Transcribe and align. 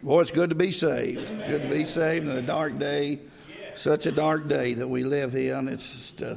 Boy, 0.00 0.20
it's 0.20 0.30
good 0.30 0.50
to 0.50 0.56
be 0.56 0.70
saved. 0.70 1.36
Good 1.48 1.62
to 1.62 1.68
be 1.68 1.84
saved 1.84 2.28
in 2.28 2.36
a 2.36 2.42
dark 2.42 2.78
day. 2.78 3.18
Such 3.74 4.06
a 4.06 4.12
dark 4.12 4.46
day 4.46 4.74
that 4.74 4.86
we 4.86 5.02
live 5.02 5.34
in. 5.34 5.66
It's 5.66 5.92
just 5.92 6.22
uh, 6.22 6.36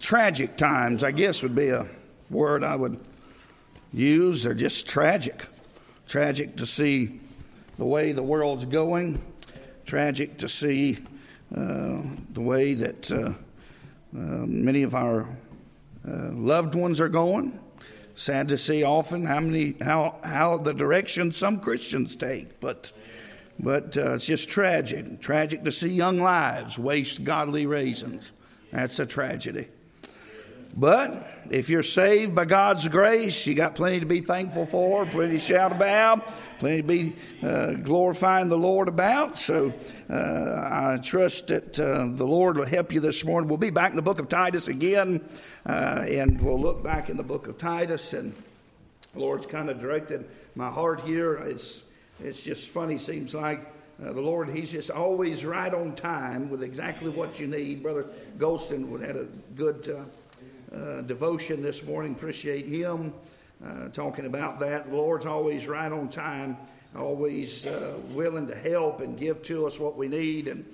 tragic 0.00 0.56
times, 0.56 1.04
I 1.04 1.12
guess, 1.12 1.44
would 1.44 1.54
be 1.54 1.68
a 1.68 1.88
word 2.28 2.64
I 2.64 2.74
would 2.74 2.98
use. 3.92 4.42
They're 4.42 4.52
just 4.52 4.88
tragic. 4.88 5.46
Tragic 6.08 6.56
to 6.56 6.66
see 6.66 7.20
the 7.78 7.84
way 7.84 8.10
the 8.10 8.24
world's 8.24 8.64
going. 8.64 9.22
Tragic 9.84 10.38
to 10.38 10.48
see 10.48 10.98
uh, 11.56 12.02
the 12.32 12.40
way 12.40 12.74
that 12.74 13.12
uh, 13.12 13.16
uh 13.16 13.34
many 14.12 14.82
of 14.82 14.94
our 14.94 15.22
uh, 16.06 16.30
loved 16.32 16.74
ones 16.74 17.00
are 17.00 17.08
going. 17.08 17.60
Sad 18.16 18.48
to 18.48 18.56
see 18.56 18.82
often 18.82 19.26
how 19.26 19.40
many 19.40 19.76
how 19.80 20.16
how 20.24 20.56
the 20.56 20.72
direction 20.72 21.32
some 21.32 21.60
Christians 21.60 22.16
take, 22.16 22.60
but 22.60 22.90
but 23.58 23.96
uh, 23.96 24.14
it's 24.14 24.26
just 24.26 24.48
tragic. 24.48 25.20
Tragic 25.20 25.62
to 25.64 25.70
see 25.72 25.88
young 25.88 26.18
lives 26.18 26.78
waste 26.78 27.24
godly 27.24 27.66
raisins. 27.66 28.32
That's 28.72 28.98
a 28.98 29.06
tragedy. 29.06 29.68
But 30.74 31.26
if 31.50 31.70
you're 31.70 31.82
saved 31.82 32.34
by 32.34 32.44
God's 32.44 32.86
grace, 32.88 33.46
you 33.46 33.54
got 33.54 33.74
plenty 33.74 34.00
to 34.00 34.06
be 34.06 34.20
thankful 34.20 34.66
for, 34.66 35.06
plenty 35.06 35.36
to 35.36 35.40
shout 35.40 35.72
about, 35.72 36.30
plenty 36.58 36.78
to 36.78 36.82
be 36.82 37.16
uh, 37.42 37.72
glorifying 37.74 38.48
the 38.48 38.58
Lord 38.58 38.88
about. 38.88 39.38
So 39.38 39.72
uh, 40.10 40.14
I 40.14 40.98
trust 41.02 41.48
that 41.48 41.78
uh, 41.78 42.08
the 42.10 42.26
Lord 42.26 42.58
will 42.58 42.66
help 42.66 42.92
you 42.92 43.00
this 43.00 43.24
morning. 43.24 43.48
We'll 43.48 43.58
be 43.58 43.70
back 43.70 43.90
in 43.90 43.96
the 43.96 44.02
book 44.02 44.18
of 44.18 44.28
Titus 44.28 44.68
again, 44.68 45.26
uh, 45.64 46.04
and 46.08 46.40
we'll 46.40 46.60
look 46.60 46.82
back 46.82 47.08
in 47.08 47.16
the 47.16 47.22
book 47.22 47.46
of 47.46 47.56
Titus. 47.56 48.12
And 48.12 48.34
the 49.14 49.20
Lord's 49.20 49.46
kind 49.46 49.70
of 49.70 49.80
directed 49.80 50.26
my 50.54 50.68
heart 50.68 51.00
here. 51.02 51.34
It's 51.36 51.82
it's 52.22 52.42
just 52.44 52.68
funny. 52.68 52.98
Seems 52.98 53.34
like 53.34 53.60
uh, 54.02 54.12
the 54.12 54.20
Lord, 54.20 54.50
He's 54.50 54.72
just 54.72 54.90
always 54.90 55.44
right 55.44 55.72
on 55.72 55.94
time 55.94 56.50
with 56.50 56.62
exactly 56.62 57.08
what 57.10 57.40
you 57.40 57.46
need. 57.46 57.82
Brother 57.82 58.06
Golston 58.38 59.00
had 59.00 59.16
a 59.16 59.26
good 59.54 59.88
uh, 59.88 60.04
uh, 60.74 61.02
devotion 61.02 61.62
this 61.62 61.82
morning. 61.82 62.12
Appreciate 62.12 62.66
him 62.66 63.12
uh, 63.64 63.88
talking 63.88 64.26
about 64.26 64.60
that. 64.60 64.90
The 64.90 64.96
Lord's 64.96 65.26
always 65.26 65.66
right 65.66 65.90
on 65.90 66.08
time, 66.08 66.56
always 66.96 67.66
uh, 67.66 67.94
willing 68.10 68.46
to 68.48 68.54
help 68.54 69.00
and 69.00 69.18
give 69.18 69.42
to 69.44 69.66
us 69.66 69.78
what 69.78 69.96
we 69.96 70.08
need. 70.08 70.48
And 70.48 70.64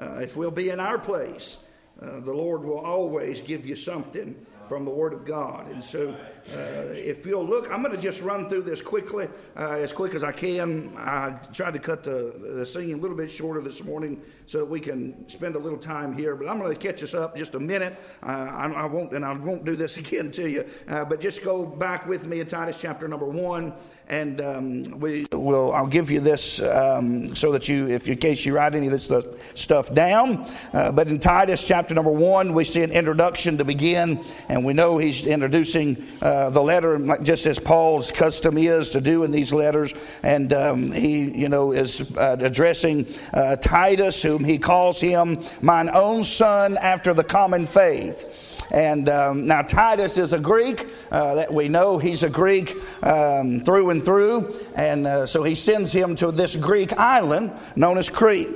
uh, 0.00 0.20
if 0.20 0.36
we'll 0.36 0.50
be 0.50 0.70
in 0.70 0.80
our 0.80 0.98
place, 0.98 1.58
uh, 2.00 2.20
the 2.20 2.32
Lord 2.32 2.64
will 2.64 2.78
always 2.78 3.40
give 3.40 3.66
you 3.66 3.76
something 3.76 4.34
from 4.68 4.84
the 4.84 4.90
Word 4.90 5.12
of 5.12 5.24
God. 5.24 5.68
And 5.70 5.84
so, 5.84 6.16
if 6.46 7.26
you'll 7.26 7.46
look, 7.46 7.70
I'm 7.70 7.82
going 7.82 7.94
to 7.94 8.00
just 8.00 8.22
run 8.22 8.48
through 8.48 8.62
this 8.62 8.82
quickly, 8.82 9.28
uh, 9.56 9.70
as 9.72 9.92
quick 9.92 10.14
as 10.14 10.24
I 10.24 10.32
can. 10.32 10.92
I 10.96 11.38
tried 11.52 11.74
to 11.74 11.78
cut 11.78 12.04
the, 12.04 12.34
the 12.56 12.66
singing 12.66 12.94
a 12.94 12.96
little 12.96 13.16
bit 13.16 13.30
shorter 13.30 13.60
this 13.60 13.82
morning 13.82 14.20
so 14.46 14.58
that 14.58 14.66
we 14.66 14.80
can 14.80 15.28
spend 15.28 15.54
a 15.54 15.58
little 15.58 15.78
time 15.78 16.16
here. 16.16 16.36
But 16.36 16.48
I'm 16.48 16.58
going 16.58 16.72
to 16.72 16.78
catch 16.78 17.02
us 17.02 17.14
up 17.14 17.36
just 17.36 17.54
a 17.54 17.60
minute. 17.60 17.96
Uh, 18.22 18.26
I, 18.26 18.72
I, 18.72 18.86
won't, 18.86 19.12
and 19.12 19.24
I 19.24 19.32
won't 19.32 19.64
do 19.64 19.76
this 19.76 19.96
again 20.02 20.30
to 20.32 20.48
you. 20.48 20.68
Uh, 20.88 21.04
but 21.04 21.20
just 21.20 21.44
go 21.44 21.64
back 21.64 22.06
with 22.06 22.26
me 22.26 22.40
in 22.40 22.46
Titus 22.46 22.80
chapter 22.80 23.08
number 23.08 23.26
one 23.26 23.74
and 24.12 24.40
um, 24.40 25.00
we 25.00 25.26
will 25.32 25.72
I'll 25.72 25.86
give 25.86 26.10
you 26.10 26.20
this 26.20 26.60
um, 26.60 27.34
so 27.34 27.52
that 27.52 27.68
you, 27.68 27.88
if 27.88 28.08
in 28.08 28.18
case 28.18 28.44
you 28.44 28.54
write 28.54 28.74
any 28.74 28.86
of 28.86 28.92
this 28.92 29.10
stuff 29.54 29.94
down. 29.94 30.46
Uh, 30.72 30.92
but 30.92 31.08
in 31.08 31.18
Titus 31.18 31.66
chapter 31.66 31.94
number 31.94 32.10
one, 32.10 32.52
we 32.52 32.64
see 32.64 32.82
an 32.82 32.90
introduction 32.90 33.56
to 33.58 33.64
begin, 33.64 34.22
and 34.48 34.64
we 34.64 34.74
know 34.74 34.98
he's 34.98 35.26
introducing 35.26 36.04
uh, 36.20 36.31
the 36.50 36.62
letter 36.62 36.98
just 37.22 37.46
as 37.46 37.58
Paul's 37.58 38.12
custom 38.12 38.58
is 38.58 38.90
to 38.90 39.00
do 39.00 39.24
in 39.24 39.30
these 39.30 39.52
letters, 39.52 39.94
and 40.22 40.52
um, 40.52 40.92
he, 40.92 41.30
you 41.30 41.48
know, 41.48 41.72
is 41.72 42.16
uh, 42.16 42.36
addressing 42.40 43.06
uh, 43.32 43.56
Titus, 43.56 44.22
whom 44.22 44.44
he 44.44 44.58
calls 44.58 45.00
him 45.00 45.38
mine 45.60 45.90
own 45.92 46.24
son 46.24 46.76
after 46.76 47.14
the 47.14 47.24
common 47.24 47.66
faith. 47.66 48.38
And 48.72 49.08
um, 49.10 49.46
now 49.46 49.62
Titus 49.62 50.16
is 50.16 50.32
a 50.32 50.40
Greek 50.40 50.88
uh, 51.10 51.34
that 51.34 51.52
we 51.52 51.68
know 51.68 51.98
he's 51.98 52.22
a 52.22 52.30
Greek 52.30 52.74
um, 53.02 53.60
through 53.60 53.90
and 53.90 54.02
through. 54.02 54.54
And 54.74 55.06
uh, 55.06 55.26
so 55.26 55.42
he 55.42 55.54
sends 55.54 55.92
him 55.92 56.16
to 56.16 56.32
this 56.32 56.56
Greek 56.56 56.98
island 56.98 57.52
known 57.76 57.98
as 57.98 58.08
Crete. 58.08 58.48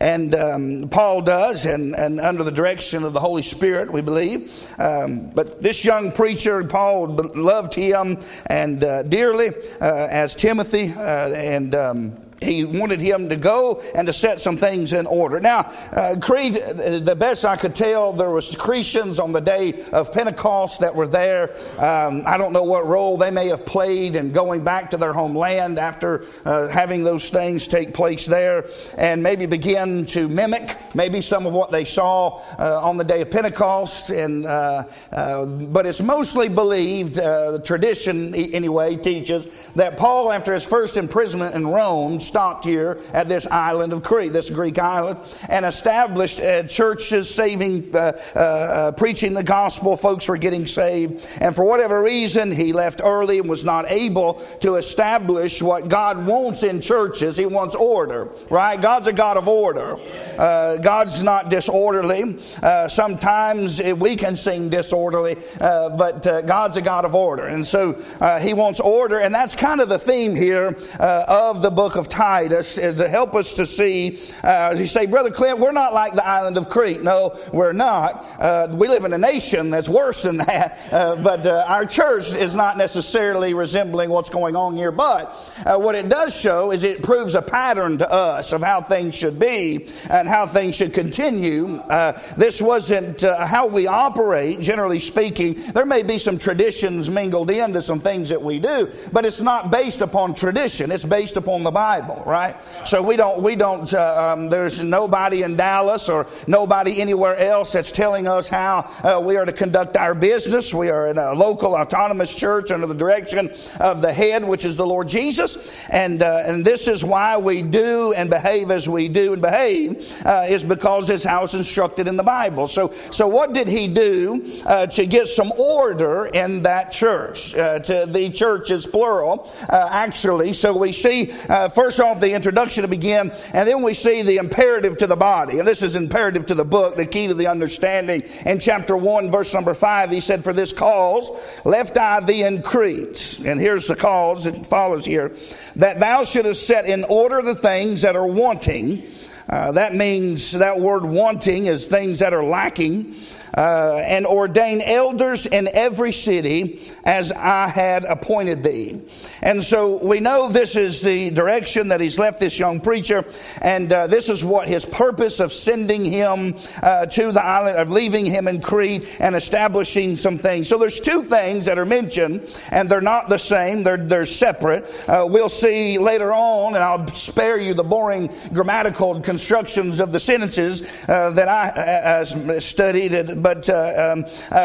And 0.00 0.34
um, 0.34 0.88
Paul 0.90 1.22
does, 1.22 1.66
and, 1.66 1.94
and 1.94 2.20
under 2.20 2.44
the 2.44 2.52
direction 2.52 3.02
of 3.02 3.12
the 3.12 3.20
Holy 3.20 3.42
Spirit, 3.42 3.92
we 3.92 4.00
believe. 4.00 4.66
Um, 4.78 5.30
but 5.34 5.60
this 5.60 5.84
young 5.84 6.12
preacher, 6.12 6.62
Paul 6.64 7.08
loved 7.34 7.74
him 7.74 8.18
and 8.46 8.84
uh, 8.84 9.02
dearly 9.02 9.48
uh, 9.80 10.06
as 10.10 10.36
Timothy, 10.36 10.92
uh, 10.92 11.32
and 11.32 11.74
um, 11.74 12.27
he 12.40 12.64
wanted 12.64 13.00
him 13.00 13.28
to 13.28 13.36
go 13.36 13.82
and 13.94 14.06
to 14.06 14.12
set 14.12 14.40
some 14.40 14.56
things 14.56 14.92
in 14.92 15.06
order. 15.06 15.40
Now, 15.40 15.60
uh, 15.92 16.16
Crete, 16.20 16.54
the 16.54 17.16
best 17.18 17.44
I 17.44 17.56
could 17.56 17.74
tell, 17.74 18.12
there 18.12 18.30
was 18.30 18.54
Cretians 18.54 19.22
on 19.22 19.32
the 19.32 19.40
day 19.40 19.84
of 19.92 20.12
Pentecost 20.12 20.80
that 20.80 20.94
were 20.94 21.08
there. 21.08 21.50
Um, 21.78 22.22
I 22.26 22.36
don't 22.36 22.52
know 22.52 22.62
what 22.62 22.86
role 22.86 23.16
they 23.16 23.30
may 23.30 23.48
have 23.48 23.66
played 23.66 24.14
in 24.16 24.32
going 24.32 24.64
back 24.64 24.90
to 24.90 24.96
their 24.96 25.12
homeland 25.12 25.78
after 25.78 26.24
uh, 26.44 26.68
having 26.68 27.04
those 27.04 27.30
things 27.30 27.68
take 27.68 27.92
place 27.92 28.26
there, 28.26 28.66
and 28.96 29.22
maybe 29.22 29.46
begin 29.46 30.06
to 30.06 30.28
mimic 30.28 30.76
maybe 30.94 31.20
some 31.20 31.46
of 31.46 31.52
what 31.52 31.70
they 31.70 31.84
saw 31.84 32.40
uh, 32.58 32.80
on 32.82 32.96
the 32.96 33.04
day 33.04 33.22
of 33.22 33.30
Pentecost. 33.30 34.10
And 34.10 34.46
uh, 34.46 34.84
uh, 35.12 35.46
but 35.46 35.86
it's 35.86 36.00
mostly 36.00 36.48
believed, 36.48 37.18
uh, 37.18 37.52
the 37.52 37.58
tradition 37.58 38.34
anyway 38.34 38.96
teaches 38.96 39.46
that 39.74 39.96
Paul, 39.96 40.32
after 40.32 40.52
his 40.52 40.64
first 40.64 40.96
imprisonment 40.96 41.54
in 41.54 41.66
Rome 41.66 42.20
stopped 42.28 42.64
here 42.64 43.00
at 43.12 43.28
this 43.28 43.46
island 43.46 43.92
of 43.92 44.02
Crete, 44.02 44.32
this 44.32 44.50
Greek 44.50 44.78
island, 44.78 45.18
and 45.48 45.64
established 45.64 46.40
uh, 46.40 46.62
churches, 46.64 47.28
saving, 47.34 47.94
uh, 47.94 48.12
uh, 48.36 48.38
uh, 48.38 48.92
preaching 48.92 49.34
the 49.34 49.42
gospel. 49.42 49.96
Folks 49.96 50.28
were 50.28 50.36
getting 50.36 50.66
saved. 50.66 51.26
And 51.40 51.54
for 51.54 51.64
whatever 51.64 52.02
reason, 52.02 52.52
he 52.52 52.72
left 52.72 53.00
early 53.02 53.38
and 53.38 53.48
was 53.48 53.64
not 53.64 53.90
able 53.90 54.34
to 54.60 54.74
establish 54.76 55.62
what 55.62 55.88
God 55.88 56.26
wants 56.26 56.62
in 56.62 56.80
churches. 56.80 57.36
He 57.36 57.46
wants 57.46 57.74
order, 57.74 58.28
right? 58.50 58.80
God's 58.80 59.06
a 59.06 59.12
God 59.12 59.36
of 59.36 59.48
order. 59.48 59.98
Uh, 60.38 60.76
God's 60.78 61.22
not 61.22 61.48
disorderly. 61.48 62.38
Uh, 62.62 62.88
sometimes 62.88 63.82
we 63.82 64.16
can 64.16 64.36
seem 64.36 64.68
disorderly, 64.68 65.36
but 65.58 66.22
God's 66.46 66.76
a 66.76 66.82
God 66.82 67.04
of 67.04 67.14
order. 67.14 67.46
And 67.46 67.66
so 67.66 67.94
he 68.40 68.52
wants 68.52 68.80
order. 68.80 69.18
And 69.18 69.34
that's 69.34 69.54
kind 69.54 69.80
of 69.80 69.88
the 69.88 69.98
theme 69.98 70.36
here 70.36 70.76
of 70.98 71.62
the 71.62 71.70
book 71.70 71.96
of 71.96 72.08
Is 72.18 72.96
to 72.96 73.08
help 73.08 73.36
us 73.36 73.54
to 73.54 73.64
see, 73.64 74.18
uh, 74.42 74.70
as 74.72 74.80
you 74.80 74.86
say, 74.86 75.06
Brother 75.06 75.30
Clint, 75.30 75.60
we're 75.60 75.70
not 75.70 75.94
like 75.94 76.14
the 76.14 76.26
island 76.26 76.56
of 76.56 76.68
Crete. 76.68 77.00
No, 77.00 77.38
we're 77.52 77.72
not. 77.72 78.26
Uh, 78.40 78.66
we 78.72 78.88
live 78.88 79.04
in 79.04 79.12
a 79.12 79.18
nation 79.18 79.70
that's 79.70 79.88
worse 79.88 80.22
than 80.22 80.38
that, 80.38 80.80
uh, 80.92 81.14
but 81.22 81.46
uh, 81.46 81.64
our 81.68 81.86
church 81.86 82.32
is 82.32 82.56
not 82.56 82.76
necessarily 82.76 83.54
resembling 83.54 84.10
what's 84.10 84.30
going 84.30 84.56
on 84.56 84.76
here. 84.76 84.90
But 84.90 85.32
uh, 85.64 85.78
what 85.78 85.94
it 85.94 86.08
does 86.08 86.38
show 86.38 86.72
is 86.72 86.82
it 86.82 87.04
proves 87.04 87.36
a 87.36 87.42
pattern 87.42 87.98
to 87.98 88.12
us 88.12 88.52
of 88.52 88.62
how 88.62 88.80
things 88.80 89.14
should 89.14 89.38
be 89.38 89.86
and 90.10 90.26
how 90.28 90.44
things 90.44 90.74
should 90.74 90.92
continue. 90.92 91.76
Uh, 91.76 92.20
this 92.36 92.60
wasn't 92.60 93.20
how 93.20 93.68
we 93.68 93.86
operate, 93.86 94.58
generally 94.58 94.98
speaking. 94.98 95.54
There 95.72 95.86
may 95.86 96.02
be 96.02 96.18
some 96.18 96.36
traditions 96.36 97.08
mingled 97.08 97.52
into 97.52 97.80
some 97.80 98.00
things 98.00 98.28
that 98.30 98.42
we 98.42 98.58
do, 98.58 98.90
but 99.12 99.24
it's 99.24 99.40
not 99.40 99.70
based 99.70 100.00
upon 100.00 100.34
tradition. 100.34 100.90
It's 100.90 101.04
based 101.04 101.36
upon 101.36 101.62
the 101.62 101.70
Bible. 101.70 102.07
Bible, 102.08 102.22
right? 102.24 102.56
So 102.84 103.02
we 103.02 103.16
don't, 103.16 103.42
we 103.42 103.56
don't, 103.56 103.92
uh, 103.92 104.32
um, 104.32 104.48
there's 104.48 104.82
nobody 104.82 105.42
in 105.42 105.56
Dallas 105.56 106.08
or 106.08 106.26
nobody 106.46 107.00
anywhere 107.00 107.36
else 107.36 107.72
that's 107.72 107.92
telling 107.92 108.26
us 108.26 108.48
how 108.48 108.90
uh, 109.02 109.20
we 109.20 109.36
are 109.36 109.44
to 109.44 109.52
conduct 109.52 109.96
our 109.96 110.14
business. 110.14 110.72
We 110.72 110.90
are 110.90 111.08
in 111.08 111.18
a 111.18 111.34
local 111.34 111.74
autonomous 111.74 112.34
church 112.34 112.70
under 112.70 112.86
the 112.86 112.94
direction 112.94 113.52
of 113.80 114.02
the 114.02 114.12
head, 114.12 114.44
which 114.44 114.64
is 114.64 114.76
the 114.76 114.86
Lord 114.86 115.08
Jesus. 115.08 115.86
And, 115.90 116.22
uh, 116.22 116.42
and 116.46 116.64
this 116.64 116.88
is 116.88 117.04
why 117.04 117.36
we 117.36 117.62
do 117.62 118.12
and 118.14 118.30
behave 118.30 118.70
as 118.70 118.88
we 118.88 119.08
do 119.08 119.34
and 119.34 119.42
behave, 119.42 120.10
uh, 120.24 120.44
is 120.48 120.64
because 120.64 121.08
this 121.08 121.24
how 121.24 121.44
it's 121.44 121.54
instructed 121.54 122.08
in 122.08 122.16
the 122.16 122.22
Bible. 122.22 122.66
So, 122.66 122.92
so 123.10 123.28
what 123.28 123.52
did 123.52 123.68
he 123.68 123.88
do 123.88 124.62
uh, 124.66 124.86
to 124.86 125.06
get 125.06 125.26
some 125.26 125.52
order 125.58 126.26
in 126.26 126.62
that 126.62 126.90
church? 126.90 127.54
Uh, 127.54 127.78
to 127.80 128.06
the 128.06 128.30
church 128.30 128.70
is 128.70 128.86
plural, 128.86 129.50
actually. 129.68 130.52
So 130.52 130.76
we 130.76 130.92
see, 130.92 131.26
first 131.26 131.97
first 131.98 132.16
off 132.16 132.20
the 132.20 132.32
introduction 132.32 132.82
to 132.82 132.88
begin, 132.88 133.32
and 133.52 133.68
then 133.68 133.82
we 133.82 133.92
see 133.92 134.22
the 134.22 134.36
imperative 134.36 134.96
to 134.98 135.06
the 135.06 135.16
body. 135.16 135.58
And 135.58 135.66
this 135.66 135.82
is 135.82 135.96
imperative 135.96 136.46
to 136.46 136.54
the 136.54 136.64
book, 136.64 136.96
the 136.96 137.06
key 137.06 137.26
to 137.26 137.34
the 137.34 137.48
understanding. 137.48 138.22
In 138.46 138.60
chapter 138.60 138.96
1, 138.96 139.30
verse 139.30 139.52
number 139.52 139.74
5, 139.74 140.10
he 140.10 140.20
said, 140.20 140.44
For 140.44 140.52
this 140.52 140.72
cause 140.72 141.30
left 141.64 141.96
I 141.96 142.20
thee 142.20 142.44
in 142.44 142.62
Crete. 142.62 143.40
And 143.44 143.58
here's 143.58 143.86
the 143.86 143.96
cause, 143.96 144.46
it 144.46 144.66
follows 144.66 145.06
here, 145.06 145.34
that 145.76 145.98
thou 145.98 146.22
shouldest 146.24 146.66
set 146.66 146.86
in 146.86 147.04
order 147.04 147.42
the 147.42 147.54
things 147.54 148.02
that 148.02 148.14
are 148.14 148.26
wanting. 148.26 149.04
Uh, 149.48 149.72
that 149.72 149.94
means 149.94 150.52
that 150.52 150.78
word 150.78 151.04
wanting 151.04 151.66
is 151.66 151.86
things 151.86 152.20
that 152.20 152.32
are 152.32 152.44
lacking. 152.44 153.16
uh, 153.56 154.00
and 154.06 154.26
ordain 154.26 154.80
elders 154.84 155.46
in 155.46 155.68
every 155.74 156.12
city 156.12 156.80
as 157.04 157.32
I 157.32 157.68
had 157.68 158.04
appointed 158.04 158.62
thee. 158.62 159.00
And 159.42 159.62
so 159.62 160.04
we 160.04 160.20
know 160.20 160.48
this 160.48 160.76
is 160.76 161.00
the 161.00 161.30
direction 161.30 161.88
that 161.88 162.00
he's 162.00 162.18
left 162.18 162.40
this 162.40 162.58
young 162.58 162.80
preacher, 162.80 163.24
and 163.62 163.92
uh, 163.92 164.06
this 164.06 164.28
is 164.28 164.44
what 164.44 164.68
his 164.68 164.84
purpose 164.84 165.40
of 165.40 165.52
sending 165.52 166.04
him 166.04 166.54
uh, 166.82 167.06
to 167.06 167.32
the 167.32 167.44
island, 167.44 167.78
of 167.78 167.90
leaving 167.90 168.26
him 168.26 168.48
in 168.48 168.60
Crete 168.60 169.06
and 169.20 169.36
establishing 169.36 170.16
some 170.16 170.38
things. 170.38 170.68
So 170.68 170.78
there's 170.78 171.00
two 171.00 171.22
things 171.22 171.66
that 171.66 171.78
are 171.78 171.86
mentioned, 171.86 172.48
and 172.70 172.90
they're 172.90 173.00
not 173.00 173.28
the 173.28 173.38
same, 173.38 173.84
they're, 173.84 173.96
they're 173.96 174.26
separate. 174.26 174.84
Uh, 175.08 175.26
we'll 175.28 175.48
see 175.48 175.98
later 175.98 176.32
on, 176.32 176.74
and 176.74 176.82
I'll 176.82 177.06
spare 177.08 177.60
you 177.60 177.74
the 177.74 177.84
boring 177.84 178.30
grammatical 178.52 179.20
constructions 179.20 180.00
of 180.00 180.12
the 180.12 180.20
sentences 180.20 180.82
uh, 181.08 181.30
that 181.30 181.48
I 181.48 181.68
uh, 181.68 182.52
uh, 182.52 182.60
studied, 182.60 183.42
but 183.42 183.68
um, 183.70 184.24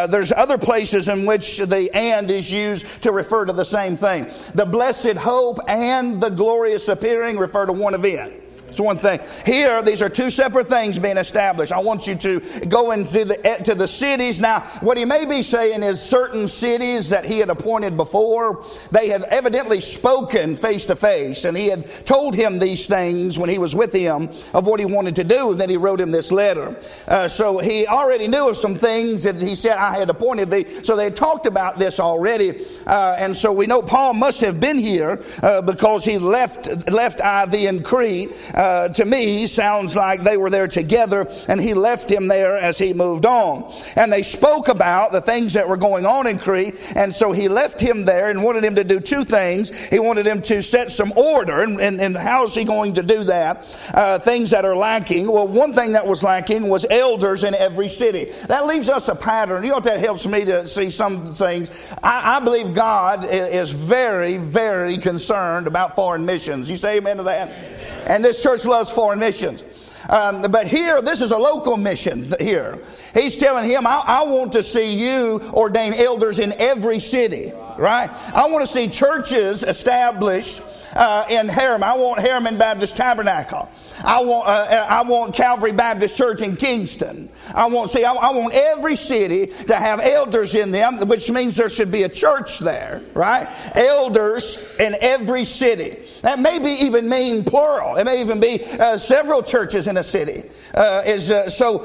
there's 0.10 0.32
other 0.32 0.58
places 0.58 1.10
in 1.10 1.26
which 1.26 1.58
the 1.58 1.90
and 1.94 2.23
is 2.32 2.52
used 2.52 2.86
to 3.04 3.12
refer 3.12 3.46
to 3.46 3.54
the 3.54 3.66
same 3.66 3.96
thing. 3.96 4.30
The 4.56 4.66
blessed 4.66 5.16
hope 5.16 5.60
and 5.68 6.22
the 6.22 6.30
glorious 6.30 6.88
appearing 6.88 7.38
refer 7.38 7.66
to 7.66 7.74
one 7.74 7.94
event. 7.94 8.43
It's 8.74 8.82
one 8.82 8.98
thing. 8.98 9.20
Here, 9.46 9.84
these 9.84 10.02
are 10.02 10.10
two 10.10 10.32
separate 10.32 10.68
things 10.68 10.98
being 10.98 11.18
established. 11.18 11.72
I 11.72 11.80
want 11.80 12.08
you 12.08 12.16
to 12.16 12.40
go 12.68 12.90
into 12.90 13.24
the, 13.24 13.46
eh, 13.46 13.58
to 13.58 13.76
the 13.76 13.88
cities. 13.88 14.40
Now, 14.40 14.62
what 14.82 14.98
he 14.98 15.06
may 15.06 15.26
be 15.26 15.44
saying 15.44 15.84
is 15.84 16.02
certain 16.02 16.48
cities 16.48 17.10
that 17.10 17.24
he 17.24 17.38
had 17.38 17.52
appointed 17.52 17.96
before, 17.96 18.66
they 18.90 19.10
had 19.10 19.26
evidently 19.26 19.80
spoken 19.80 20.58
face 20.58 20.86
to 20.88 20.96
face, 20.96 21.46
and 21.46 21.56
he 21.56 21.68
had 21.68 21.88
told 22.08 22.34
him 22.34 22.58
these 22.58 22.88
things 22.88 23.38
when 23.38 23.48
he 23.48 23.60
was 23.60 23.76
with 23.76 23.94
him 23.94 24.30
of 24.56 24.66
what 24.66 24.80
he 24.80 24.88
wanted 24.88 25.16
to 25.18 25.24
do, 25.24 25.52
and 25.52 25.62
then 25.62 25.70
he 25.70 25.78
wrote 25.78 26.02
him 26.02 26.10
this 26.10 26.32
letter. 26.32 26.76
Uh, 27.08 27.28
so 27.28 27.60
he 27.60 27.86
already 27.86 28.28
knew 28.28 28.50
of 28.50 28.58
some 28.58 28.76
things 28.76 29.22
that 29.22 29.40
he 29.40 29.54
said, 29.54 29.78
I 29.78 30.00
had 30.00 30.10
appointed 30.10 30.50
thee. 30.50 30.66
So 30.82 30.96
they 30.96 31.12
talked 31.12 31.46
about 31.46 31.78
this 31.78 32.00
already. 32.00 32.66
Uh, 32.88 33.18
and 33.20 33.38
so 33.38 33.54
we 33.54 33.68
know 33.68 33.84
Paul 33.84 34.16
must 34.16 34.42
have 34.42 34.60
been 34.60 34.80
here 34.80 35.22
uh, 35.44 35.62
because 35.62 36.06
he 36.06 36.18
left, 36.18 36.90
left 36.90 37.22
I 37.22 37.46
thee 37.46 37.68
in 37.68 37.84
Crete. 37.84 38.32
Uh, 38.64 38.88
to 38.88 39.04
me 39.04 39.46
sounds 39.46 39.94
like 39.94 40.22
they 40.24 40.38
were 40.38 40.50
there 40.50 40.70
together 40.70 41.28
and 41.50 41.60
he 41.60 41.74
left 41.74 42.10
him 42.10 42.30
there 42.30 42.58
as 42.58 42.78
he 42.78 42.94
moved 42.94 43.26
on. 43.26 43.70
And 43.98 44.10
they 44.10 44.22
spoke 44.22 44.70
about 44.70 45.12
the 45.12 45.20
things 45.20 45.52
that 45.56 45.68
were 45.68 45.76
going 45.76 46.06
on 46.06 46.28
in 46.28 46.40
Crete. 46.40 46.76
And 46.96 47.14
so 47.14 47.34
he 47.34 47.50
left 47.50 47.82
him 47.82 48.06
there 48.06 48.30
and 48.30 48.42
wanted 48.42 48.64
him 48.64 48.76
to 48.76 48.86
do 48.86 49.02
two 49.02 49.26
things. 49.26 49.70
He 49.90 50.00
wanted 50.00 50.26
him 50.26 50.42
to 50.44 50.62
set 50.62 50.92
some 50.92 51.12
order. 51.18 51.64
And, 51.64 51.82
and, 51.82 52.00
and 52.00 52.16
how 52.16 52.46
is 52.46 52.56
he 52.56 52.64
going 52.64 52.94
to 52.94 53.04
do 53.04 53.26
that? 53.26 53.68
Uh, 53.94 54.18
things 54.20 54.52
that 54.52 54.64
are 54.64 54.78
lacking. 54.78 55.30
Well, 55.30 55.50
one 55.50 55.74
thing 55.74 55.92
that 55.92 56.08
was 56.08 56.24
lacking 56.24 56.70
was 56.70 56.86
elders 56.90 57.44
in 57.44 57.54
every 57.56 57.90
city. 57.90 58.32
That 58.48 58.66
leaves 58.66 58.88
us 58.88 59.10
a 59.10 59.16
pattern. 59.16 59.66
You 59.66 59.72
know, 59.72 59.82
that 59.82 60.00
helps 60.00 60.26
me 60.26 60.46
to 60.46 60.66
see 60.70 60.90
some 60.90 61.34
things. 61.34 61.70
I, 62.02 62.38
I 62.38 62.40
believe 62.40 62.74
God 62.74 63.26
is 63.26 63.74
very, 63.74 64.38
very 64.38 64.98
concerned 64.98 65.68
about 65.68 65.98
foreign 65.98 66.26
missions. 66.26 66.70
You 66.70 66.78
say 66.78 67.00
amen 67.00 67.18
to 67.18 67.24
that? 67.24 67.74
And 68.06 68.24
this 68.24 68.42
church 68.44 68.53
church 68.54 68.66
loves 68.66 68.92
foreign 68.92 69.20
missions. 69.20 69.64
Um, 70.10 70.44
but 70.52 70.68
here, 70.68 71.02
this 71.02 71.22
is 71.22 71.32
a 71.32 71.38
local 71.38 71.78
mission 71.78 72.32
here. 72.40 72.80
He's 73.14 73.38
telling 73.38 73.70
him, 73.70 73.88
I, 73.88 74.04
I 74.06 74.24
want 74.26 74.54
to 74.54 74.62
see 74.62 74.94
you 74.94 75.42
ordain 75.54 75.94
elders 75.94 76.40
in 76.40 76.54
every 76.60 77.00
city 77.00 77.52
right? 77.78 78.10
I 78.34 78.48
want 78.50 78.66
to 78.66 78.72
see 78.72 78.88
churches 78.88 79.64
established 79.64 80.62
uh, 80.96 81.26
in 81.30 81.48
Harriman. 81.48 81.88
I 81.88 81.96
want 81.96 82.20
Harriman 82.22 82.58
Baptist 82.58 82.98
Tabernacle. 82.98 83.70
I 84.04 84.22
want, 84.24 84.48
uh, 84.48 84.52
uh, 84.52 84.88
I 84.90 85.02
want 85.04 85.34
Calvary 85.34 85.72
Baptist 85.72 86.18
Church 86.18 86.42
in 86.42 86.56
Kingston. 86.56 87.30
I 87.54 87.68
want, 87.68 87.92
see, 87.92 88.04
I, 88.04 88.14
I, 88.14 88.32
want 88.32 88.54
every 88.54 88.96
city 88.96 89.48
to 89.48 89.76
have 89.76 90.00
elders 90.00 90.56
in 90.56 90.72
them, 90.72 91.08
which 91.08 91.30
means 91.30 91.56
there 91.56 91.70
should 91.70 91.92
be 91.92 92.04
a 92.04 92.10
church 92.10 92.60
there, 92.60 93.02
right? 93.14 93.48
Elders 93.76 94.58
in 94.80 94.96
every 95.00 95.46
city. 95.46 95.98
That 96.22 96.40
may 96.40 96.60
be 96.60 96.86
even 96.86 97.08
mean 97.08 97.44
plural. 97.44 97.98
It 97.98 98.06
may 98.06 98.22
even 98.22 98.40
be 98.40 98.64
uh, 98.64 98.98
several 98.98 99.42
churches 99.42 99.88
in 99.88 99.98
a 99.98 100.04
city. 100.04 100.44
Uh, 100.74 101.02
is 101.06 101.30
uh, 101.30 101.50
so 101.50 101.80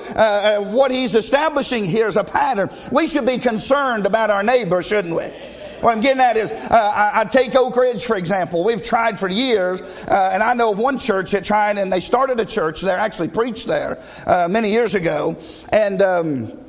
what 0.70 0.90
he's 0.90 1.14
establishing 1.14 1.84
here 1.84 2.06
is 2.06 2.16
a 2.16 2.24
pattern. 2.24 2.70
We 2.90 3.06
should 3.06 3.26
be 3.26 3.38
concerned 3.38 4.06
about 4.06 4.30
our 4.30 4.42
neighbor, 4.42 4.82
shouldn't 4.82 5.14
we? 5.14 5.30
What 5.80 5.94
I'm 5.94 6.00
getting 6.00 6.20
at 6.20 6.36
is, 6.36 6.52
uh, 6.52 6.68
I, 6.70 7.20
I, 7.20 7.24
take 7.24 7.54
Oak 7.54 7.76
Ridge, 7.76 8.04
for 8.04 8.16
example. 8.16 8.64
We've 8.64 8.82
tried 8.82 9.18
for 9.18 9.28
years, 9.28 9.80
uh, 9.80 10.30
and 10.32 10.42
I 10.42 10.54
know 10.54 10.72
of 10.72 10.78
one 10.78 10.98
church 10.98 11.30
that 11.32 11.44
tried, 11.44 11.78
and 11.78 11.92
they 11.92 12.00
started 12.00 12.40
a 12.40 12.44
church 12.44 12.80
there, 12.80 12.98
actually 12.98 13.28
preached 13.28 13.66
there 13.66 14.02
uh, 14.26 14.48
many 14.50 14.72
years 14.72 14.94
ago. 14.94 15.36
And, 15.72 16.02
um, 16.02 16.67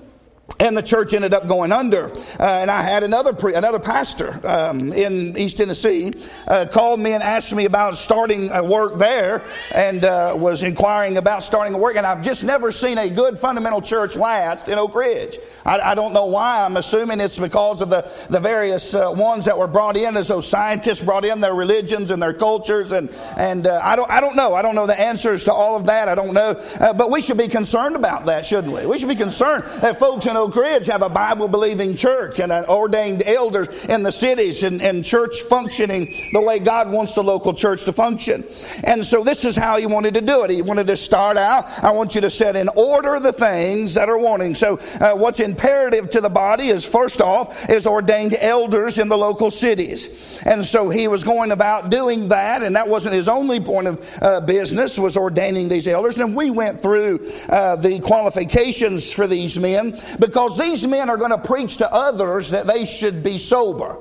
and 0.60 0.76
the 0.76 0.82
church 0.82 1.14
ended 1.14 1.34
up 1.34 1.48
going 1.48 1.72
under. 1.72 2.12
Uh, 2.40 2.44
and 2.44 2.70
I 2.70 2.82
had 2.82 3.04
another 3.04 3.34
pre- 3.34 3.56
another 3.56 3.80
pastor 3.80 4.40
um, 4.46 4.92
in 4.92 5.38
East 5.38 5.58
Tennessee 5.58 6.14
uh, 6.48 6.66
called 6.72 7.00
me 7.00 7.14
and 7.14 7.24
asked 7.24 7.56
me 7.56 7.66
about 7.66 7.98
starting 7.98 8.52
a 8.52 8.64
work 8.64 8.98
there, 8.98 9.42
and 9.74 10.04
uh, 10.04 10.34
was 10.36 10.64
inquiring 10.64 11.18
about 11.18 11.44
starting 11.44 11.74
a 11.74 11.78
work. 11.78 11.96
And 11.96 12.06
I've 12.06 12.24
just 12.24 12.44
never 12.44 12.72
seen 12.72 12.98
a 12.98 13.10
good 13.10 13.40
fundamental 13.40 13.82
church 13.82 14.16
last 14.16 14.68
in 14.68 14.78
Oak 14.78 14.96
Ridge. 14.96 15.40
I, 15.66 15.80
I 15.80 15.96
don't 15.96 16.14
know 16.14 16.26
why. 16.26 16.66
I'm 16.66 16.78
assuming 16.78 17.20
it's 17.20 17.40
because 17.40 17.82
of 17.82 17.90
the 17.90 18.10
the 18.30 18.40
various 18.40 18.94
uh, 18.94 19.12
ones 19.16 19.46
that 19.46 19.58
were 19.58 19.68
brought 19.68 19.96
in 19.96 20.18
as 20.18 20.28
those 20.28 20.48
scientists 20.48 21.02
brought 21.02 21.26
in 21.26 21.40
their 21.40 21.54
religions 21.54 22.12
and 22.12 22.22
their 22.22 22.34
cultures, 22.34 22.92
and 22.92 23.10
and 23.38 23.66
uh, 23.66 23.80
I 23.82 23.96
don't 23.96 24.10
I 24.12 24.20
don't 24.20 24.36
know. 24.36 24.56
I 24.56 24.62
don't 24.62 24.76
know 24.76 24.88
the 24.88 25.00
answers 25.00 25.46
to 25.46 25.54
all 25.54 25.78
of 25.78 25.86
that. 25.86 26.10
I 26.10 26.16
don't 26.16 26.34
know, 26.34 26.62
uh, 26.80 26.94
but 26.94 27.12
we 27.12 27.22
should 27.22 27.38
be 27.38 27.48
concerned 27.48 27.96
about 27.96 28.26
that, 28.26 28.46
shouldn't 28.46 28.74
we? 28.74 28.86
We 28.86 28.98
should 29.00 29.10
be 29.10 29.16
concerned 29.16 29.64
that 29.82 29.98
folks 30.00 30.26
in 30.26 30.36
Oak 30.36 30.49
Oak 30.50 30.56
Ridge 30.56 30.88
have 30.88 31.04
a 31.04 31.10
Bible 31.10 31.48
believing 31.48 31.96
church 31.96 32.40
and 32.40 32.52
an 32.52 32.66
ordained 32.66 33.22
elders 33.24 33.68
in 33.86 34.02
the 34.02 34.12
cities 34.12 34.64
and, 34.64 34.82
and 34.82 35.06
church 35.06 35.44
functioning 35.44 36.32
the 36.34 36.42
way 36.42 36.58
God 36.58 36.92
wants 36.92 37.14
the 37.14 37.24
local 37.24 37.54
church 37.54 37.84
to 37.84 37.94
function. 37.94 38.44
And 38.84 39.06
so 39.06 39.24
this 39.24 39.46
is 39.46 39.56
how 39.56 39.78
he 39.78 39.86
wanted 39.86 40.16
to 40.16 40.22
do 40.22 40.44
it. 40.44 40.50
He 40.50 40.64
wanted 40.64 40.88
to 40.88 40.98
start 40.98 41.38
out, 41.38 41.66
I 41.84 41.92
want 41.92 42.16
you 42.16 42.22
to 42.22 42.32
set 42.32 42.56
in 42.56 42.68
order 42.76 43.20
the 43.20 43.32
things 43.32 43.94
that 43.94 44.10
are 44.10 44.18
wanting. 44.18 44.56
So 44.56 44.80
uh, 45.00 45.14
what's 45.14 45.40
imperative 45.40 46.10
to 46.12 46.22
the 46.22 46.32
body 46.32 46.70
is 46.70 46.84
first 46.84 47.22
off 47.22 47.70
is 47.70 47.86
ordained 47.86 48.36
elders 48.40 48.98
in 48.98 49.08
the 49.08 49.18
local 49.20 49.52
cities. 49.52 50.42
And 50.48 50.66
so 50.66 50.90
he 50.90 51.08
was 51.08 51.24
going 51.24 51.52
about 51.52 51.92
doing 51.92 52.30
that 52.30 52.64
and 52.64 52.76
that 52.76 52.90
wasn't 52.90 53.14
his 53.14 53.28
only 53.28 53.60
point 53.60 53.86
of 53.86 54.18
uh, 54.24 54.42
business 54.42 54.98
was 54.98 55.16
ordaining 55.16 55.70
these 55.70 55.86
elders. 55.86 56.18
And 56.18 56.36
we 56.36 56.50
went 56.50 56.80
through 56.80 57.20
uh, 57.50 57.76
the 57.76 58.00
qualifications 58.00 59.14
for 59.14 59.28
these 59.28 59.60
men 59.60 59.92
because 60.20 60.39
because 60.40 60.58
these 60.58 60.88
men 60.88 61.10
are 61.10 61.18
going 61.18 61.32
to 61.32 61.38
preach 61.38 61.78
to 61.78 61.94
others 61.94 62.52
that 62.52 62.66
they 62.66 62.86
should 62.86 63.26
be 63.26 63.38
sober. 63.38 63.98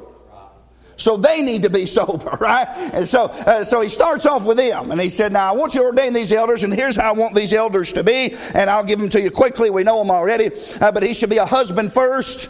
So 0.96 1.16
they 1.16 1.42
need 1.42 1.62
to 1.62 1.70
be 1.70 1.84
sober, 1.98 2.30
right? 2.40 2.68
And 2.92 3.08
so, 3.08 3.24
uh, 3.24 3.64
so 3.64 3.80
he 3.80 3.88
starts 3.88 4.24
off 4.24 4.44
with 4.44 4.56
them, 4.56 4.92
and 4.92 5.00
he 5.00 5.08
said, 5.08 5.32
"Now 5.32 5.52
I 5.52 5.56
want 5.56 5.74
you 5.74 5.80
to 5.80 5.86
ordain 5.86 6.12
these 6.12 6.30
elders, 6.30 6.62
and 6.62 6.72
here's 6.72 6.94
how 6.94 7.08
I 7.08 7.12
want 7.12 7.34
these 7.34 7.52
elders 7.52 7.92
to 7.94 8.04
be, 8.04 8.36
and 8.54 8.70
I'll 8.70 8.84
give 8.84 9.00
them 9.00 9.08
to 9.10 9.20
you 9.20 9.32
quickly. 9.32 9.68
We 9.68 9.82
know 9.82 9.98
them 9.98 10.12
already, 10.12 10.50
uh, 10.80 10.92
but 10.92 11.02
he 11.02 11.12
should 11.12 11.30
be 11.30 11.38
a 11.38 11.44
husband 11.44 11.92
first. 11.92 12.48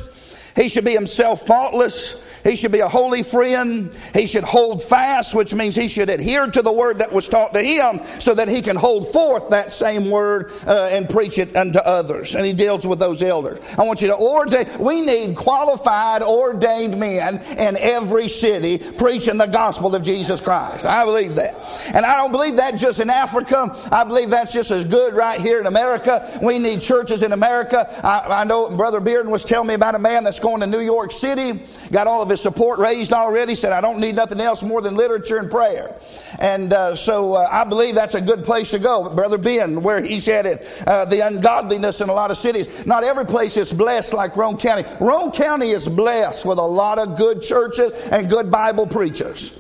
He 0.55 0.69
should 0.69 0.85
be 0.85 0.93
himself 0.93 1.47
faultless." 1.47 2.28
He 2.45 2.57
should 2.57 2.73
be 2.73 2.81
a 2.81 2.89
holy 2.89 3.23
friend. 3.23 3.95
He 4.15 4.27
should 4.27 4.45
hold 4.45 4.83
fast, 4.83 5.35
which 5.35 5.55
means 5.55 5.77
he 5.77 5.89
should 5.89 6.09
adhere 6.09 6.47
to 6.47 6.63
the 6.63 6.73
word 6.73 6.99
that 6.99 7.13
was 7.13 7.29
taught 7.29 7.55
to 7.55 7.63
him 7.63 8.03
so 8.21 8.35
that 8.35 8.49
he 8.49 8.63
can 8.63 8.77
hold 8.77 9.13
forth 9.13 9.51
that 9.51 9.73
same 9.73 10.11
word 10.11 10.51
uh, 10.67 10.89
and 10.93 11.09
preach 11.09 11.39
it 11.39 11.57
unto 11.57 11.79
others. 11.79 12.35
And 12.35 12.45
he 12.47 12.53
deals 12.53 12.87
with 12.87 12.99
those 12.99 13.23
elders. 13.23 13.59
I 13.77 13.85
want 13.85 14.03
you 14.03 14.09
to 14.09 14.17
ordain, 14.17 14.67
we 14.79 15.01
need 15.01 15.37
qualified, 15.37 16.23
ordained 16.23 16.99
men 16.99 17.39
in 17.59 17.77
every 17.77 18.29
city 18.29 18.79
preaching 18.79 19.37
the 19.37 19.47
gospel 19.47 19.95
of 19.95 20.03
Jesus 20.03 20.41
Christ. 20.41 20.87
I 20.87 21.05
believe 21.05 21.35
that. 21.37 21.55
And 21.95 22.05
I 22.05 22.17
don't 22.17 22.33
believe 22.33 22.57
that 22.57 22.77
just 22.77 23.01
in 23.01 23.11
Africa. 23.11 23.77
I 23.91 24.05
believe 24.05 24.31
that's 24.31 24.53
just 24.53 24.71
as 24.71 24.85
good 24.85 25.15
right 25.15 25.41
here 25.41 25.61
in 25.61 25.67
America. 25.67 26.39
We 26.43 26.59
need 26.59 26.81
churches 26.81 27.23
in 27.23 27.33
America. 27.33 27.89
I, 28.05 28.43
I 28.43 28.45
know 28.45 28.69
Brother 28.77 29.01
Bearden 29.01 29.31
was 29.31 29.45
telling 29.45 29.69
me 29.69 29.75
about 29.75 29.95
a 29.95 29.99
man 29.99 30.25
that's 30.25 30.41
going 30.41 30.61
to 30.61 30.67
New 30.67 30.81
York 30.81 31.13
City, 31.13 31.63
got 31.91 32.07
all 32.07 32.23
of 32.23 32.28
of 32.29 32.31
his 32.31 32.43
support 32.43 32.79
raised 32.79 33.15
already, 33.15 33.55
said, 33.55 33.73
I 33.73 33.81
don't 33.81 33.99
need 33.99 34.15
nothing 34.15 34.39
else 34.39 34.63
more 34.63 34.83
than 34.83 34.95
literature 34.95 35.39
and 35.39 35.51
prayer. 35.51 35.99
And 36.39 36.75
uh, 36.75 36.95
so 36.95 37.35
uh, 37.35 37.49
I 37.51 37.65
believe 37.65 37.95
that's 37.95 38.15
a 38.15 38.21
good 38.21 38.45
place 38.45 38.71
to 38.73 38.79
go. 38.79 39.09
Brother 39.09 39.39
Ben, 39.39 39.83
where 39.83 40.03
he's 40.03 40.27
headed, 40.27 40.67
uh, 40.87 41.07
the 41.07 41.27
ungodliness 41.27 42.03
in 42.03 42.11
a 42.11 42.13
lot 42.13 42.31
of 42.31 42.37
cities. 42.37 42.69
Not 42.85 43.03
every 43.03 43.25
place 43.25 43.57
is 43.57 43.73
blessed 43.73 44.13
like 44.13 44.37
Roane 44.37 44.59
County. 44.59 44.85
Roane 45.01 45.33
County 45.33 45.71
is 45.71 45.89
blessed 45.89 46.45
with 46.45 46.59
a 46.59 46.63
lot 46.63 46.99
of 46.99 47.17
good 47.17 47.41
churches 47.41 47.93
and 48.13 48.29
good 48.29 48.51
Bible 48.51 48.87
preachers. 48.87 49.59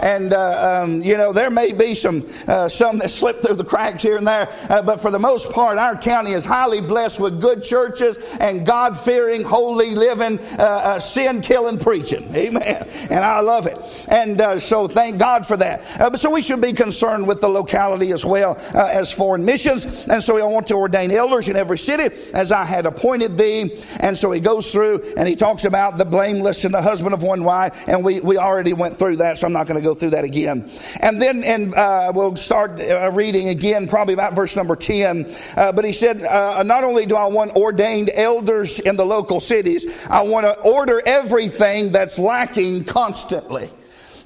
And, 0.00 0.32
uh, 0.32 0.82
um, 0.82 1.02
you 1.02 1.16
know, 1.16 1.32
there 1.32 1.50
may 1.50 1.72
be 1.72 1.94
some, 1.94 2.24
uh, 2.46 2.68
some 2.68 2.98
that 2.98 3.10
slip 3.10 3.42
through 3.42 3.56
the 3.56 3.64
cracks 3.64 4.02
here 4.02 4.16
and 4.16 4.26
there, 4.26 4.48
uh, 4.68 4.82
but 4.82 5.00
for 5.00 5.10
the 5.10 5.18
most 5.18 5.52
part, 5.52 5.78
our 5.78 5.96
county 5.96 6.32
is 6.32 6.44
highly 6.44 6.80
blessed 6.80 7.20
with 7.20 7.40
good 7.40 7.62
churches 7.62 8.18
and 8.40 8.64
God 8.66 8.98
fearing, 8.98 9.42
holy, 9.42 9.94
living, 9.94 10.38
uh, 10.58 10.62
uh, 10.62 10.98
sin 10.98 11.40
killing 11.40 11.78
preaching. 11.78 12.24
Amen. 12.34 12.88
And 13.10 13.24
I 13.24 13.40
love 13.40 13.66
it. 13.66 13.76
And 14.08 14.40
uh, 14.40 14.58
so 14.58 14.88
thank 14.88 15.18
God 15.18 15.46
for 15.46 15.56
that. 15.56 15.82
but 15.98 16.20
so 16.20 16.30
we 16.30 16.42
should 16.42 16.60
be 16.60 16.72
concerned 16.72 17.26
with 17.26 17.40
the 17.40 17.48
locality 17.48 18.12
as 18.12 18.24
well 18.24 18.56
as 18.74 19.12
foreign 19.12 19.44
missions. 19.44 20.06
And 20.06 20.22
so 20.22 20.34
we 20.34 20.42
want 20.42 20.68
to 20.68 20.74
ordain 20.74 21.10
elders 21.10 21.48
in 21.48 21.56
every 21.56 21.78
city 21.78 22.14
as 22.34 22.52
I 22.52 22.64
had 22.64 22.86
appointed 22.86 23.36
thee. 23.36 23.78
And 24.00 24.16
so 24.16 24.30
he 24.30 24.40
goes 24.40 24.72
through 24.72 25.14
and 25.16 25.28
he 25.28 25.34
talks 25.36 25.64
about 25.64 25.98
the 25.98 26.04
blameless 26.04 26.64
and 26.64 26.74
the 26.74 26.82
husband 26.82 27.14
of 27.14 27.22
one 27.22 27.44
wife. 27.44 27.86
And 27.88 28.04
we, 28.04 28.20
we 28.20 28.38
already 28.38 28.72
went 28.72 28.96
through 28.96 29.16
that, 29.16 29.36
so 29.36 29.46
I'm 29.46 29.52
not 29.52 29.66
going 29.66 29.80
to 29.80 29.87
through 29.94 30.10
that 30.10 30.24
again. 30.24 30.70
And 31.00 31.20
then 31.20 31.42
and 31.44 31.74
uh, 31.74 32.12
we'll 32.14 32.36
start 32.36 32.80
uh, 32.80 33.10
reading 33.12 33.48
again, 33.48 33.88
probably 33.88 34.14
about 34.14 34.34
verse 34.34 34.56
number 34.56 34.76
10. 34.76 35.26
Uh, 35.56 35.72
but 35.72 35.84
he 35.84 35.92
said, 35.92 36.20
uh, 36.22 36.62
Not 36.62 36.84
only 36.84 37.06
do 37.06 37.16
I 37.16 37.26
want 37.26 37.56
ordained 37.56 38.10
elders 38.14 38.80
in 38.80 38.96
the 38.96 39.04
local 39.04 39.40
cities, 39.40 40.06
I 40.08 40.22
want 40.22 40.46
to 40.46 40.58
order 40.60 41.02
everything 41.06 41.92
that's 41.92 42.18
lacking 42.18 42.84
constantly. 42.84 43.70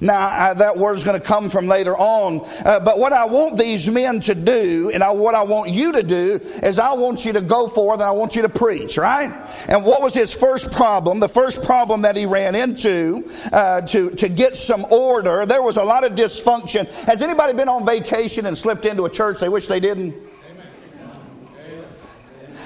Now, 0.03 0.25
uh, 0.25 0.53
that 0.55 0.77
word 0.77 0.95
is 0.97 1.05
going 1.05 1.19
to 1.19 1.25
come 1.25 1.49
from 1.49 1.65
later 1.67 1.95
on. 1.95 2.41
Uh, 2.65 2.81
but 2.81 2.99
what 2.99 3.13
I 3.13 3.25
want 3.25 3.57
these 3.57 3.89
men 3.89 4.19
to 4.21 4.35
do, 4.35 4.91
and 4.93 5.01
I, 5.01 5.11
what 5.11 5.33
I 5.33 5.43
want 5.43 5.69
you 5.69 5.93
to 5.93 6.03
do, 6.03 6.41
is 6.61 6.77
I 6.77 6.93
want 6.93 7.25
you 7.25 7.31
to 7.33 7.41
go 7.41 7.69
forth 7.69 8.01
and 8.01 8.07
I 8.07 8.11
want 8.11 8.35
you 8.35 8.41
to 8.41 8.49
preach, 8.49 8.97
right? 8.97 9.31
And 9.69 9.85
what 9.85 10.01
was 10.01 10.13
his 10.13 10.33
first 10.33 10.71
problem? 10.71 11.21
The 11.21 11.29
first 11.29 11.63
problem 11.63 12.01
that 12.01 12.17
he 12.17 12.25
ran 12.25 12.53
into 12.53 13.23
uh, 13.53 13.79
to, 13.81 14.09
to 14.11 14.27
get 14.27 14.55
some 14.55 14.85
order, 14.91 15.45
there 15.45 15.63
was 15.63 15.77
a 15.77 15.83
lot 15.83 16.03
of 16.03 16.11
dysfunction. 16.13 16.85
Has 17.05 17.21
anybody 17.21 17.53
been 17.53 17.69
on 17.69 17.85
vacation 17.85 18.45
and 18.45 18.57
slipped 18.57 18.83
into 18.83 19.05
a 19.05 19.09
church 19.09 19.39
they 19.39 19.49
wish 19.49 19.67
they 19.67 19.79
didn't? 19.79 20.15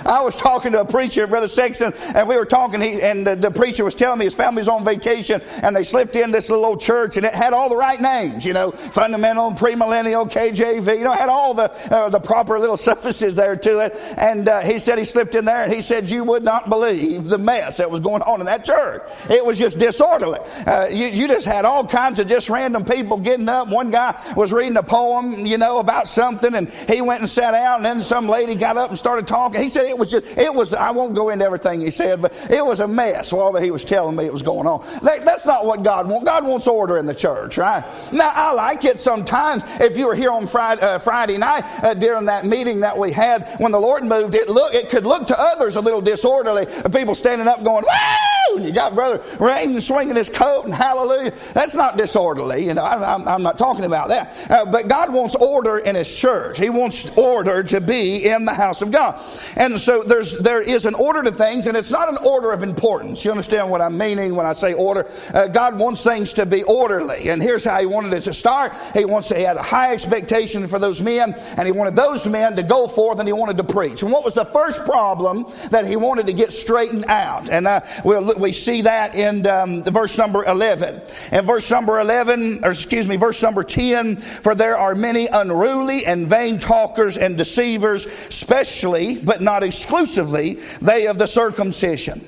I 0.08 0.22
was 0.22 0.38
talking 0.38 0.72
to 0.72 0.82
a 0.82 0.86
preacher, 0.86 1.28
Brother 1.28 1.50
Sexton, 1.50 1.94
and 2.16 2.28
we 2.30 2.38
were 2.38 2.46
talking, 2.46 2.80
he, 2.80 3.02
and 3.02 3.28
the, 3.28 3.36
the, 3.36 3.52
preacher 3.52 3.84
was 3.84 3.94
telling 3.94 4.20
me 4.20 4.26
his 4.26 4.34
family's 4.34 4.70
on 4.70 4.86
vacation, 4.86 5.42
and 5.64 5.76
they 5.76 5.84
slipped 5.84 6.16
in 6.16 6.32
this 6.32 6.50
little 6.50 6.66
old 6.66 6.80
church, 6.80 7.18
and 7.18 7.26
it 7.26 7.34
had 7.34 7.52
all 7.52 7.68
the 7.70 7.76
right 7.76 8.00
names, 8.00 8.46
you 8.46 8.54
know, 8.54 8.72
fundamental, 8.72 9.52
premillennial, 9.52 10.32
KJV, 10.32 10.98
you 10.98 11.04
know, 11.04 11.12
had 11.12 11.28
all 11.28 11.54
the 11.54 11.72
uh, 11.94 12.10
the 12.10 12.20
proper 12.20 12.58
little 12.58 12.78
suffixes 12.88 13.36
there 13.36 13.56
to 13.56 13.80
it. 13.80 13.96
And 14.18 14.48
uh, 14.48 14.62
he 14.62 14.80
said 14.80 14.98
he 14.98 15.04
slipped 15.04 15.36
in 15.36 15.44
there, 15.44 15.64
and 15.64 15.74
he 15.74 15.82
said 15.82 16.10
you 16.10 16.24
would 16.24 16.44
not 16.44 16.70
believe 16.70 17.26
the 17.26 17.38
mess 17.38 17.78
that 17.78 17.92
was 17.92 18.00
going 18.00 18.22
on 18.22 18.40
in 18.40 18.46
that 18.46 18.64
church. 18.64 19.04
It 19.30 19.46
was 19.46 19.60
just 19.60 19.78
disorderly. 19.78 20.40
Uh, 20.66 20.88
you, 20.90 21.08
you 21.08 21.28
just 21.28 21.46
had 21.46 21.66
all 21.66 21.86
kinds 21.86 22.20
of 22.20 22.28
just 22.28 22.50
random 22.50 22.86
people 22.86 23.18
getting 23.18 23.50
up. 23.50 23.68
One 23.68 23.92
guy 23.92 24.18
was 24.38 24.54
reading 24.54 24.78
a 24.78 24.84
poem, 24.84 25.34
you 25.46 25.58
know, 25.58 25.80
about 25.80 26.08
something, 26.08 26.56
and 26.56 26.70
he 26.70 27.02
went 27.02 27.20
and 27.22 27.30
sat 27.30 27.52
down, 27.52 27.78
and 27.78 27.86
then 27.86 28.04
some 28.04 28.28
lady 28.28 28.56
got 28.56 28.78
up 28.78 28.90
and 28.90 28.98
started 28.98 29.28
talking. 29.28 29.62
He 29.62 29.70
said 29.70 29.86
it 29.86 29.97
was 29.98 30.12
just, 30.12 30.26
it 30.38 30.54
was, 30.54 30.74
I 30.74 30.92
won't 30.92 31.16
go 31.16 31.30
into 31.30 31.46
everything 31.46 31.82
he 31.82 31.92
said, 31.92 32.22
but 32.22 32.34
it 32.50 32.66
was 32.66 32.80
a 32.80 32.88
mess 32.88 33.32
while 33.34 33.56
he 33.56 33.72
was 33.72 33.86
telling 33.86 34.16
me 34.16 34.26
it 34.26 34.34
was 34.34 34.42
going 34.44 34.68
on. 34.68 34.86
That, 35.04 35.26
that's 35.26 35.46
not 35.46 35.66
what 35.66 35.84
God 35.84 36.08
wants. 36.08 36.26
God 36.26 36.46
wants 36.46 36.68
order 36.68 36.98
in 36.98 37.06
the 37.06 37.16
church, 37.16 37.58
right? 37.58 37.84
Now, 38.12 38.32
I 38.34 38.54
like 38.54 38.86
it 38.86 39.00
sometimes. 39.00 39.64
If 39.80 39.98
you 39.98 40.08
were 40.08 40.16
here 40.16 40.32
on 40.32 40.48
Friday, 40.48 40.82
uh, 40.82 41.00
Friday 41.00 41.38
night 41.38 41.64
uh, 41.84 41.94
during 41.94 42.26
that 42.26 42.46
meeting 42.46 42.82
that 42.82 42.98
we 42.98 43.12
had 43.12 43.48
when 43.60 43.72
the 43.72 43.80
Lord 43.80 44.04
moved, 44.04 44.36
it 44.36 44.50
look, 44.50 44.74
it 44.74 44.90
could 44.90 45.06
look 45.06 45.28
to 45.28 45.40
others 45.40 45.76
a 45.76 45.82
little 45.82 46.02
disorderly. 46.02 46.66
People 46.92 47.16
standing 47.16 47.48
up 47.48 47.64
going, 47.64 47.84
Woo! 47.84 48.58
And 48.58 48.66
you 48.66 48.72
got 48.72 48.96
Brother 48.96 49.22
Rain 49.40 49.80
swinging 49.82 50.16
his 50.16 50.30
coat 50.30 50.66
and 50.66 50.74
hallelujah. 50.74 51.32
That's 51.54 51.76
not 51.76 51.98
disorderly. 51.98 52.66
You 52.66 52.74
know, 52.74 52.84
I, 52.84 53.36
am 53.36 53.44
not 53.44 53.58
talking 53.58 53.86
about 53.86 54.10
that. 54.10 54.36
Uh, 54.50 54.66
but 54.66 54.88
God 54.88 55.14
wants 55.14 55.36
order 55.36 55.80
in 55.80 55.96
His 55.96 56.18
church. 56.18 56.60
He 56.60 56.70
wants 56.70 57.10
order 57.18 57.64
to 57.64 57.82
be 57.82 58.26
in 58.30 58.46
the 58.46 58.54
house 58.54 58.82
of 58.82 58.92
God. 58.92 59.22
And 59.58 59.77
so 59.78 60.04
there's, 60.04 60.38
there 60.40 60.62
is 60.62 60.86
an 60.86 60.94
order 60.96 61.24
to 61.24 61.32
things, 61.32 61.68
and 61.68 61.78
it's 61.78 61.92
not 61.92 62.10
an 62.10 62.18
order 62.26 62.52
of 62.52 62.64
importance. 62.64 63.24
You 63.24 63.32
understand 63.32 63.70
what 63.70 63.82
I'm 63.82 63.98
meaning 63.98 64.36
when 64.36 64.46
I 64.46 64.54
say 64.54 64.74
order? 64.74 65.10
Uh, 65.34 65.48
God 65.48 65.80
wants 65.80 66.04
things 66.04 66.34
to 66.34 66.46
be 66.46 66.64
orderly, 66.64 67.30
and 67.30 67.42
here's 67.42 67.64
how 67.64 67.80
He 67.80 67.86
wanted 67.86 68.14
it 68.14 68.22
to 68.22 68.34
start. 68.34 68.74
He 68.94 69.06
wants 69.06 69.30
He 69.30 69.42
had 69.42 69.58
a 69.58 69.64
high 69.64 69.94
expectation 69.94 70.68
for 70.68 70.80
those 70.80 71.02
men, 71.02 71.34
and 71.58 71.66
He 71.66 71.72
wanted 71.72 71.96
those 71.96 72.28
men 72.28 72.56
to 72.56 72.64
go 72.64 72.88
forth, 72.88 73.20
and 73.20 73.28
He 73.28 73.34
wanted 73.34 73.58
to 73.58 73.64
preach. 73.64 74.04
And 74.04 74.12
what 74.12 74.24
was 74.24 74.34
the 74.34 74.46
first 74.46 74.86
problem 74.86 75.46
that 75.72 75.86
He 75.86 75.96
wanted 75.96 76.28
to 76.28 76.34
get 76.34 76.52
straightened 76.52 77.06
out? 77.06 77.50
And 77.50 77.68
uh, 77.68 77.82
we'll, 78.04 78.38
we 78.40 78.54
see 78.54 78.82
that 78.84 79.16
in 79.16 79.46
um, 79.48 79.84
verse 79.84 80.18
number 80.18 80.44
11. 80.46 81.02
And 81.32 81.46
verse 81.46 81.70
number 81.70 82.00
11, 82.00 82.64
or 82.64 82.72
excuse 82.72 83.08
me, 83.08 83.16
verse 83.16 83.42
number 83.44 83.64
10, 83.64 84.18
for 84.18 84.56
there 84.56 84.78
are 84.78 84.96
many 84.96 85.28
unruly 85.28 86.06
and 86.06 86.28
vain 86.28 86.60
talkers 86.60 87.18
and 87.18 87.38
deceivers, 87.38 88.06
especially, 88.06 89.18
but 89.24 89.42
not 89.42 89.64
exclusively 89.68 90.60
they 90.82 91.08
of 91.08 91.18
the 91.18 91.28
circumcision. 91.28 92.22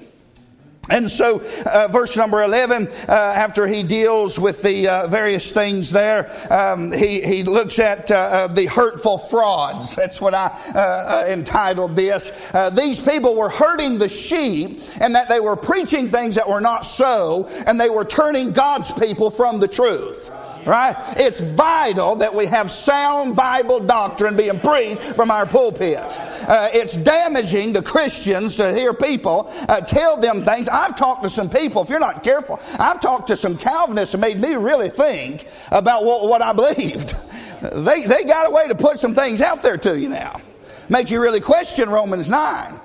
And 0.90 1.10
so, 1.10 1.42
uh, 1.68 1.88
verse 1.92 2.18
number 2.18 2.42
11, 2.42 2.88
uh, 2.88 3.12
after 3.12 3.68
he 3.68 3.84
deals 3.84 4.40
with 4.40 4.64
the 4.64 4.88
uh, 4.88 5.08
various 5.08 5.52
things 5.52 5.92
there, 5.92 6.32
um, 6.52 6.92
he, 6.92 7.22
he 7.22 7.44
looks 7.44 7.78
at 7.78 8.10
uh, 8.10 8.16
uh, 8.16 8.48
the 8.48 8.66
hurtful 8.66 9.20
frauds. 9.20 9.96
That's 9.96 10.20
what 10.20 10.34
I 10.34 10.48
uh, 10.48 11.26
entitled 11.28 11.96
this. 11.96 12.32
these 12.74 13.00
people 13.00 13.36
were 13.36 13.50
hurting 13.50 14.00
the 14.00 14.10
sheep, 14.10 14.80
and 15.00 15.14
that 15.14 15.30
they 15.30 15.40
were 15.40 15.56
preaching 15.56 16.08
things 16.08 16.36
that 16.36 16.50
were 16.50 16.62
not 16.62 16.86
so, 16.86 17.48
and 17.68 17.80
they 17.80 17.90
were 17.90 18.06
turning 18.06 18.52
God's 18.52 18.92
people 18.92 19.30
from 19.30 19.60
the 19.60 19.68
truth 19.68 20.32
right? 20.70 20.96
It's 21.18 21.40
vital 21.40 22.16
that 22.18 22.34
we 22.34 22.46
have 22.46 22.70
sound 22.70 23.36
Bible 23.36 23.80
doctrine 23.80 24.38
being 24.38 24.60
preached 24.60 25.02
from 25.16 25.32
our 25.32 25.46
pulpits. 25.46 26.20
Uh, 26.20 26.70
it's 26.72 26.96
damaging 26.96 27.74
to 27.74 27.82
Christians 27.82 28.56
to 28.58 28.74
hear 28.74 28.94
people 28.94 29.52
uh, 29.68 29.82
tell 29.82 30.16
them 30.18 30.44
things. 30.44 30.70
I've 30.70 30.96
talked 30.96 31.24
to 31.24 31.30
some 31.30 31.50
people, 31.50 31.82
if 31.82 31.90
you're 31.90 32.00
not 32.00 32.24
careful, 32.24 32.60
I've 32.78 33.02
talked 33.02 33.28
to 33.28 33.36
some 33.36 33.58
Calvinists 33.58 34.12
that 34.12 34.20
made 34.20 34.40
me 34.40 34.54
really 34.54 34.90
think 34.90 35.48
about 35.72 36.06
what, 36.06 36.30
what 36.30 36.42
I 36.42 36.54
believed. 36.60 37.16
They, 37.62 38.06
they 38.06 38.24
got 38.24 38.50
a 38.50 38.52
way 38.54 38.68
to 38.68 38.76
put 38.76 39.00
some 39.00 39.16
things 39.16 39.42
out 39.42 39.64
there 39.64 39.78
to 39.78 40.00
you 40.00 40.08
now, 40.08 40.40
make 40.88 41.10
you 41.10 41.20
really 41.20 41.42
question 41.42 41.90
Romans 41.90 42.30
9. 42.30 42.80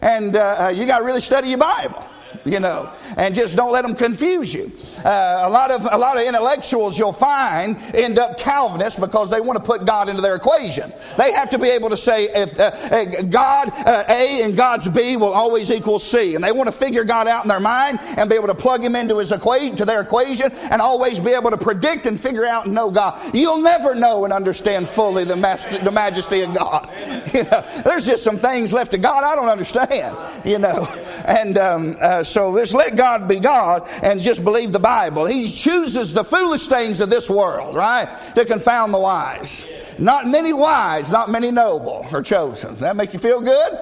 And 0.00 0.36
uh, 0.36 0.56
uh 0.66 0.68
you 0.68 0.86
got 0.86 0.98
to 0.98 1.04
really 1.04 1.20
study 1.20 1.48
your 1.48 1.58
Bible 1.58 2.04
you 2.44 2.60
know, 2.60 2.92
and 3.16 3.34
just 3.34 3.56
don't 3.56 3.72
let 3.72 3.82
them 3.82 3.94
confuse 3.94 4.52
you. 4.54 4.70
Uh, 5.04 5.42
a 5.44 5.50
lot 5.50 5.70
of 5.70 5.86
a 5.90 5.98
lot 5.98 6.16
of 6.16 6.24
intellectuals 6.24 6.98
you'll 6.98 7.12
find 7.12 7.76
end 7.94 8.18
up 8.18 8.38
Calvinists 8.38 8.98
because 8.98 9.30
they 9.30 9.40
want 9.40 9.58
to 9.58 9.62
put 9.62 9.86
God 9.86 10.08
into 10.08 10.22
their 10.22 10.34
equation. 10.34 10.92
They 11.18 11.32
have 11.32 11.50
to 11.50 11.58
be 11.58 11.68
able 11.68 11.90
to 11.90 11.96
say 11.96 12.24
if 12.24 12.58
uh, 12.58 12.64
uh, 12.64 13.22
God 13.22 13.70
uh, 13.72 14.04
A 14.08 14.42
and 14.42 14.56
God's 14.56 14.88
B 14.88 15.16
will 15.16 15.32
always 15.32 15.70
equal 15.70 15.98
C, 15.98 16.34
and 16.34 16.42
they 16.42 16.52
want 16.52 16.68
to 16.68 16.72
figure 16.72 17.04
God 17.04 17.28
out 17.28 17.44
in 17.44 17.48
their 17.48 17.60
mind 17.60 17.98
and 18.00 18.28
be 18.28 18.36
able 18.36 18.48
to 18.48 18.54
plug 18.54 18.82
Him 18.82 18.96
into 18.96 19.18
His 19.18 19.32
equation 19.32 19.76
to 19.76 19.84
their 19.84 20.00
equation 20.00 20.52
and 20.70 20.80
always 20.80 21.18
be 21.18 21.32
able 21.32 21.50
to 21.50 21.58
predict 21.58 22.06
and 22.06 22.20
figure 22.20 22.46
out 22.46 22.66
and 22.66 22.74
know 22.74 22.90
God. 22.90 23.34
You'll 23.34 23.62
never 23.62 23.94
know 23.94 24.24
and 24.24 24.32
understand 24.32 24.88
fully 24.88 25.24
the, 25.24 25.36
the 25.82 25.92
majesty 25.92 26.42
of 26.42 26.54
God. 26.54 26.90
You 27.36 27.42
know, 27.42 27.62
there's 27.84 28.06
just 28.06 28.22
some 28.22 28.38
things 28.38 28.72
left 28.72 28.92
to 28.92 28.98
God 28.98 29.22
I 29.22 29.34
don't 29.34 29.48
understand. 29.48 30.16
You 30.44 30.58
know, 30.58 30.86
and 31.26 31.58
um, 31.58 31.96
uh, 32.16 32.24
so 32.24 32.56
just 32.56 32.74
let 32.74 32.96
God 32.96 33.28
be 33.28 33.40
God 33.40 33.86
and 34.02 34.22
just 34.22 34.42
believe 34.44 34.72
the 34.72 34.78
Bible. 34.78 35.26
He 35.26 35.48
chooses 35.48 36.12
the 36.12 36.24
foolish 36.24 36.66
things 36.66 37.00
of 37.00 37.10
this 37.10 37.28
world, 37.28 37.76
right, 37.76 38.08
to 38.34 38.44
confound 38.44 38.94
the 38.94 38.98
wise. 38.98 39.70
Not 39.98 40.26
many 40.26 40.52
wise, 40.52 41.10
not 41.10 41.30
many 41.30 41.50
noble 41.50 42.06
are 42.12 42.22
chosen. 42.22 42.70
Does 42.70 42.80
that 42.80 42.96
make 42.96 43.12
you 43.12 43.18
feel 43.18 43.40
good? 43.40 43.72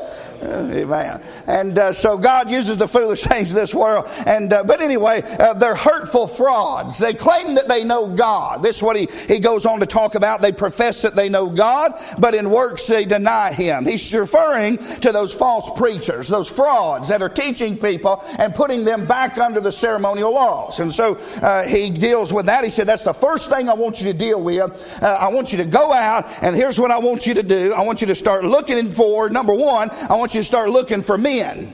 Amen. 0.45 1.23
And 1.47 1.79
uh, 1.79 1.93
so 1.93 2.19
God 2.19 2.51
uses 2.51 2.77
the 2.77 2.89
foolish 2.89 3.23
things 3.25 3.51
of 3.51 3.57
this 3.57 3.75
world. 3.75 4.07
And 4.27 4.53
uh, 4.53 4.65
but 4.65 4.81
anyway, 4.81 5.23
uh, 5.23 5.55
they're 5.55 5.75
hurtful 5.75 6.27
frauds. 6.27 6.99
They 6.99 7.15
claim 7.15 7.55
that 7.55 7.69
they 7.69 7.85
know 7.85 8.07
God. 8.07 8.63
This 8.63 8.77
is 8.77 8.83
what 8.83 8.97
he, 8.97 9.09
he 9.29 9.41
goes 9.41 9.67
on 9.67 9.81
to 9.81 9.87
talk 9.87 10.15
about. 10.15 10.43
They 10.43 10.53
profess 10.53 11.03
that 11.03 11.17
they 11.17 11.29
know 11.29 11.49
God, 11.49 11.93
but 12.19 12.35
in 12.35 12.51
works 12.51 12.87
they 12.87 13.05
deny 13.05 13.53
Him. 13.53 13.87
He's 13.87 14.13
referring 14.15 14.79
to 15.01 15.13
those 15.13 15.35
false 15.35 15.71
preachers, 15.79 16.29
those 16.29 16.51
frauds 16.51 17.09
that 17.09 17.23
are 17.23 17.29
teaching 17.29 17.79
people 17.79 18.23
and 18.39 18.55
putting 18.55 18.85
them 18.85 19.07
back 19.07 19.39
under 19.39 19.61
the 19.61 19.73
ceremonial 19.73 20.33
laws. 20.33 20.81
And 20.81 20.93
so 20.93 21.17
uh, 21.43 21.67
he 21.67 21.91
deals 21.91 22.33
with 22.33 22.47
that. 22.47 22.65
He 22.65 22.71
said, 22.71 22.87
"That's 22.87 23.05
the 23.05 23.15
first 23.15 23.51
thing 23.51 23.69
I 23.69 23.75
want 23.75 24.01
you 24.01 24.13
to 24.13 24.19
deal 24.19 24.43
with. 24.43 24.55
Uh, 25.03 25.07
I 25.07 25.29
want 25.29 25.53
you 25.53 25.59
to 25.59 25.65
go 25.65 25.93
out, 25.93 26.27
and 26.43 26.55
here's 26.55 26.79
what 26.79 26.91
I 26.91 26.99
want 26.99 27.27
you 27.27 27.35
to 27.35 27.43
do. 27.43 27.73
I 27.73 27.83
want 27.83 28.01
you 28.01 28.07
to 28.09 28.15
start 28.15 28.45
looking 28.45 28.91
for 28.91 29.31
number 29.31 29.55
one. 29.55 29.91
I 29.91 30.15
want 30.17 30.34
you 30.35 30.41
to 30.41 30.45
start 30.45 30.71
looking 30.71 31.03
for 31.03 31.17
men. 31.17 31.73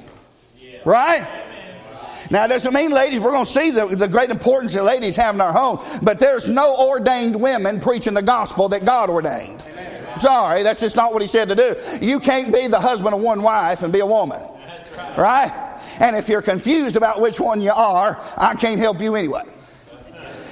Right? 0.85 1.27
Now, 2.31 2.45
it 2.45 2.49
doesn't 2.49 2.73
mean, 2.73 2.93
ladies, 2.93 3.19
we're 3.19 3.33
going 3.33 3.45
to 3.45 3.51
see 3.51 3.71
the, 3.73 3.87
the 3.87 4.07
great 4.07 4.31
importance 4.31 4.75
that 4.75 4.85
ladies 4.85 5.17
have 5.17 5.35
in 5.35 5.41
our 5.41 5.53
home, 5.53 5.81
but 6.03 6.21
there's 6.21 6.49
no 6.49 6.77
ordained 6.89 7.41
women 7.41 7.81
preaching 7.81 8.15
the 8.15 8.23
gospel 8.23 8.69
that 8.69 8.85
God 8.85 9.11
ordained. 9.11 9.65
Sorry, 10.21 10.63
that's 10.63 10.81
just 10.81 10.95
not 10.95 11.13
what 11.13 11.23
he 11.23 11.29
said 11.29 11.49
to 11.49 11.57
do. 11.57 11.75
You 12.01 12.21
can't 12.21 12.53
be 12.53 12.69
the 12.69 12.79
husband 12.79 13.15
of 13.15 13.21
one 13.21 13.43
wife 13.43 13.83
and 13.83 13.93
be 13.93 13.99
a 14.01 14.07
woman. 14.07 14.41
Right? 15.19 15.53
And 15.99 16.15
if 16.15 16.29
you're 16.29 16.43
confused 16.43 16.97
about 16.97 17.21
which 17.21 17.41
one 17.41 17.61
you 17.61 17.73
are, 17.73 18.23
I 18.37 18.55
can't 18.55 18.79
help 18.79 19.01
you 19.01 19.17
anyway. 19.17 19.43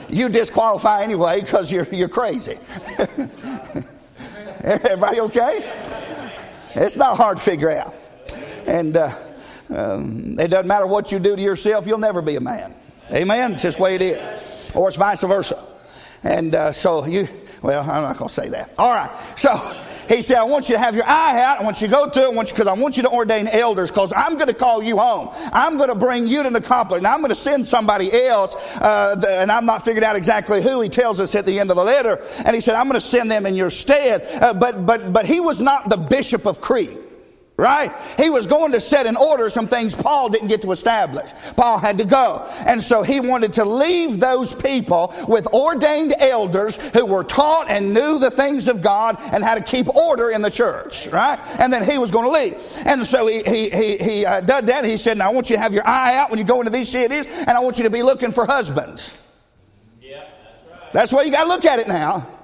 you 0.08 0.28
disqualify 0.28 1.02
anyway 1.02 1.40
because 1.40 1.72
you're, 1.72 1.86
you're 1.92 2.08
crazy. 2.08 2.58
Everybody 4.64 5.20
okay? 5.20 5.87
It's 6.80 6.96
not 6.96 7.16
hard 7.16 7.38
to 7.38 7.42
figure 7.42 7.70
out. 7.70 7.94
And 8.66 8.96
uh, 8.96 9.16
um, 9.74 10.38
it 10.38 10.48
doesn't 10.48 10.66
matter 10.68 10.86
what 10.86 11.10
you 11.10 11.18
do 11.18 11.34
to 11.34 11.42
yourself, 11.42 11.86
you'll 11.86 11.98
never 11.98 12.22
be 12.22 12.36
a 12.36 12.40
man. 12.40 12.74
Amen? 13.10 13.54
It's 13.54 13.62
just 13.62 13.78
the 13.78 13.82
way 13.82 13.94
it 13.96 14.02
is. 14.02 14.72
Or 14.74 14.88
it's 14.88 14.96
vice 14.96 15.22
versa. 15.22 15.62
And 16.22 16.54
uh, 16.54 16.72
so 16.72 17.04
you, 17.06 17.26
well, 17.62 17.82
I'm 17.82 18.02
not 18.02 18.16
going 18.16 18.28
to 18.28 18.34
say 18.34 18.48
that. 18.50 18.70
All 18.78 18.94
right. 18.94 19.10
So 19.36 19.50
he 20.08 20.22
said, 20.22 20.38
I 20.38 20.44
want 20.44 20.68
you 20.68 20.76
to 20.76 20.80
have 20.80 20.94
your 20.94 21.04
eye 21.06 21.42
out. 21.44 21.60
I 21.60 21.64
want 21.64 21.82
you 21.82 21.88
to 21.88 21.92
go 21.92 22.08
to 22.08 22.20
it 22.20 22.26
I 22.26 22.28
want 22.30 22.48
you, 22.48 22.54
because 22.54 22.66
I, 22.66 22.72
want 22.74 22.96
you 22.96 23.02
to 23.02 23.10
ordain 23.10 23.48
elders 23.48 23.90
because 23.90 24.12
I'm 24.16 24.34
going 24.34 24.48
to 24.48 24.54
call 24.54 24.82
you 24.82 24.98
home. 24.98 25.28
I'm 25.52 25.76
going 25.76 25.90
to 25.90 25.94
bring 25.94 26.26
you 26.26 26.42
to 26.42 26.50
the 26.50 26.60
conflict. 26.60 26.98
And 26.98 27.06
I'm 27.06 27.20
going 27.20 27.30
to 27.30 27.34
send 27.34 27.66
somebody 27.66 28.10
else. 28.26 28.54
Uh, 28.76 29.14
the, 29.16 29.28
and 29.28 29.52
I'm 29.52 29.66
not 29.66 29.84
figured 29.84 30.04
out 30.04 30.16
exactly 30.16 30.62
who. 30.62 30.80
He 30.80 30.88
tells 30.88 31.20
us 31.20 31.34
at 31.34 31.46
the 31.46 31.58
end 31.58 31.70
of 31.70 31.76
the 31.76 31.84
letter. 31.84 32.22
And 32.44 32.54
he 32.54 32.60
said, 32.60 32.74
I'm 32.74 32.86
going 32.86 33.00
to 33.00 33.06
send 33.06 33.30
them 33.30 33.46
in 33.46 33.54
your 33.54 33.70
stead. 33.70 34.26
Uh, 34.42 34.54
but, 34.54 34.86
but, 34.86 35.12
but 35.12 35.26
he 35.26 35.40
was 35.40 35.60
not 35.60 35.88
the 35.88 35.96
bishop 35.96 36.46
of 36.46 36.60
Crete. 36.60 36.98
Right? 37.60 37.90
He 38.16 38.30
was 38.30 38.46
going 38.46 38.70
to 38.70 38.80
set 38.80 39.06
in 39.06 39.16
order 39.16 39.50
some 39.50 39.66
things 39.66 39.92
Paul 39.92 40.28
didn't 40.28 40.46
get 40.46 40.62
to 40.62 40.70
establish. 40.70 41.28
Paul 41.56 41.78
had 41.78 41.98
to 41.98 42.04
go. 42.04 42.48
And 42.64 42.80
so 42.80 43.02
he 43.02 43.18
wanted 43.18 43.54
to 43.54 43.64
leave 43.64 44.20
those 44.20 44.54
people 44.54 45.12
with 45.26 45.48
ordained 45.48 46.14
elders 46.20 46.76
who 46.92 47.04
were 47.04 47.24
taught 47.24 47.68
and 47.68 47.92
knew 47.92 48.20
the 48.20 48.30
things 48.30 48.68
of 48.68 48.80
God 48.80 49.16
and 49.32 49.42
how 49.42 49.56
to 49.56 49.60
keep 49.60 49.88
order 49.88 50.30
in 50.30 50.40
the 50.40 50.52
church. 50.52 51.08
Right? 51.08 51.36
And 51.58 51.72
then 51.72 51.82
he 51.82 51.98
was 51.98 52.12
going 52.12 52.26
to 52.26 52.30
leave. 52.30 52.86
And 52.86 53.02
so 53.02 53.26
he, 53.26 53.42
he, 53.42 53.70
he, 53.70 53.96
he 53.96 54.24
uh, 54.24 54.40
did 54.40 54.66
that. 54.66 54.84
He 54.84 54.96
said, 54.96 55.18
now 55.18 55.28
I 55.28 55.32
want 55.32 55.50
you 55.50 55.56
to 55.56 55.62
have 55.62 55.74
your 55.74 55.84
eye 55.84 56.16
out 56.16 56.30
when 56.30 56.38
you 56.38 56.44
go 56.44 56.60
into 56.60 56.70
these 56.70 56.88
cities 56.88 57.26
and 57.26 57.50
I 57.50 57.58
want 57.58 57.76
you 57.76 57.84
to 57.84 57.90
be 57.90 58.04
looking 58.04 58.30
for 58.30 58.46
husbands. 58.46 59.20
Yeah, 60.00 60.20
that's 60.20 60.70
right. 60.70 60.92
That's 60.92 61.12
where 61.12 61.24
you 61.24 61.32
got 61.32 61.42
to 61.42 61.48
look 61.48 61.64
at 61.64 61.80
it 61.80 61.88
now. 61.88 62.37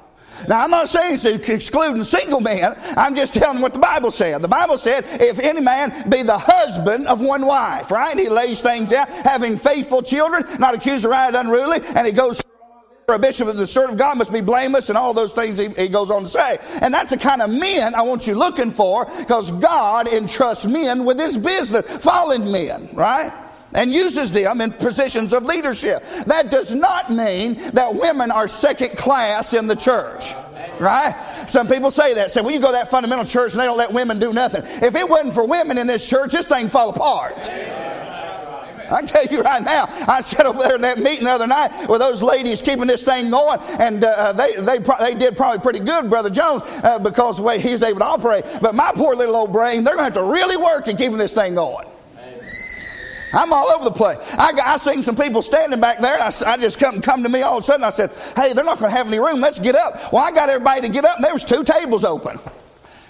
Now, 0.48 0.62
I'm 0.62 0.70
not 0.70 0.88
saying 0.88 1.18
it's 1.22 1.48
excluding 1.48 2.04
single 2.04 2.40
men. 2.40 2.74
I'm 2.96 3.14
just 3.14 3.34
telling 3.34 3.60
what 3.60 3.74
the 3.74 3.80
Bible 3.80 4.10
said. 4.10 4.42
The 4.42 4.48
Bible 4.48 4.78
said, 4.78 5.04
if 5.20 5.38
any 5.38 5.60
man 5.60 6.08
be 6.08 6.22
the 6.22 6.38
husband 6.38 7.06
of 7.06 7.20
one 7.20 7.46
wife, 7.46 7.90
right? 7.90 8.16
He 8.16 8.28
lays 8.28 8.60
things 8.60 8.92
out, 8.92 9.08
having 9.08 9.56
faithful 9.56 10.02
children, 10.02 10.44
not 10.58 10.74
accused 10.74 11.04
of 11.04 11.10
right 11.10 11.34
unruly, 11.34 11.80
and 11.94 12.06
he 12.06 12.12
goes 12.12 12.42
a 13.12 13.18
bishop 13.18 13.48
of 13.48 13.56
the 13.56 13.66
Spirit 13.66 13.90
of 13.90 13.98
God 13.98 14.16
must 14.16 14.32
be 14.32 14.40
blameless 14.40 14.88
and 14.88 14.96
all 14.96 15.12
those 15.12 15.34
things 15.34 15.58
he, 15.58 15.68
he, 15.76 15.88
goes 15.88 16.10
on 16.10 16.22
to 16.22 16.28
say. 16.28 16.56
And 16.80 16.94
that's 16.94 17.10
the 17.10 17.18
kind 17.18 17.42
of 17.42 17.50
men 17.50 17.94
I 17.94 18.00
want 18.00 18.26
you 18.26 18.34
looking 18.34 18.70
for 18.70 19.04
because 19.18 19.50
God 19.52 20.08
entrusts 20.08 20.64
men 20.64 21.04
with 21.04 21.20
his 21.20 21.36
business, 21.36 21.84
fallen 22.02 22.50
men, 22.50 22.88
right? 22.94 23.30
And 23.74 23.92
uses 23.92 24.30
them 24.30 24.60
in 24.60 24.72
positions 24.72 25.32
of 25.32 25.44
leadership. 25.44 26.02
That 26.26 26.50
does 26.50 26.74
not 26.74 27.10
mean 27.10 27.54
that 27.72 27.94
women 27.94 28.30
are 28.30 28.48
second 28.48 28.96
class 28.96 29.54
in 29.54 29.66
the 29.66 29.76
church. 29.76 30.34
Right? 30.80 31.14
Some 31.48 31.68
people 31.68 31.90
say 31.90 32.14
that. 32.14 32.30
Say, 32.30 32.40
well, 32.40 32.50
you 32.50 32.60
go 32.60 32.68
to 32.68 32.72
that 32.72 32.90
fundamental 32.90 33.24
church 33.24 33.52
and 33.52 33.60
they 33.60 33.66
don't 33.66 33.78
let 33.78 33.92
women 33.92 34.18
do 34.18 34.32
nothing. 34.32 34.62
If 34.64 34.94
it 34.94 35.08
wasn't 35.08 35.34
for 35.34 35.46
women 35.46 35.78
in 35.78 35.86
this 35.86 36.08
church, 36.08 36.32
this 36.32 36.48
thing 36.48 36.68
fall 36.68 36.90
apart. 36.90 37.50
I 38.90 39.02
tell 39.02 39.24
you 39.26 39.40
right 39.40 39.62
now, 39.62 39.86
I 40.06 40.20
sat 40.20 40.46
over 40.46 40.58
there 40.58 40.74
in 40.74 40.82
that 40.82 40.98
meeting 40.98 41.24
the 41.24 41.32
other 41.32 41.46
night 41.46 41.88
with 41.88 42.00
those 42.00 42.22
ladies 42.22 42.60
keeping 42.60 42.86
this 42.86 43.02
thing 43.02 43.30
going, 43.30 43.58
and 43.78 44.04
uh, 44.04 44.32
they, 44.32 44.52
they, 44.56 44.78
they 44.78 45.14
did 45.14 45.36
probably 45.36 45.60
pretty 45.60 45.80
good, 45.80 46.10
Brother 46.10 46.30
Jones, 46.30 46.62
uh, 46.82 46.98
because 46.98 47.38
the 47.38 47.42
way 47.42 47.58
he's 47.60 47.82
able 47.82 48.00
to 48.00 48.04
operate. 48.04 48.44
But 48.60 48.74
my 48.74 48.92
poor 48.94 49.16
little 49.16 49.36
old 49.36 49.52
brain, 49.52 49.84
they're 49.84 49.96
going 49.96 50.12
to 50.12 50.20
have 50.20 50.24
to 50.24 50.30
really 50.30 50.56
work 50.56 50.86
at 50.86 50.98
keeping 50.98 51.18
this 51.18 51.32
thing 51.32 51.54
going. 51.54 51.86
I'm 53.34 53.52
all 53.52 53.70
over 53.72 53.84
the 53.84 53.90
place. 53.90 54.18
I, 54.32 54.52
I 54.64 54.76
seen 54.76 55.02
some 55.02 55.16
people 55.16 55.42
standing 55.42 55.80
back 55.80 55.98
there. 56.00 56.18
I, 56.20 56.30
I, 56.46 56.56
just 56.56 56.78
come 56.78 57.00
come 57.00 57.22
to 57.22 57.28
me 57.28 57.42
all 57.42 57.58
of 57.58 57.64
a 57.64 57.66
sudden. 57.66 57.84
I 57.84 57.90
said, 57.90 58.10
"Hey, 58.36 58.52
they're 58.52 58.64
not 58.64 58.78
going 58.78 58.90
to 58.90 58.96
have 58.96 59.06
any 59.06 59.18
room. 59.18 59.40
Let's 59.40 59.58
get 59.58 59.76
up." 59.76 60.12
Well, 60.12 60.22
I 60.22 60.30
got 60.30 60.48
everybody 60.48 60.82
to 60.82 60.88
get 60.88 61.04
up, 61.04 61.16
and 61.16 61.24
there 61.24 61.32
was 61.32 61.44
two 61.44 61.64
tables 61.64 62.04
open. 62.04 62.38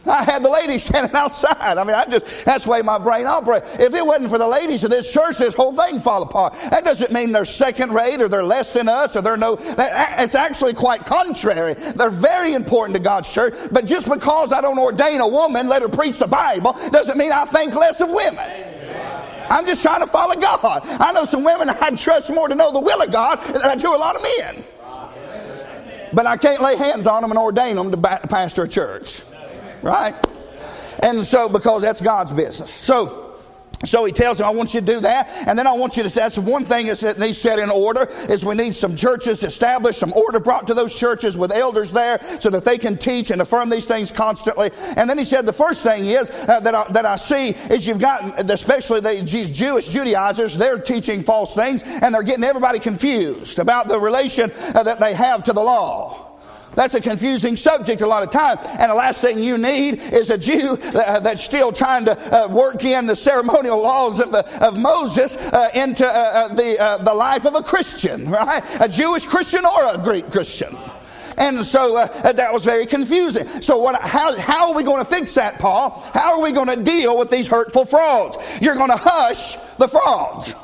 I 0.07 0.23
had 0.23 0.45
the 0.45 0.51
ladies 0.51 0.85
standing 0.87 1.15
outside. 1.15 1.79
I 1.79 1.85
mean, 1.85 1.95
I 1.95 2.05
just, 2.07 2.45
that's 2.45 2.65
the 2.65 2.71
way 2.71 2.83
my 2.83 2.99
brain 2.99 3.27
operates. 3.27 3.79
If 3.79 3.95
it 3.95 4.05
wasn't 4.05 4.31
for 4.31 4.39
the 4.39 4.47
ladies 4.47 4.85
of 4.85 4.91
this 4.91 5.13
church, 5.13 5.39
this 5.39 5.55
whole 5.55 5.75
thing 5.75 6.01
fall 6.01 6.23
apart. 6.23 6.55
That 6.71 6.85
doesn't 6.85 7.13
mean 7.13 7.33
they're 7.33 7.45
second 7.45 7.93
rate 7.93 8.21
or 8.21 8.29
they're 8.29 8.45
less 8.45 8.71
than 8.73 8.89
us 8.89 9.17
or 9.17 9.23
they're 9.23 9.37
no, 9.37 9.57
that, 9.57 10.21
it's 10.21 10.35
actually 10.35 10.75
quite 10.75 11.01
contrary. 11.07 11.75
They're 11.75 12.11
very 12.11 12.55
important 12.55 12.97
to 12.97 13.03
God's 13.03 13.33
church. 13.33 13.55
But 13.73 13.87
just 13.87 14.09
because 14.09 14.53
I 14.53 14.61
don't 14.61 14.79
ordain 14.79 15.21
a 15.21 15.29
woman, 15.29 15.69
let 15.69 15.83
her 15.83 15.89
preach 15.89 16.19
the 16.19 16.29
Bible, 16.29 16.73
doesn't 16.91 17.17
mean 17.17 17.33
I 17.33 17.45
think 17.47 17.75
less 17.75 18.01
of 18.01 18.11
women. 18.11 18.64
I'm 19.51 19.67
just 19.67 19.83
trying 19.83 20.01
to 20.01 20.07
follow 20.07 20.35
God. 20.35 20.83
I 20.85 21.13
know 21.13 21.25
some 21.25 21.45
women 21.45 21.69
I'd 21.71 21.99
trust 21.99 22.33
more 22.33 22.49
to 22.49 22.55
know 22.55 22.73
the 22.73 22.81
will 22.81 23.03
of 23.03 23.13
God 23.13 23.41
than 23.45 23.65
I 23.65 23.77
do 23.77 23.95
a 23.95 23.97
lot 23.97 24.17
of 24.17 24.23
men. 24.23 24.65
But 26.13 26.27
I 26.27 26.37
can't 26.37 26.63
lay 26.63 26.77
hands 26.77 27.07
on 27.07 27.23
them 27.23 27.31
and 27.31 27.39
ordain 27.39 27.77
them 27.77 27.91
to 27.91 27.97
pastor 27.97 28.65
a 28.65 28.69
church. 28.69 29.23
Right? 29.83 30.15
And 31.03 31.25
so, 31.25 31.49
because 31.49 31.83
that's 31.83 32.01
God's 32.01 32.33
business. 32.33 32.73
So, 32.73 33.24
so 33.89 34.05
he 34.05 34.13
tells 34.13 34.41
him, 34.41 34.47
I 34.47 34.51
want 34.51 34.75
you 34.75 34.81
to 34.81 34.87
do 34.87 35.01
that. 35.01 35.29
And 35.47 35.59
then 35.59 35.67
I 35.67 35.73
want 35.73 35.97
you 35.97 36.03
to, 36.03 36.09
that's 36.09 36.39
one 36.39 36.65
thing 36.65 36.87
that 36.87 37.19
needs 37.19 37.39
set 37.39 37.59
in 37.59 37.71
order 37.71 38.07
is 38.29 38.45
we 38.45 38.55
need 38.55 38.75
some 38.75 38.97
churches 38.97 39.43
established, 39.43 39.99
some 39.99 40.13
order 40.15 40.41
brought 40.41 40.67
to 40.69 40.75
those 40.75 40.99
churches 40.99 41.37
with 41.37 41.53
elders 41.53 41.93
there 41.93 42.21
so 42.41 42.51
that 42.51 42.65
they 42.65 42.79
can 42.79 42.97
teach 42.97 43.31
and 43.31 43.41
affirm 43.41 43.69
these 43.69 43.87
things 43.87 44.11
constantly. 44.11 44.71
And 44.97 45.09
then 45.09 45.19
he 45.19 45.25
said, 45.25 45.47
the 45.47 45.53
first 45.53 45.83
thing 45.83 46.07
is 46.07 46.31
uh, 46.31 46.61
that, 46.61 46.75
I, 46.75 46.93
that 46.93 47.07
I 47.07 47.17
see 47.17 47.51
is 47.71 47.87
you've 47.87 48.01
got, 48.01 48.51
especially 48.51 49.01
the 49.01 49.23
Jewish 49.23 49.89
Judaizers, 49.89 50.57
they're 50.57 50.79
teaching 50.79 51.23
false 51.23 51.55
things 51.55 51.83
and 51.83 52.15
they're 52.15 52.23
getting 52.23 52.45
everybody 52.45 52.79
confused 52.79 53.59
about 53.59 53.89
the 53.89 53.99
relation 53.99 54.51
uh, 54.75 54.83
that 54.83 55.01
they 55.01 55.15
have 55.15 55.45
to 55.45 55.53
the 55.53 55.63
law. 55.63 56.24
That's 56.75 56.95
a 56.95 57.01
confusing 57.01 57.57
subject 57.57 58.01
a 58.01 58.07
lot 58.07 58.23
of 58.23 58.31
times. 58.31 58.61
And 58.65 58.91
the 58.91 58.95
last 58.95 59.21
thing 59.21 59.39
you 59.39 59.59
need 59.59 60.01
is 60.01 60.31
a 60.31 60.39
Jew 60.39 60.79
uh, 60.81 61.21
that's 61.21 61.43
still 61.43 61.73
trying 61.73 62.05
to 62.07 62.35
uh, 62.35 62.49
work 62.49 62.85
in 62.85 63.07
the 63.07 63.17
ceremonial 63.17 63.81
laws 63.81 64.21
of, 64.21 64.33
the, 64.33 64.45
of 64.65 64.79
Moses 64.79 65.37
uh, 65.37 65.69
into 65.75 66.03
the, 66.03 67.01
the 67.03 67.15
life 67.15 67.47
of 67.47 67.55
a 67.55 67.63
Christian, 67.63 68.29
right? 68.29 68.63
A 68.81 68.89
Jewish 68.89 69.25
Christian 69.25 69.65
or 69.65 69.95
a 69.95 69.99
Greek 69.99 70.31
Christian. 70.31 70.77
And 71.37 71.65
so 71.65 71.97
uh, 71.97 72.33
that 72.33 72.53
was 72.53 72.65
very 72.65 72.87
confusing. 72.87 73.47
So 73.61 73.79
what, 73.79 74.01
how, 74.01 74.39
how 74.39 74.71
are 74.71 74.77
we 74.77 74.83
going 74.83 75.05
to 75.05 75.11
fix 75.11 75.33
that, 75.35 75.59
Paul? 75.59 76.03
How 76.15 76.37
are 76.37 76.43
we 76.43 76.53
going 76.53 76.69
to 76.69 76.83
deal 76.83 77.19
with 77.19 77.31
these 77.31 77.49
hurtful 77.49 77.85
frauds? 77.85 78.39
You're 78.61 78.77
going 78.77 78.91
to 78.91 79.01
hush 79.01 79.57
the 79.77 79.89
frauds. 79.89 80.55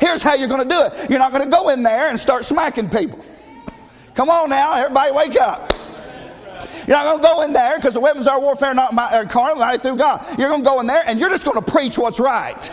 Here's 0.00 0.22
how 0.22 0.34
you're 0.34 0.48
going 0.48 0.62
to 0.62 0.68
do 0.68 0.80
it. 0.84 1.10
You're 1.10 1.18
not 1.18 1.32
going 1.32 1.44
to 1.44 1.50
go 1.50 1.70
in 1.70 1.82
there 1.82 2.08
and 2.08 2.18
start 2.18 2.44
smacking 2.44 2.88
people. 2.88 3.24
Come 4.16 4.30
on 4.30 4.48
now, 4.48 4.74
everybody 4.74 5.12
wake 5.12 5.40
up. 5.40 5.72
You're 6.86 6.96
not 6.96 7.04
going 7.04 7.18
to 7.18 7.22
go 7.22 7.42
in 7.42 7.52
there 7.52 7.76
because 7.76 7.92
the 7.92 8.00
weapons 8.00 8.26
of 8.26 8.32
our 8.32 8.40
warfare 8.40 8.72
not 8.72 8.94
my, 8.94 9.10
are 9.12 9.26
carnal, 9.26 9.56
mighty 9.56 9.78
through 9.78 9.96
God. 9.96 10.24
You're 10.38 10.48
going 10.48 10.62
to 10.62 10.68
go 10.68 10.80
in 10.80 10.86
there 10.86 11.02
and 11.06 11.20
you're 11.20 11.28
just 11.28 11.44
going 11.44 11.62
to 11.62 11.70
preach 11.70 11.98
what's 11.98 12.18
right. 12.18 12.70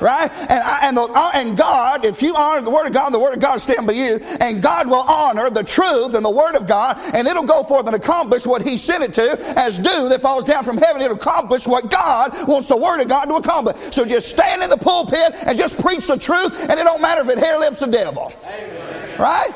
Right? 0.00 0.30
And, 0.30 0.60
I, 0.60 0.80
and, 0.82 0.96
the, 0.96 1.02
uh, 1.02 1.30
and 1.34 1.56
God, 1.56 2.04
if 2.04 2.20
you 2.20 2.34
honor 2.36 2.60
the 2.62 2.70
Word 2.70 2.86
of 2.86 2.92
God, 2.92 3.10
the 3.10 3.18
Word 3.18 3.34
of 3.34 3.40
God 3.40 3.60
stand 3.60 3.86
by 3.86 3.94
you. 3.94 4.18
And 4.40 4.60
God 4.60 4.88
will 4.88 5.04
honor 5.06 5.48
the 5.48 5.64
truth 5.64 6.14
and 6.14 6.22
the 6.24 6.30
Word 6.30 6.54
of 6.54 6.66
God. 6.66 6.98
And 7.14 7.26
it'll 7.26 7.46
go 7.46 7.62
forth 7.62 7.86
and 7.86 7.96
accomplish 7.96 8.46
what 8.46 8.60
He 8.60 8.76
sent 8.76 9.04
it 9.04 9.14
to. 9.14 9.38
As 9.56 9.78
dew 9.78 10.08
that 10.10 10.20
falls 10.20 10.44
down 10.44 10.64
from 10.64 10.76
heaven, 10.76 11.00
it'll 11.00 11.16
accomplish 11.16 11.66
what 11.66 11.90
God 11.90 12.32
wants 12.46 12.68
the 12.68 12.76
Word 12.76 13.00
of 13.00 13.08
God 13.08 13.26
to 13.26 13.36
accomplish. 13.36 13.76
So 13.94 14.04
just 14.04 14.28
stand 14.28 14.62
in 14.62 14.68
the 14.68 14.76
pulpit 14.76 15.32
and 15.46 15.56
just 15.56 15.78
preach 15.78 16.06
the 16.06 16.18
truth. 16.18 16.52
And 16.68 16.72
it 16.72 16.84
don't 16.84 17.00
matter 17.00 17.22
if 17.22 17.28
it 17.28 17.38
hair 17.38 17.58
lips 17.58 17.80
the 17.80 17.86
devil. 17.86 18.32
Amen. 18.44 19.18
Right? 19.18 19.54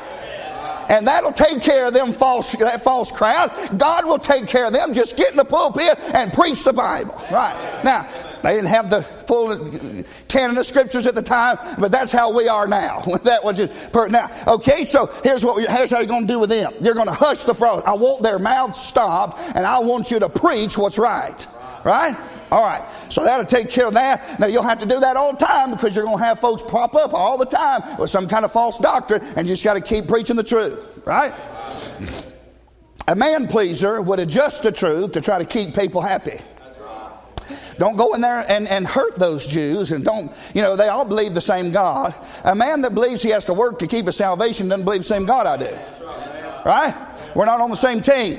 And 0.91 1.07
that'll 1.07 1.31
take 1.31 1.61
care 1.61 1.87
of 1.87 1.93
them 1.93 2.11
false 2.11 2.51
that 2.57 2.83
false 2.83 3.11
crowd. 3.11 3.51
God 3.77 4.05
will 4.05 4.19
take 4.19 4.47
care 4.47 4.65
of 4.65 4.73
them. 4.73 4.93
Just 4.93 5.17
get 5.17 5.31
in 5.31 5.37
the 5.37 5.45
pulpit 5.45 5.97
and 6.13 6.31
preach 6.33 6.63
the 6.63 6.73
Bible. 6.73 7.15
Right 7.31 7.83
now. 7.83 8.07
They 8.43 8.55
didn't 8.55 8.69
have 8.69 8.89
the 8.89 9.03
full 9.03 9.55
canon 10.27 10.57
of 10.57 10.65
scriptures 10.65 11.05
at 11.05 11.13
the 11.13 11.21
time, 11.21 11.57
but 11.77 11.91
that's 11.91 12.11
how 12.11 12.35
we 12.35 12.47
are 12.47 12.67
now. 12.67 13.01
that 13.23 13.43
was 13.43 13.57
just 13.57 13.91
per, 13.91 14.07
now. 14.07 14.29
Okay, 14.47 14.83
so 14.83 15.07
here's 15.23 15.45
what 15.45 15.63
here's 15.69 15.91
how 15.91 15.99
you're 15.99 16.07
going 16.07 16.25
to 16.25 16.33
do 16.33 16.39
with 16.39 16.49
them. 16.49 16.73
You're 16.81 16.95
going 16.95 17.07
to 17.07 17.13
hush 17.13 17.43
the 17.43 17.53
frogs. 17.53 17.83
I 17.85 17.93
want 17.93 18.23
their 18.23 18.39
mouths 18.39 18.81
stopped, 18.81 19.39
and 19.55 19.65
I 19.65 19.79
want 19.79 20.11
you 20.11 20.19
to 20.19 20.29
preach 20.29 20.77
what's 20.77 20.97
right. 20.97 21.45
Right? 21.85 22.15
All 22.51 22.63
right. 22.63 22.83
So 23.09 23.23
that'll 23.23 23.45
take 23.45 23.69
care 23.69 23.87
of 23.87 23.93
that. 23.93 24.39
Now 24.39 24.47
you'll 24.47 24.63
have 24.63 24.79
to 24.79 24.85
do 24.85 24.99
that 24.99 25.15
all 25.15 25.31
the 25.31 25.45
time 25.45 25.71
because 25.71 25.95
you're 25.95 26.03
going 26.03 26.17
to 26.17 26.23
have 26.23 26.39
folks 26.39 26.61
pop 26.61 26.95
up 26.95 27.13
all 27.13 27.37
the 27.37 27.45
time 27.45 27.81
with 27.97 28.09
some 28.09 28.27
kind 28.27 28.43
of 28.43 28.51
false 28.51 28.77
doctrine 28.77 29.23
and 29.37 29.47
you 29.47 29.53
just 29.53 29.63
got 29.63 29.75
to 29.75 29.81
keep 29.81 30.07
preaching 30.07 30.35
the 30.35 30.43
truth. 30.43 30.79
Right? 31.05 31.33
A 33.07 33.15
man 33.15 33.47
pleaser 33.47 34.01
would 34.01 34.19
adjust 34.19 34.63
the 34.63 34.71
truth 34.71 35.13
to 35.13 35.21
try 35.21 35.39
to 35.39 35.45
keep 35.45 35.73
people 35.73 36.01
happy. 36.01 36.39
Don't 37.77 37.95
go 37.95 38.13
in 38.13 38.21
there 38.21 38.45
and, 38.47 38.67
and 38.67 38.85
hurt 38.85 39.17
those 39.17 39.47
Jews 39.47 39.91
and 39.91 40.03
don't, 40.03 40.31
you 40.53 40.61
know, 40.61 40.75
they 40.75 40.89
all 40.89 41.05
believe 41.05 41.33
the 41.33 41.41
same 41.41 41.71
God. 41.71 42.13
A 42.43 42.53
man 42.53 42.81
that 42.81 42.93
believes 42.93 43.23
he 43.23 43.29
has 43.29 43.45
to 43.45 43.53
work 43.53 43.79
to 43.79 43.87
keep 43.87 44.05
his 44.05 44.17
salvation 44.17 44.67
doesn't 44.67 44.85
believe 44.85 45.01
the 45.01 45.05
same 45.05 45.25
God 45.25 45.47
I 45.47 45.57
do. 45.57 45.77
Right? 46.63 46.93
We're 47.33 47.45
not 47.45 47.59
on 47.59 47.69
the 47.69 47.75
same 47.75 48.01
team. 48.01 48.37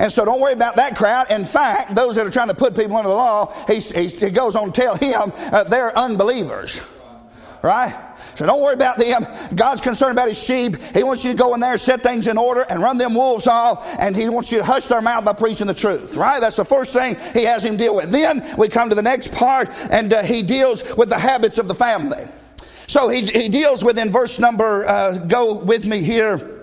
And 0.00 0.10
so 0.10 0.24
don't 0.24 0.40
worry 0.40 0.54
about 0.54 0.76
that 0.76 0.96
crowd. 0.96 1.30
In 1.30 1.44
fact, 1.44 1.94
those 1.94 2.16
that 2.16 2.26
are 2.26 2.30
trying 2.30 2.48
to 2.48 2.54
put 2.54 2.74
people 2.74 2.96
under 2.96 3.10
the 3.10 3.14
law, 3.14 3.52
he, 3.66 3.80
he, 3.80 4.08
he 4.08 4.30
goes 4.30 4.56
on 4.56 4.72
to 4.72 4.80
tell 4.80 4.96
him 4.96 5.30
uh, 5.52 5.64
they're 5.64 5.96
unbelievers. 5.96 6.80
Right? 7.62 7.94
So 8.34 8.46
don't 8.46 8.62
worry 8.62 8.72
about 8.72 8.96
them. 8.96 9.26
God's 9.54 9.82
concerned 9.82 10.12
about 10.12 10.28
his 10.28 10.42
sheep. 10.42 10.80
He 10.94 11.02
wants 11.02 11.22
you 11.22 11.32
to 11.32 11.36
go 11.36 11.52
in 11.52 11.60
there, 11.60 11.76
set 11.76 12.02
things 12.02 12.28
in 12.28 12.38
order, 12.38 12.64
and 12.70 12.80
run 12.80 12.96
them 12.96 13.14
wolves 13.14 13.46
off. 13.46 13.86
And 13.98 14.16
he 14.16 14.30
wants 14.30 14.50
you 14.50 14.58
to 14.60 14.64
hush 14.64 14.86
their 14.86 15.02
mouth 15.02 15.26
by 15.26 15.34
preaching 15.34 15.66
the 15.66 15.74
truth, 15.74 16.16
right? 16.16 16.40
That's 16.40 16.56
the 16.56 16.64
first 16.64 16.94
thing 16.94 17.16
he 17.34 17.44
has 17.44 17.62
him 17.62 17.76
deal 17.76 17.94
with. 17.94 18.10
Then 18.10 18.54
we 18.56 18.68
come 18.68 18.88
to 18.88 18.94
the 18.94 19.02
next 19.02 19.32
part, 19.32 19.68
and 19.90 20.14
uh, 20.14 20.22
he 20.22 20.42
deals 20.42 20.82
with 20.96 21.10
the 21.10 21.18
habits 21.18 21.58
of 21.58 21.68
the 21.68 21.74
family. 21.74 22.24
So 22.86 23.10
he, 23.10 23.26
he 23.26 23.50
deals 23.50 23.84
with 23.84 23.98
in 23.98 24.08
verse 24.08 24.38
number, 24.38 24.86
uh, 24.88 25.18
go 25.18 25.62
with 25.62 25.84
me 25.84 26.02
here. 26.02 26.59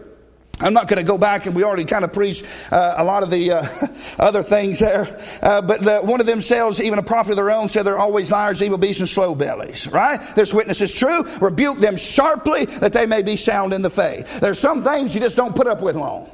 I'm 0.60 0.74
not 0.74 0.88
going 0.88 1.00
to 1.00 1.06
go 1.06 1.18
back, 1.18 1.46
and 1.46 1.56
we 1.56 1.64
already 1.64 1.86
kind 1.86 2.04
of 2.04 2.12
preached 2.12 2.44
uh, 2.72 2.96
a 2.98 3.04
lot 3.04 3.22
of 3.22 3.30
the 3.30 3.52
uh, 3.52 3.68
other 4.20 4.42
things 4.42 4.80
there. 4.80 5.20
Uh, 5.42 5.62
but 5.62 5.84
the, 5.84 6.00
one 6.00 6.20
of 6.20 6.26
them 6.26 6.42
says, 6.42 6.82
even 6.82 6.98
a 6.98 7.04
prophet 7.04 7.32
of 7.32 7.36
their 7.36 7.52
own 7.52 7.70
said 7.70 7.84
they're 7.84 8.00
always 8.00 8.32
liars, 8.32 8.64
evil 8.64 8.80
beasts, 8.80 9.00
and 9.00 9.10
slow 9.10 9.36
bellies. 9.36 9.88
Right? 9.88 10.20
This 10.36 10.54
witness 10.54 10.82
is 10.82 10.94
true. 10.94 11.24
Rebuke 11.40 11.78
them 11.80 11.96
sharply 11.96 12.66
that 12.66 12.92
they 12.92 13.06
may 13.06 13.22
be 13.22 13.36
sound 13.36 13.72
in 13.72 13.84
the 13.84 13.90
faith. 13.90 14.40
There's 14.40 14.58
some 14.58 14.84
things 14.84 15.14
you 15.14 15.22
just 15.22 15.38
don't 15.38 15.56
put 15.56 15.68
up 15.68 15.82
with 15.82 15.96
long. 15.96 16.30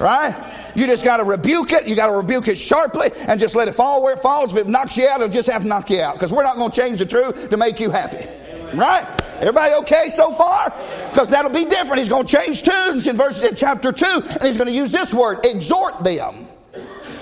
Right? 0.00 0.34
You 0.74 0.86
just 0.86 1.04
got 1.04 1.18
to 1.18 1.24
rebuke 1.24 1.72
it. 1.72 1.88
You 1.88 1.96
got 1.96 2.06
to 2.06 2.12
rebuke 2.12 2.48
it 2.48 2.58
sharply 2.58 3.10
and 3.26 3.38
just 3.38 3.56
let 3.56 3.68
it 3.68 3.74
fall 3.74 4.02
where 4.02 4.14
it 4.14 4.20
falls. 4.20 4.52
If 4.52 4.58
it 4.58 4.68
knocks 4.68 4.96
you 4.96 5.06
out, 5.06 5.20
it'll 5.20 5.32
just 5.32 5.50
have 5.50 5.62
to 5.62 5.68
knock 5.68 5.90
you 5.90 6.00
out 6.00 6.14
because 6.14 6.32
we're 6.32 6.44
not 6.44 6.56
going 6.56 6.70
to 6.70 6.80
change 6.80 7.00
the 7.00 7.06
truth 7.06 7.50
to 7.50 7.56
make 7.56 7.80
you 7.80 7.90
happy. 7.90 8.26
Right? 8.74 9.21
Everybody 9.40 9.74
okay 9.74 10.08
so 10.08 10.32
far? 10.32 10.70
Because 11.10 11.28
that'll 11.30 11.50
be 11.50 11.64
different. 11.64 11.98
He's 11.98 12.08
going 12.08 12.26
to 12.26 12.36
change 12.36 12.62
tunes 12.62 13.06
in 13.06 13.16
verse 13.16 13.40
in 13.40 13.54
chapter 13.54 13.92
2, 13.92 14.06
and 14.06 14.42
he's 14.42 14.56
going 14.56 14.68
to 14.68 14.74
use 14.74 14.92
this 14.92 15.12
word, 15.12 15.44
exhort 15.44 16.02
them. 16.04 16.41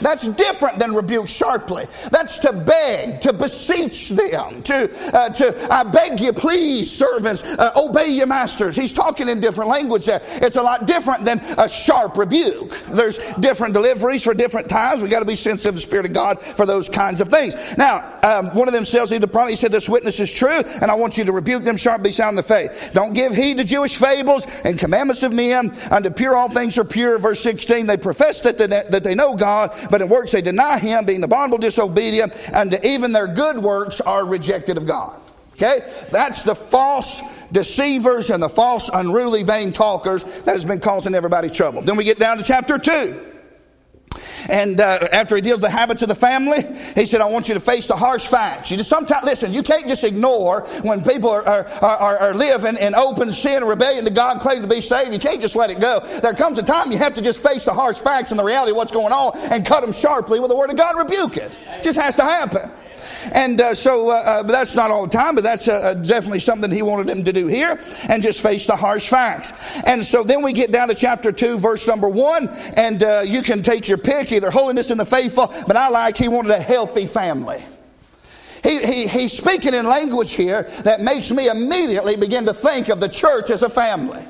That's 0.01 0.27
different 0.27 0.79
than 0.79 0.95
rebuke 0.95 1.29
sharply. 1.29 1.87
That's 2.11 2.39
to 2.41 2.53
beg, 2.53 3.21
to 3.23 3.33
beseech 3.33 4.11
them, 4.11 4.63
to, 4.63 5.17
uh, 5.17 5.29
to 5.31 5.69
I 5.71 5.85
beg 5.85 6.21
you, 6.21 6.33
please, 6.33 6.91
servants, 6.91 7.43
uh, 7.43 7.73
obey 7.77 8.09
your 8.09 8.27
masters. 8.27 8.77
He's 8.77 8.93
talking 8.93 9.29
in 9.29 9.41
different 9.41 9.71
language 9.71 10.07
there. 10.07 10.21
It's 10.25 10.57
a 10.57 10.63
lot 10.63 10.87
different 10.87 11.25
than 11.25 11.41
a 11.59 11.69
sharp 11.69 12.17
rebuke. 12.17 12.71
There's 12.89 13.19
different 13.41 13.75
deliveries 13.75 14.25
for 14.25 14.35
different 14.35 14.69
times. 14.69 15.03
We 15.03 15.09
got 15.09 15.21
to 15.21 15.25
be 15.25 15.37
sensitive 15.37 15.73
to 15.73 15.77
the 15.77 15.81
Spirit 15.81 16.07
of 16.07 16.13
God 16.13 16.41
for 16.41 16.67
those 16.67 16.89
kinds 16.89 17.21
of 17.21 17.29
things. 17.29 17.55
Now, 17.77 18.19
um, 18.23 18.55
one 18.55 18.69
of 18.69 18.75
them 18.75 18.85
says, 18.85 19.13
either 19.13 19.27
probably 19.27 19.57
said, 19.57 19.73
This 19.73 19.89
witness 19.89 20.21
is 20.21 20.33
true, 20.33 20.63
and 20.81 20.91
I 20.91 20.95
want 20.95 21.19
you 21.19 21.25
to 21.25 21.33
rebuke 21.33 21.65
them 21.65 21.77
sharply, 21.77 22.13
sound 22.13 22.37
the 22.37 22.43
faith. 22.43 22.91
Don't 22.93 23.13
give 23.13 23.35
heed 23.35 23.59
to 23.59 23.65
Jewish 23.65 23.97
fables 23.97 24.47
and 24.65 24.79
commandments 24.79 25.23
of 25.23 25.33
men. 25.33 25.77
Unto 25.91 26.11
pure 26.11 26.35
all 26.35 26.49
things 26.49 26.79
are 26.79 26.85
pure. 26.85 27.19
Verse 27.19 27.41
16, 27.41 27.87
they 27.87 27.97
profess 27.97 28.41
that 28.43 28.59
they, 28.59 28.67
that 28.67 29.03
they 29.03 29.15
know 29.15 29.35
God, 29.35 29.73
but 29.91 30.03
in 30.03 30.09
works 30.09 30.33
they 30.33 30.43
deny 30.43 30.79
him, 30.79 31.05
being 31.05 31.21
the 31.21 31.27
abominable 31.27 31.59
disobedient, 31.59 32.33
and 32.55 32.79
even 32.85 33.13
their 33.13 33.29
good 33.29 33.59
works 33.59 34.01
are 34.01 34.25
rejected 34.25 34.77
of 34.77 34.87
God. 34.87 35.21
Okay? 35.55 35.81
That's 36.11 36.43
the 36.43 36.55
false 36.55 37.21
deceivers 37.53 38.31
and 38.31 38.43
the 38.43 38.49
false 38.49 38.89
unruly 38.93 39.43
vain 39.43 39.73
talkers 39.73 40.25
that 40.43 40.53
has 40.53 40.65
been 40.65 40.81
causing 40.81 41.15
everybody 41.15 41.51
trouble. 41.51 41.83
Then 41.83 41.97
we 41.97 42.05
get 42.05 42.19
down 42.19 42.39
to 42.39 42.43
chapter 42.43 42.79
2. 42.79 43.30
And 44.49 44.81
uh, 44.81 44.99
after 45.13 45.37
he 45.37 45.41
deals 45.43 45.59
with 45.59 45.71
the 45.71 45.71
habits 45.71 46.03
of 46.03 46.09
the 46.09 46.15
family, 46.15 46.63
he 46.95 47.05
said, 47.05 47.21
I 47.21 47.27
want 47.27 47.49
you 47.49 47.55
to 47.55 47.61
face 47.61 47.87
the 47.87 47.97
harsh 47.97 48.27
facts. 48.27 48.71
You 48.71 48.77
just 48.77 48.89
sometimes, 48.89 49.25
listen, 49.25 49.53
you 49.53 49.63
can't 49.63 49.87
just 49.87 50.05
ignore 50.05 50.63
when 50.83 51.03
people 51.03 51.31
are, 51.31 51.47
are, 51.47 51.67
are, 51.83 52.17
are 52.19 52.35
living 52.35 52.77
in 52.77 52.95
open 52.95 53.31
sin 53.33 53.59
and 53.59 53.69
rebellion 53.69 54.05
to 54.05 54.11
God, 54.11 54.41
claiming 54.41 54.63
to 54.63 54.69
be 54.69 54.81
saved. 54.81 55.13
You 55.13 55.19
can't 55.19 55.41
just 55.41 55.57
let 55.57 55.71
it 55.71 55.81
go. 55.81 56.01
There 56.23 56.35
comes 56.35 56.59
a 56.59 56.63
time 56.63 56.91
you 56.91 56.99
have 56.99 57.15
to 57.15 57.23
just 57.23 57.43
face 57.43 57.65
the 57.65 57.73
harsh 57.73 57.99
facts 57.99 58.31
and 58.31 58.39
the 58.39 58.45
reality 58.45 58.73
of 58.73 58.77
what's 58.77 58.93
going 58.93 59.13
on 59.13 59.39
and 59.53 59.65
cut 59.65 59.83
them 59.83 59.93
sharply 59.93 60.41
with 60.41 60.51
the 60.51 60.57
Word 60.57 60.71
of 60.71 60.77
God, 60.77 60.97
rebuke 60.97 61.37
it. 61.37 61.59
it 61.69 61.83
just 61.83 61.99
has 61.99 62.17
to 62.17 62.23
happen. 62.23 62.71
And 63.33 63.61
uh, 63.61 63.75
so 63.75 64.11
uh, 64.11 64.15
uh, 64.15 64.43
that's 64.43 64.75
not 64.75 64.91
all 64.91 65.07
the 65.07 65.11
time, 65.11 65.35
but 65.35 65.45
that's 65.45 65.69
uh, 65.69 65.73
uh, 65.73 65.95
definitely 65.95 66.41
something 66.41 66.71
he 66.71 66.83
wanted 66.83 67.07
them 67.07 67.25
to 67.25 67.33
do 67.33 67.47
here 67.47 67.79
and 68.09 68.23
just 68.23 68.43
face 68.43 68.67
the 68.67 68.77
harsh 68.77 69.09
facts. 69.09 69.53
And 69.87 70.05
so 70.05 70.23
then 70.23 70.43
we 70.43 70.53
get 70.53 70.73
down 70.73 70.89
to 70.89 70.95
chapter 70.95 71.33
2, 71.33 71.59
verse 71.59 71.87
number 71.87 72.09
1, 72.09 72.49
and 72.77 73.29
you 73.29 73.43
can 73.43 73.63
take 73.63 73.89
your 73.89 73.99
pick, 73.99 74.33
either 74.33 74.51
holiness 74.51 74.91
and 74.91 75.01
the 75.01 75.07
faithful, 75.07 75.53
but 75.67 75.77
I 75.77 75.89
like 75.89 76.17
he 76.17 76.29
wanted 76.29 76.53
a 76.53 76.61
healthy 76.61 77.07
family. 77.07 77.63
He, 78.63 78.79
he, 78.79 79.07
he's 79.07 79.33
speaking 79.33 79.75
in 79.75 79.87
language 79.87 80.33
here 80.33 80.65
that 80.85 81.01
makes 81.01 81.33
me 81.33 81.49
immediately 81.49 82.17
begin 82.17 82.45
to 82.47 82.55
think 82.55 82.89
of 82.89 83.01
the 83.01 83.09
church 83.09 83.51
as 83.51 83.63
a 83.63 83.71
family. 83.71 84.23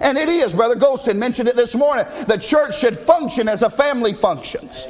And 0.00 0.16
it 0.16 0.28
is, 0.28 0.54
Brother 0.54 0.76
Golston 0.76 1.16
mentioned 1.16 1.48
it 1.48 1.56
this 1.56 1.76
morning. 1.76 2.04
The 2.26 2.38
church 2.38 2.78
should 2.78 2.96
function 2.96 3.48
as 3.48 3.62
a 3.62 3.70
family 3.70 4.14
functions. 4.14 4.86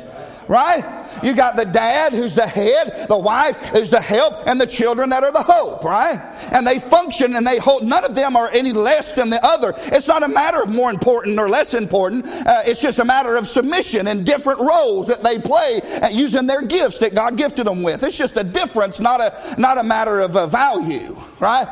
Right? 0.48 1.03
You 1.22 1.34
got 1.34 1.56
the 1.56 1.64
dad 1.64 2.12
who's 2.12 2.34
the 2.34 2.46
head, 2.46 3.06
the 3.08 3.18
wife 3.18 3.56
who's 3.56 3.90
the 3.90 4.00
help, 4.00 4.46
and 4.46 4.60
the 4.60 4.66
children 4.66 5.10
that 5.10 5.22
are 5.22 5.32
the 5.32 5.42
hope, 5.42 5.84
right? 5.84 6.18
And 6.52 6.66
they 6.66 6.78
function 6.78 7.36
and 7.36 7.46
they 7.46 7.58
hold, 7.58 7.84
none 7.84 8.04
of 8.04 8.14
them 8.14 8.36
are 8.36 8.50
any 8.52 8.72
less 8.72 9.12
than 9.12 9.30
the 9.30 9.44
other. 9.44 9.74
It's 9.76 10.08
not 10.08 10.22
a 10.22 10.28
matter 10.28 10.62
of 10.62 10.74
more 10.74 10.90
important 10.90 11.38
or 11.38 11.48
less 11.48 11.74
important. 11.74 12.26
Uh, 12.26 12.62
it's 12.66 12.82
just 12.82 12.98
a 12.98 13.04
matter 13.04 13.36
of 13.36 13.46
submission 13.46 14.08
and 14.08 14.24
different 14.24 14.60
roles 14.60 15.06
that 15.06 15.22
they 15.22 15.38
play 15.38 15.80
using 16.12 16.46
their 16.46 16.62
gifts 16.62 16.98
that 16.98 17.14
God 17.14 17.36
gifted 17.36 17.66
them 17.66 17.82
with. 17.82 18.02
It's 18.02 18.18
just 18.18 18.36
a 18.36 18.44
difference, 18.44 19.00
not 19.00 19.20
a, 19.20 19.54
not 19.58 19.78
a 19.78 19.82
matter 19.82 20.20
of 20.20 20.36
uh, 20.36 20.46
value, 20.46 21.16
right? 21.40 21.66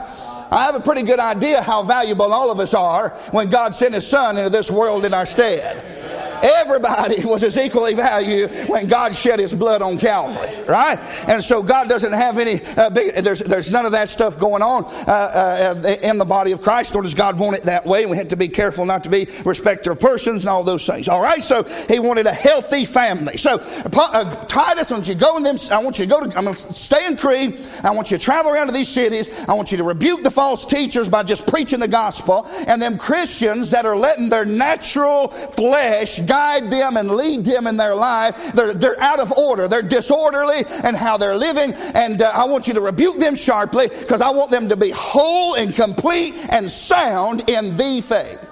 I 0.53 0.65
have 0.65 0.75
a 0.75 0.81
pretty 0.81 1.03
good 1.03 1.19
idea 1.19 1.63
how 1.63 1.83
valuable 1.83 2.31
all 2.31 2.51
of 2.51 2.61
us 2.61 2.75
are 2.75 3.09
when 3.31 3.49
God 3.49 3.75
sent 3.75 3.95
His 3.95 4.07
Son 4.07 4.37
into 4.37 4.51
this 4.51 4.71
world 4.71 5.07
in 5.07 5.15
our 5.15 5.25
stead. 5.25 6.02
Everybody 6.43 7.25
was 7.25 7.43
as 7.43 7.57
equally 7.57 7.95
valued 7.95 8.53
when 8.69 8.89
God 8.89 9.15
shed 9.15 9.39
his 9.39 9.55
blood 9.55 9.83
on 9.83 9.99
Calvary, 9.99 10.51
right? 10.67 10.99
And 11.29 11.43
so 11.43 11.63
God 11.63 11.89
doesn't 11.89 12.13
have 12.13 12.39
any, 12.39 12.65
uh, 12.77 12.91
big, 12.91 13.15
there's, 13.23 13.41
there's 13.41 13.71
none 13.71 13.87
of 13.87 13.93
that 13.93 14.09
stuff 14.09 14.39
going 14.39 14.63
on 14.63 14.85
uh, 14.85 15.75
uh, 15.75 15.97
in 16.03 16.19
the 16.19 16.25
body 16.25 16.53
of 16.53 16.61
Christ, 16.63 16.95
nor 16.95 17.03
does 17.03 17.15
God 17.15 17.39
want 17.39 17.57
it 17.57 17.63
that 17.65 17.87
way. 17.87 18.07
We 18.07 18.17
have 18.17 18.29
to 18.29 18.37
be 18.37 18.49
careful 18.49 18.85
not 18.85 19.05
to 19.05 19.11
be 19.11 19.27
respecter 19.45 19.93
of 19.93 20.01
persons 20.01 20.43
and 20.43 20.49
all 20.49 20.65
those 20.65 20.87
things. 20.87 21.09
All 21.09 21.23
right, 21.23 21.43
so 21.43 21.65
he 21.89 21.99
wanted 21.99 22.27
a 22.27 22.33
healthy 22.33 22.85
family. 22.85 23.37
So 23.37 23.59
uh, 23.61 24.35
Titus, 24.47 24.91
I 24.91 24.95
want 24.95 25.09
you 25.09 25.15
to 25.15 25.21
go 25.21 25.37
in 25.37 25.43
them, 25.43 25.57
I 25.71 25.83
want 25.83 25.99
you 25.99 26.07
to 26.07 26.11
go 26.11 26.21
to, 26.21 26.37
I'm 26.37 26.45
going 26.45 26.57
to 26.57 26.75
stay 26.75 27.07
in 27.07 27.17
Crete. 27.17 27.61
I 27.83 27.91
want 27.91 28.11
you 28.11 28.19
to 28.19 28.25
travel 28.25 28.53
around 28.53 28.67
to 28.69 28.73
these 28.73 28.89
cities. 28.89 29.29
I 29.49 29.55
want 29.55 29.73
you 29.73 29.79
to 29.79 29.85
rebuke 29.85 30.23
the 30.23 30.31
false 30.31 30.67
teachers 30.67 31.09
by 31.09 31.23
just 31.23 31.47
preaching 31.47 31.81
the 31.81 31.89
gospel. 31.89 32.47
And 32.67 32.81
them 32.81 32.99
Christians 32.99 33.71
that 33.71 33.87
are 33.87 33.97
letting 33.97 34.29
their 34.29 34.45
natural 34.45 35.29
flesh 35.29 36.19
guide 36.33 36.71
them 36.71 36.97
and 36.97 37.11
lead 37.11 37.45
them 37.45 37.67
in 37.67 37.77
their 37.77 37.95
life. 37.95 38.55
They're, 38.55 38.73
they're 38.73 38.99
out 39.01 39.21
of 39.21 39.31
order. 39.33 39.69
They're 39.69 39.83
disorderly 39.83 40.65
and 40.83 40.97
how 40.97 41.19
they're 41.19 41.37
living. 41.37 41.75
And 41.95 42.23
uh, 42.23 42.33
I 42.35 42.47
want 42.47 42.67
you 42.67 42.73
to 42.73 42.81
rebuke 42.81 43.19
them 43.19 43.37
sharply 43.37 43.89
because 43.89 44.23
I 44.23 44.31
want 44.31 44.51
them 44.51 44.67
to 44.71 44.77
be 44.77 44.89
whole 44.89 45.57
and 45.57 45.75
complete 45.75 46.35
and 46.49 46.71
sound 46.71 47.51
in 47.51 47.77
the 47.77 48.01
faith. 48.01 48.49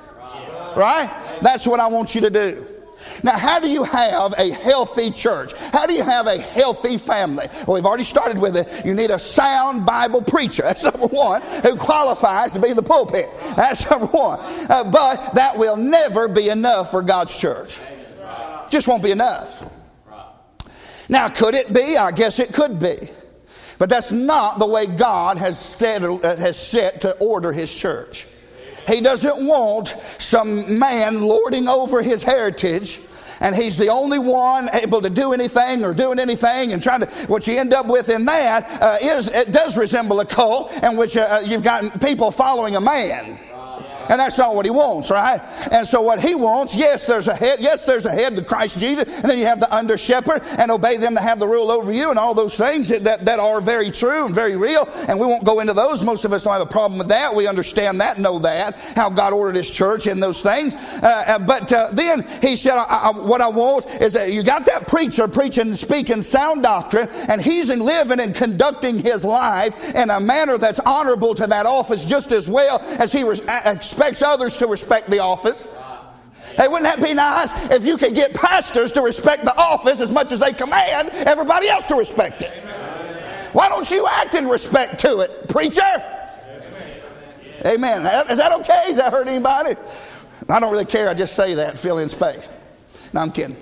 Right? 0.77 1.09
That's 1.40 1.66
what 1.66 1.81
I 1.81 1.87
want 1.87 2.14
you 2.14 2.21
to 2.21 2.31
do. 2.31 2.69
Now, 3.22 3.36
how 3.36 3.60
do 3.60 3.70
you 3.70 3.84
have 3.84 4.34
a 4.38 4.50
healthy 4.50 5.10
church? 5.10 5.52
How 5.54 5.86
do 5.86 5.94
you 5.94 6.02
have 6.02 6.26
a 6.26 6.38
healthy 6.38 6.98
family? 6.98 7.46
Well, 7.66 7.74
we've 7.74 7.86
already 7.86 8.04
started 8.04 8.38
with 8.38 8.56
it. 8.56 8.84
You 8.84 8.94
need 8.94 9.10
a 9.10 9.18
sound 9.18 9.84
Bible 9.84 10.22
preacher. 10.22 10.62
That's 10.62 10.84
number 10.84 11.06
one, 11.06 11.42
who 11.62 11.76
qualifies 11.76 12.52
to 12.52 12.60
be 12.60 12.68
in 12.68 12.76
the 12.76 12.82
pulpit. 12.82 13.28
That's 13.56 13.88
number 13.90 14.06
one. 14.06 14.40
Uh, 14.40 14.84
but 14.84 15.34
that 15.34 15.56
will 15.56 15.76
never 15.76 16.28
be 16.28 16.48
enough 16.48 16.90
for 16.90 17.02
God's 17.02 17.38
church. 17.38 17.80
Just 18.70 18.88
won't 18.88 19.02
be 19.02 19.10
enough. 19.10 19.64
Now, 21.08 21.28
could 21.28 21.54
it 21.54 21.72
be? 21.72 21.96
I 21.96 22.12
guess 22.12 22.38
it 22.38 22.52
could 22.52 22.78
be. 22.78 23.10
But 23.78 23.88
that's 23.88 24.12
not 24.12 24.58
the 24.58 24.66
way 24.66 24.86
God 24.86 25.38
has 25.38 25.58
set, 25.58 26.04
uh, 26.04 26.36
has 26.36 26.56
set 26.56 27.00
to 27.00 27.16
order 27.16 27.52
his 27.52 27.74
church. 27.74 28.26
He 28.90 29.00
doesn't 29.00 29.46
want 29.46 29.88
some 30.18 30.79
man 30.79 31.22
lording 31.22 31.68
over 31.68 32.03
his 32.03 32.22
heritage 32.22 33.00
and 33.40 33.55
he's 33.55 33.76
the 33.76 33.88
only 33.88 34.18
one 34.18 34.68
able 34.74 35.00
to 35.00 35.11
do 35.11 35.33
anything 35.33 35.83
or 35.85 35.94
doing 35.94 36.18
anything 36.18 36.72
and 36.72 36.83
trying 36.83 37.00
to 37.00 37.07
what 37.26 37.46
you 37.46 37.59
end 37.59 37.72
up 37.72 37.87
with 37.87 38.09
in 38.09 38.24
that 38.26 38.83
uh, 38.83 38.96
is 39.00 39.29
it 39.29 39.50
does 39.50 39.79
resemble 39.79 40.20
a 40.20 40.26
cult 40.26 40.72
in 40.83 40.96
which 40.96 41.16
uh, 41.16 41.26
uh 41.31 41.40
you've 41.44 41.62
got 41.62 42.00
people 42.00 42.31
following 42.31 42.76
a 42.76 42.81
man 42.81 43.38
and 44.11 44.18
that's 44.18 44.37
not 44.37 44.57
what 44.57 44.64
he 44.66 44.70
wants, 44.73 45.11
right? 45.11 45.40
And 45.70 45.87
so 45.87 46.03
what 46.03 46.20
he 46.20 46.35
wants, 46.35 46.75
yes, 46.75 47.07
there's 47.07 47.29
a 47.29 47.35
head, 47.35 47.61
yes, 47.61 47.85
there's 47.87 48.07
a 48.07 48.11
head 48.12 48.35
to 48.37 48.42
Christ 48.42 48.81
Jesus, 48.81 49.05
and 49.05 49.25
then 49.25 49.38
you 49.38 49.46
have 49.46 49.61
the 49.61 49.73
under 49.73 49.96
shepherd 49.96 50.42
and 50.59 50.70
obey 50.70 50.96
them 50.96 51.14
to 51.14 51.20
have 51.20 51.38
the 51.38 51.46
rule 51.46 51.70
over 51.70 51.92
you 51.92 52.11
and 52.11 52.18
all 52.18 52.35
those 52.35 52.57
things 52.57 52.88
that, 52.88 53.05
that, 53.25 53.38
are 53.40 53.61
very 53.61 53.90
true 53.90 54.27
and 54.27 54.35
very 54.35 54.57
real. 54.57 54.87
And 55.09 55.18
we 55.18 55.27
won't 55.27 55.44
go 55.44 55.61
into 55.61 55.73
those. 55.73 56.03
Most 56.03 56.25
of 56.25 56.33
us 56.33 56.42
don't 56.42 56.53
have 56.53 56.61
a 56.61 56.66
problem 56.66 56.99
with 56.99 57.09
that. 57.09 57.35
We 57.35 57.46
understand 57.46 58.01
that, 58.01 58.18
know 58.18 58.40
that, 58.40 58.79
how 58.96 59.09
God 59.09 59.33
ordered 59.33 59.55
his 59.55 59.70
church 59.70 60.09
and 60.09 60.20
those 60.20 60.42
things. 60.42 60.75
Uh, 60.75 61.25
uh 61.27 61.38
but 61.38 61.73
uh, 61.73 61.90
then 61.92 62.27
he 62.42 62.57
said, 62.57 62.77
I, 62.77 62.85
I, 62.85 63.11
what 63.12 63.40
I 63.40 63.49
want 63.49 63.87
is 64.01 64.12
that 64.14 64.33
you 64.33 64.42
got 64.42 64.66
that 64.66 64.88
preacher 64.88 65.29
preaching, 65.29 65.68
and 65.68 65.79
speaking 65.79 66.20
sound 66.23 66.64
doctrine, 66.64 67.09
and 67.29 67.40
he's 67.40 67.70
in 67.70 67.79
living 67.79 68.18
and 68.18 68.35
conducting 68.35 68.99
his 68.99 69.25
life 69.25 69.94
in 69.94 70.11
a 70.11 70.18
manner 70.18 70.59
that's 70.59 70.81
honorable 70.81 71.35
to 71.37 71.46
that 71.46 71.64
office 71.64 72.05
just 72.05 72.33
as 72.33 72.49
well 72.49 72.81
as 72.99 73.12
he 73.12 73.25
was 73.25 73.40
expects 74.00 74.22
others 74.22 74.56
to 74.56 74.66
respect 74.66 75.10
the 75.10 75.18
office. 75.18 75.68
Hey, 76.56 76.68
wouldn't 76.68 76.84
that 76.84 77.02
be 77.02 77.12
nice 77.12 77.52
if 77.70 77.84
you 77.84 77.98
could 77.98 78.14
get 78.14 78.32
pastors 78.32 78.92
to 78.92 79.02
respect 79.02 79.44
the 79.44 79.54
office 79.54 80.00
as 80.00 80.10
much 80.10 80.32
as 80.32 80.40
they 80.40 80.54
command 80.54 81.10
everybody 81.10 81.68
else 81.68 81.84
to 81.88 81.96
respect 81.96 82.40
it? 82.40 82.50
Why 83.52 83.68
don't 83.68 83.90
you 83.90 84.06
act 84.10 84.34
in 84.34 84.48
respect 84.48 85.00
to 85.00 85.20
it, 85.20 85.48
preacher? 85.50 85.82
Amen. 87.66 88.06
Is 88.30 88.38
that 88.38 88.52
okay? 88.60 88.84
Does 88.86 88.96
that 88.96 89.12
hurt 89.12 89.28
anybody? 89.28 89.78
I 90.48 90.60
don't 90.60 90.72
really 90.72 90.86
care. 90.86 91.10
I 91.10 91.14
just 91.14 91.36
say 91.36 91.52
that, 91.54 91.78
fill 91.78 91.98
in 91.98 92.08
space. 92.08 92.48
No, 93.12 93.20
I'm 93.20 93.30
kidding. 93.30 93.56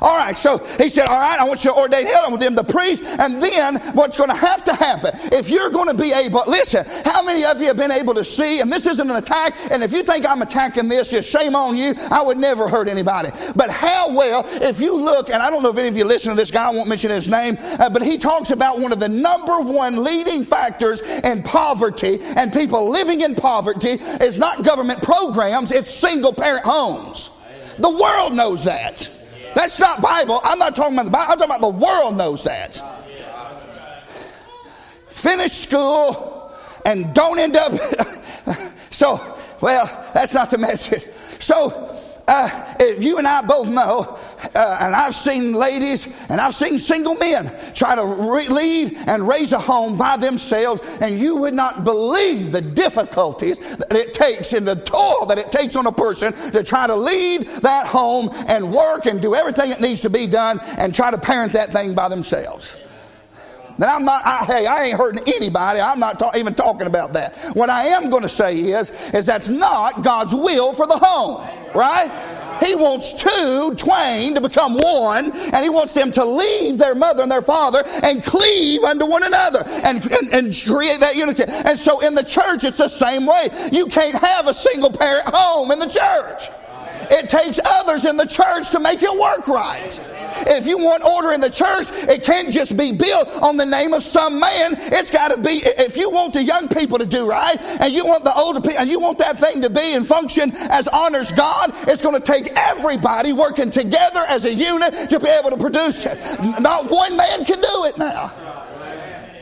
All 0.00 0.16
right, 0.18 0.34
so 0.34 0.58
he 0.78 0.88
said, 0.88 1.06
All 1.06 1.20
right, 1.20 1.38
I 1.38 1.44
want 1.44 1.64
you 1.64 1.72
to 1.72 1.76
ordain 1.76 2.06
him, 2.06 2.16
I 2.24 2.28
want 2.28 2.40
them 2.40 2.54
the 2.54 2.64
priest. 2.64 3.02
And 3.02 3.42
then 3.42 3.76
what's 3.94 4.16
going 4.16 4.30
to 4.30 4.36
have 4.36 4.64
to 4.64 4.74
happen, 4.74 5.12
if 5.32 5.50
you're 5.50 5.70
going 5.70 5.88
to 5.88 6.00
be 6.00 6.12
able, 6.12 6.42
listen, 6.46 6.84
how 7.04 7.24
many 7.24 7.44
of 7.44 7.60
you 7.60 7.66
have 7.66 7.76
been 7.76 7.90
able 7.90 8.14
to 8.14 8.24
see, 8.24 8.60
and 8.60 8.70
this 8.70 8.86
isn't 8.86 9.10
an 9.10 9.16
attack, 9.16 9.54
and 9.70 9.82
if 9.82 9.92
you 9.92 10.02
think 10.02 10.26
I'm 10.26 10.42
attacking 10.42 10.88
this, 10.88 11.10
just 11.10 11.30
shame 11.30 11.54
on 11.54 11.76
you. 11.76 11.94
I 12.10 12.22
would 12.22 12.38
never 12.38 12.68
hurt 12.68 12.88
anybody. 12.88 13.30
But 13.54 13.70
how 13.70 14.14
well, 14.14 14.44
if 14.62 14.80
you 14.80 14.98
look, 14.98 15.30
and 15.30 15.42
I 15.42 15.50
don't 15.50 15.62
know 15.62 15.70
if 15.70 15.78
any 15.78 15.88
of 15.88 15.96
you 15.96 16.04
listen 16.04 16.30
to 16.30 16.36
this 16.36 16.50
guy, 16.50 16.68
I 16.68 16.70
won't 16.70 16.88
mention 16.88 17.10
his 17.10 17.28
name, 17.28 17.56
uh, 17.60 17.90
but 17.90 18.02
he 18.02 18.18
talks 18.18 18.50
about 18.50 18.78
one 18.78 18.92
of 18.92 19.00
the 19.00 19.08
number 19.08 19.60
one 19.60 20.02
leading 20.02 20.44
factors 20.44 21.00
in 21.00 21.42
poverty 21.42 22.20
and 22.36 22.52
people 22.52 22.88
living 22.88 23.20
in 23.20 23.34
poverty 23.34 23.92
is 24.20 24.38
not 24.38 24.64
government 24.64 25.02
programs, 25.02 25.72
it's 25.72 25.90
single 25.90 26.32
parent 26.32 26.64
homes. 26.64 27.30
The 27.78 27.90
world 27.90 28.34
knows 28.34 28.64
that. 28.64 29.08
That's 29.54 29.78
not 29.78 30.00
Bible. 30.00 30.40
I'm 30.44 30.58
not 30.58 30.74
talking 30.74 30.94
about 30.94 31.04
the 31.04 31.10
Bible. 31.10 31.32
I'm 31.32 31.38
talking 31.38 31.56
about 31.56 31.60
the 31.60 31.78
world 31.86 32.16
knows 32.16 32.44
that. 32.44 32.80
Finish 35.08 35.52
school 35.52 36.52
and 36.84 37.14
don't 37.14 37.38
end 37.38 37.56
up. 37.56 37.72
so, 38.90 39.36
well, 39.60 39.86
that's 40.14 40.34
not 40.34 40.50
the 40.50 40.58
message. 40.58 41.06
So, 41.38 41.91
uh, 42.28 42.74
you 42.98 43.18
and 43.18 43.26
I 43.26 43.42
both 43.42 43.68
know, 43.68 44.18
uh, 44.54 44.78
and 44.80 44.94
I've 44.94 45.14
seen 45.14 45.52
ladies 45.52 46.06
and 46.28 46.40
I've 46.40 46.54
seen 46.54 46.78
single 46.78 47.14
men 47.16 47.52
try 47.74 47.94
to 47.94 48.04
re- 48.04 48.48
lead 48.48 48.96
and 49.06 49.26
raise 49.26 49.52
a 49.52 49.58
home 49.58 49.96
by 49.96 50.16
themselves, 50.16 50.82
and 51.00 51.18
you 51.18 51.36
would 51.38 51.54
not 51.54 51.84
believe 51.84 52.52
the 52.52 52.60
difficulties 52.60 53.58
that 53.58 53.92
it 53.92 54.14
takes 54.14 54.52
and 54.52 54.66
the 54.66 54.76
toil 54.76 55.26
that 55.26 55.38
it 55.38 55.50
takes 55.50 55.76
on 55.76 55.86
a 55.86 55.92
person 55.92 56.32
to 56.52 56.62
try 56.62 56.86
to 56.86 56.94
lead 56.94 57.42
that 57.62 57.86
home 57.86 58.28
and 58.46 58.72
work 58.72 59.06
and 59.06 59.20
do 59.20 59.34
everything 59.34 59.70
that 59.70 59.80
needs 59.80 60.00
to 60.02 60.10
be 60.10 60.26
done 60.26 60.60
and 60.78 60.94
try 60.94 61.10
to 61.10 61.18
parent 61.18 61.52
that 61.52 61.72
thing 61.72 61.94
by 61.94 62.08
themselves. 62.08 62.82
Then 63.78 63.88
I'm 63.88 64.04
not, 64.04 64.22
I, 64.24 64.44
hey, 64.44 64.66
I 64.66 64.84
ain't 64.84 64.98
hurting 64.98 65.22
anybody. 65.26 65.80
I'm 65.80 65.98
not 65.98 66.18
ta- 66.18 66.32
even 66.36 66.54
talking 66.54 66.86
about 66.86 67.12
that. 67.14 67.36
What 67.54 67.70
I 67.70 67.84
am 67.88 68.10
going 68.10 68.22
to 68.22 68.28
say 68.28 68.56
is, 68.56 68.90
is 69.12 69.26
that's 69.26 69.48
not 69.48 70.02
God's 70.02 70.34
will 70.34 70.72
for 70.72 70.86
the 70.86 70.96
home, 70.96 71.46
right? 71.74 72.10
He 72.64 72.76
wants 72.76 73.12
two, 73.14 73.74
twain, 73.76 74.34
to 74.34 74.40
become 74.40 74.74
one, 74.74 75.32
and 75.32 75.64
he 75.64 75.70
wants 75.70 75.94
them 75.94 76.12
to 76.12 76.24
leave 76.24 76.78
their 76.78 76.94
mother 76.94 77.22
and 77.22 77.30
their 77.30 77.42
father 77.42 77.82
and 78.04 78.22
cleave 78.22 78.84
unto 78.84 79.06
one 79.06 79.24
another 79.24 79.64
and, 79.66 80.04
and, 80.04 80.32
and, 80.32 80.62
create 80.64 81.00
that 81.00 81.16
unity. 81.16 81.44
And 81.46 81.76
so 81.76 82.00
in 82.06 82.14
the 82.14 82.22
church, 82.22 82.62
it's 82.62 82.78
the 82.78 82.88
same 82.88 83.26
way. 83.26 83.48
You 83.72 83.86
can't 83.86 84.14
have 84.14 84.46
a 84.46 84.54
single 84.54 84.92
parent 84.92 85.26
home 85.26 85.72
in 85.72 85.80
the 85.80 85.86
church. 85.86 86.50
It 87.10 87.28
takes 87.28 87.60
others 87.64 88.04
in 88.04 88.16
the 88.16 88.26
church 88.26 88.70
to 88.70 88.80
make 88.80 89.02
it 89.02 89.12
work 89.12 89.48
right. 89.48 89.98
If 90.46 90.66
you 90.66 90.78
want 90.78 91.04
order 91.04 91.32
in 91.32 91.40
the 91.40 91.50
church, 91.50 91.90
it 92.08 92.24
can't 92.24 92.50
just 92.50 92.76
be 92.76 92.92
built 92.92 93.28
on 93.42 93.56
the 93.56 93.66
name 93.66 93.92
of 93.92 94.02
some 94.02 94.40
man. 94.40 94.74
It's 94.76 95.10
got 95.10 95.30
to 95.30 95.40
be, 95.40 95.60
if 95.64 95.96
you 95.96 96.10
want 96.10 96.32
the 96.34 96.42
young 96.42 96.68
people 96.68 96.98
to 96.98 97.06
do 97.06 97.28
right, 97.28 97.56
and 97.80 97.92
you 97.92 98.04
want 98.04 98.24
the 98.24 98.34
older 98.34 98.60
people, 98.60 98.78
and 98.78 98.90
you 98.90 99.00
want 99.00 99.18
that 99.18 99.38
thing 99.38 99.62
to 99.62 99.70
be 99.70 99.94
and 99.94 100.06
function 100.06 100.52
as 100.70 100.88
honors 100.88 101.32
God, 101.32 101.72
it's 101.88 102.02
going 102.02 102.20
to 102.20 102.20
take 102.20 102.50
everybody 102.56 103.32
working 103.32 103.70
together 103.70 104.20
as 104.28 104.44
a 104.44 104.54
unit 104.54 105.10
to 105.10 105.20
be 105.20 105.28
able 105.28 105.50
to 105.50 105.58
produce 105.58 106.06
it. 106.06 106.18
Not 106.60 106.90
one 106.90 107.16
man 107.16 107.44
can 107.44 107.60
do 107.60 107.84
it 107.84 107.98
now. 107.98 108.32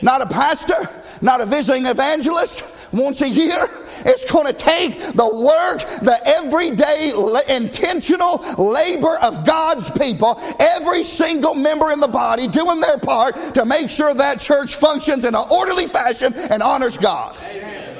Not 0.01 0.21
a 0.21 0.25
pastor, 0.25 0.89
not 1.21 1.41
a 1.41 1.45
visiting 1.45 1.85
evangelist, 1.85 2.63
once 2.91 3.21
a 3.21 3.29
year. 3.29 3.67
It's 4.03 4.29
going 4.29 4.47
to 4.47 4.53
take 4.53 4.97
the 5.13 5.27
work, 5.27 5.81
the 6.01 6.19
everyday 6.25 7.11
intentional 7.55 8.37
labor 8.57 9.17
of 9.19 9.45
God's 9.45 9.91
people, 9.91 10.41
every 10.59 11.03
single 11.03 11.53
member 11.53 11.91
in 11.91 11.99
the 11.99 12.07
body 12.07 12.47
doing 12.47 12.81
their 12.81 12.97
part 12.97 13.35
to 13.53 13.65
make 13.65 13.89
sure 13.89 14.13
that 14.13 14.39
church 14.39 14.75
functions 14.75 15.25
in 15.25 15.35
an 15.35 15.43
orderly 15.51 15.87
fashion 15.87 16.33
and 16.33 16.63
honors 16.63 16.97
God. 16.97 17.37
Amen. 17.43 17.97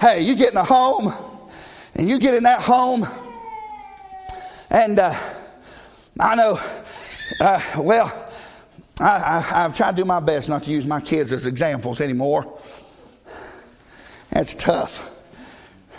Hey, 0.00 0.22
you 0.22 0.36
get 0.36 0.52
in 0.52 0.58
a 0.58 0.64
home, 0.64 1.12
and 1.94 2.08
you 2.08 2.18
get 2.18 2.34
in 2.34 2.42
that 2.42 2.60
home, 2.60 3.06
and 4.70 4.98
uh, 4.98 5.18
I 6.20 6.34
know, 6.34 6.58
uh, 7.40 7.60
well, 7.78 8.25
I, 8.98 9.40
have 9.40 9.76
tried 9.76 9.96
to 9.96 10.02
do 10.02 10.04
my 10.06 10.20
best 10.20 10.48
not 10.48 10.62
to 10.64 10.70
use 10.70 10.86
my 10.86 11.00
kids 11.00 11.30
as 11.30 11.46
examples 11.46 12.00
anymore. 12.00 12.58
That's 14.30 14.54
tough. 14.54 15.12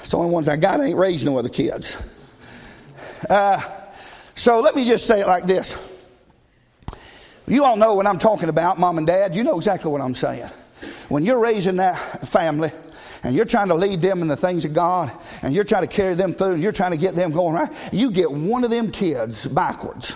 It's 0.01 0.12
the 0.12 0.17
only 0.17 0.31
ones 0.31 0.47
I 0.47 0.57
got. 0.57 0.79
I 0.79 0.86
ain't 0.86 0.97
raised 0.97 1.25
no 1.25 1.38
other 1.38 1.49
kids. 1.49 1.95
Uh, 3.29 3.62
so 4.36 4.60
let 4.60 4.75
me 4.75 4.86
just 4.86 5.05
say 5.05 5.21
it 5.21 5.27
like 5.27 5.45
this. 5.45 5.75
You 7.47 7.63
all 7.63 7.77
know 7.77 7.93
what 7.93 8.05
I'm 8.07 8.19
talking 8.19 8.49
about, 8.49 8.79
mom 8.79 8.97
and 8.97 9.07
dad. 9.07 9.36
You 9.36 9.43
know 9.43 9.57
exactly 9.57 9.91
what 9.91 10.01
I'm 10.01 10.15
saying. 10.15 10.49
When 11.10 11.23
you're 11.23 11.39
raising 11.39 11.77
that 11.77 12.27
family 12.27 12.71
and 13.23 13.36
you're 13.36 13.45
trying 13.45 13.69
to 13.69 13.75
lead 13.75 14.01
them 14.01 14.21
in 14.21 14.27
the 14.27 14.36
things 14.36 14.65
of 14.65 14.73
God 14.73 15.12
and 15.41 15.53
you're 15.53 15.63
trying 15.63 15.88
to 15.88 15.88
carry 15.88 16.13
them 16.13 16.33
through 16.33 16.53
and 16.53 16.63
you're 16.63 16.71
trying 16.71 16.91
to 16.91 16.97
get 16.97 17.15
them 17.15 17.31
going 17.31 17.55
right, 17.55 17.69
you 17.93 18.12
get 18.12 18.31
one 18.31 18.63
of 18.63 18.69
them 18.69 18.91
kids 18.91 19.45
backwards. 19.45 20.15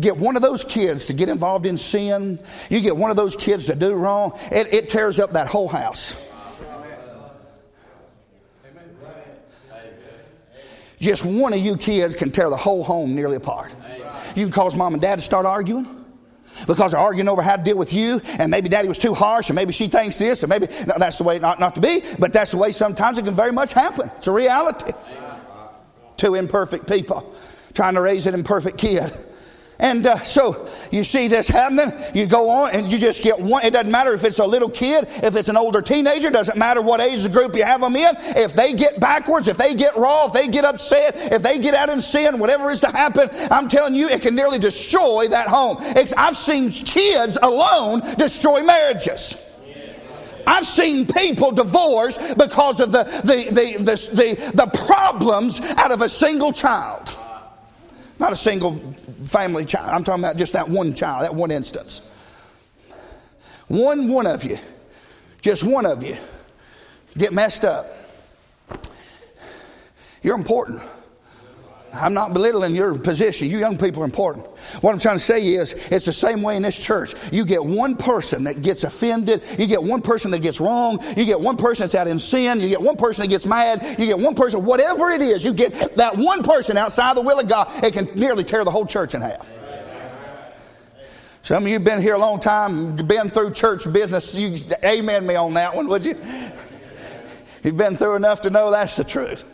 Get 0.00 0.16
one 0.16 0.34
of 0.36 0.42
those 0.42 0.64
kids 0.64 1.06
to 1.06 1.12
get 1.12 1.28
involved 1.28 1.66
in 1.66 1.78
sin. 1.78 2.40
You 2.68 2.80
get 2.80 2.96
one 2.96 3.10
of 3.10 3.16
those 3.16 3.36
kids 3.36 3.66
to 3.66 3.76
do 3.76 3.94
wrong. 3.94 4.32
It, 4.50 4.72
it 4.74 4.88
tears 4.88 5.20
up 5.20 5.32
that 5.32 5.46
whole 5.46 5.68
house. 5.68 6.20
Just 11.00 11.24
one 11.24 11.52
of 11.52 11.58
you 11.58 11.76
kids 11.76 12.16
can 12.16 12.30
tear 12.30 12.48
the 12.48 12.56
whole 12.56 12.82
home 12.82 13.14
nearly 13.14 13.36
apart. 13.36 13.72
You 14.34 14.44
can 14.44 14.52
cause 14.52 14.74
mom 14.74 14.94
and 14.94 15.02
dad 15.02 15.16
to 15.16 15.22
start 15.24 15.44
arguing 15.44 16.04
because 16.66 16.92
they're 16.92 17.00
arguing 17.00 17.28
over 17.28 17.42
how 17.42 17.56
to 17.56 17.62
deal 17.62 17.76
with 17.76 17.92
you, 17.92 18.20
and 18.38 18.50
maybe 18.50 18.68
daddy 18.68 18.88
was 18.88 18.98
too 18.98 19.12
harsh, 19.12 19.50
and 19.50 19.56
maybe 19.56 19.72
she 19.72 19.88
thinks 19.88 20.16
this, 20.16 20.42
and 20.42 20.50
maybe 20.50 20.66
no, 20.86 20.94
that's 20.96 21.18
the 21.18 21.24
way 21.24 21.38
not, 21.38 21.60
not 21.60 21.74
to 21.74 21.80
be, 21.80 22.02
but 22.18 22.32
that's 22.32 22.52
the 22.52 22.56
way 22.56 22.72
sometimes 22.72 23.18
it 23.18 23.24
can 23.24 23.34
very 23.34 23.52
much 23.52 23.72
happen. 23.72 24.10
It's 24.16 24.28
a 24.28 24.32
reality. 24.32 24.92
Two 26.16 26.36
imperfect 26.36 26.88
people 26.88 27.34
trying 27.74 27.94
to 27.94 28.00
raise 28.00 28.26
an 28.26 28.34
imperfect 28.34 28.78
kid. 28.78 29.12
And 29.78 30.06
uh, 30.06 30.18
so 30.22 30.68
you 30.92 31.02
see 31.02 31.26
this 31.26 31.48
happening. 31.48 31.92
You 32.14 32.26
go 32.26 32.48
on 32.48 32.70
and 32.70 32.92
you 32.92 32.98
just 32.98 33.22
get 33.22 33.40
one. 33.40 33.64
It 33.64 33.72
doesn't 33.72 33.90
matter 33.90 34.12
if 34.12 34.22
it's 34.22 34.38
a 34.38 34.46
little 34.46 34.68
kid, 34.68 35.06
if 35.22 35.34
it's 35.34 35.48
an 35.48 35.56
older 35.56 35.82
teenager, 35.82 36.30
doesn't 36.30 36.56
matter 36.56 36.80
what 36.80 37.00
age 37.00 37.30
group 37.32 37.56
you 37.56 37.64
have 37.64 37.80
them 37.80 37.96
in. 37.96 38.14
If 38.36 38.54
they 38.54 38.72
get 38.72 39.00
backwards, 39.00 39.48
if 39.48 39.56
they 39.56 39.74
get 39.74 39.96
raw, 39.96 40.26
if 40.26 40.32
they 40.32 40.48
get 40.48 40.64
upset, 40.64 41.14
if 41.32 41.42
they 41.42 41.58
get 41.58 41.74
out 41.74 41.88
in 41.88 42.00
sin, 42.00 42.38
whatever 42.38 42.70
is 42.70 42.80
to 42.82 42.90
happen, 42.90 43.28
I'm 43.50 43.68
telling 43.68 43.94
you, 43.94 44.08
it 44.08 44.22
can 44.22 44.36
nearly 44.36 44.58
destroy 44.58 45.26
that 45.28 45.48
home. 45.48 45.78
It's, 45.80 46.12
I've 46.12 46.36
seen 46.36 46.70
kids 46.70 47.36
alone 47.42 48.00
destroy 48.16 48.62
marriages. 48.62 49.40
I've 50.46 50.66
seen 50.66 51.06
people 51.06 51.52
divorce 51.52 52.18
because 52.34 52.78
of 52.78 52.92
the, 52.92 53.04
the, 53.24 53.46
the, 53.48 53.82
the, 53.82 53.94
the, 54.14 54.52
the 54.54 54.66
problems 54.86 55.60
out 55.60 55.90
of 55.90 56.02
a 56.02 56.08
single 56.08 56.52
child. 56.52 57.16
Not 58.24 58.32
a 58.32 58.36
single 58.36 58.72
family 59.26 59.66
child. 59.66 59.90
I'm 59.90 60.02
talking 60.02 60.24
about 60.24 60.38
just 60.38 60.54
that 60.54 60.66
one 60.66 60.94
child, 60.94 61.24
that 61.24 61.34
one 61.34 61.50
instance. 61.50 62.00
One 63.68 64.10
one 64.10 64.26
of 64.26 64.42
you, 64.44 64.58
just 65.42 65.62
one 65.62 65.84
of 65.84 66.02
you, 66.02 66.16
get 67.18 67.34
messed 67.34 67.66
up. 67.66 67.86
You're 70.22 70.36
important. 70.36 70.80
I'm 71.94 72.14
not 72.14 72.34
belittling 72.34 72.74
your 72.74 72.98
position. 72.98 73.48
You 73.48 73.58
young 73.58 73.78
people 73.78 74.02
are 74.02 74.04
important. 74.04 74.46
What 74.80 74.92
I'm 74.92 74.98
trying 74.98 75.16
to 75.16 75.24
say 75.24 75.46
is, 75.46 75.72
it's 75.90 76.04
the 76.04 76.12
same 76.12 76.42
way 76.42 76.56
in 76.56 76.62
this 76.62 76.84
church. 76.84 77.14
You 77.32 77.44
get 77.44 77.64
one 77.64 77.96
person 77.96 78.44
that 78.44 78.62
gets 78.62 78.84
offended. 78.84 79.44
You 79.58 79.66
get 79.66 79.82
one 79.82 80.02
person 80.02 80.30
that 80.32 80.40
gets 80.40 80.60
wrong. 80.60 80.98
You 81.16 81.24
get 81.24 81.40
one 81.40 81.56
person 81.56 81.84
that's 81.84 81.94
out 81.94 82.06
in 82.06 82.18
sin. 82.18 82.60
You 82.60 82.68
get 82.68 82.82
one 82.82 82.96
person 82.96 83.22
that 83.22 83.28
gets 83.28 83.46
mad. 83.46 83.96
You 83.98 84.06
get 84.06 84.18
one 84.18 84.34
person, 84.34 84.64
whatever 84.64 85.10
it 85.10 85.22
is, 85.22 85.44
you 85.44 85.52
get 85.52 85.96
that 85.96 86.16
one 86.16 86.42
person 86.42 86.76
outside 86.76 87.16
the 87.16 87.22
will 87.22 87.38
of 87.38 87.48
God. 87.48 87.70
It 87.84 87.92
can 87.92 88.06
nearly 88.14 88.44
tear 88.44 88.64
the 88.64 88.70
whole 88.70 88.86
church 88.86 89.14
in 89.14 89.20
half. 89.20 89.46
Some 91.42 91.64
of 91.64 91.68
you 91.68 91.74
have 91.74 91.84
been 91.84 92.00
here 92.00 92.14
a 92.14 92.18
long 92.18 92.40
time, 92.40 92.96
been 92.96 93.28
through 93.28 93.52
church 93.52 93.90
business. 93.92 94.34
You 94.34 94.56
amen 94.82 95.26
me 95.26 95.34
on 95.34 95.54
that 95.54 95.76
one, 95.76 95.88
would 95.88 96.04
you? 96.04 96.14
You've 97.62 97.76
been 97.76 97.96
through 97.96 98.16
enough 98.16 98.40
to 98.42 98.50
know 98.50 98.70
that's 98.70 98.96
the 98.96 99.04
truth. 99.04 99.44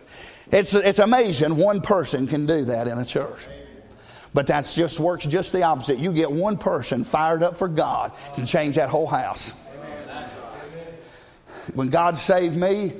It's, 0.53 0.75
it's 0.75 0.99
amazing 0.99 1.57
one 1.57 1.81
person 1.81 2.27
can 2.27 2.47
do 2.47 2.65
that 2.67 2.89
in 2.89 2.99
a 2.99 3.05
church. 3.05 3.47
But 4.33 4.47
that 4.49 4.71
just 4.75 5.01
works 5.01 5.27
just 5.27 5.53
the 5.53 5.63
opposite. 5.63 5.99
You 5.99 6.13
get 6.13 6.31
one 6.31 6.57
person 6.57 7.05
fired 7.05 7.43
up 7.43 7.57
for 7.57 7.69
God, 7.69 8.13
you 8.37 8.47
change 8.47 8.77
that 8.77 8.89
whole 8.89 9.07
house. 9.07 9.53
When 11.75 11.89
God 11.89 12.19
saved 12.19 12.57
me, 12.57 12.93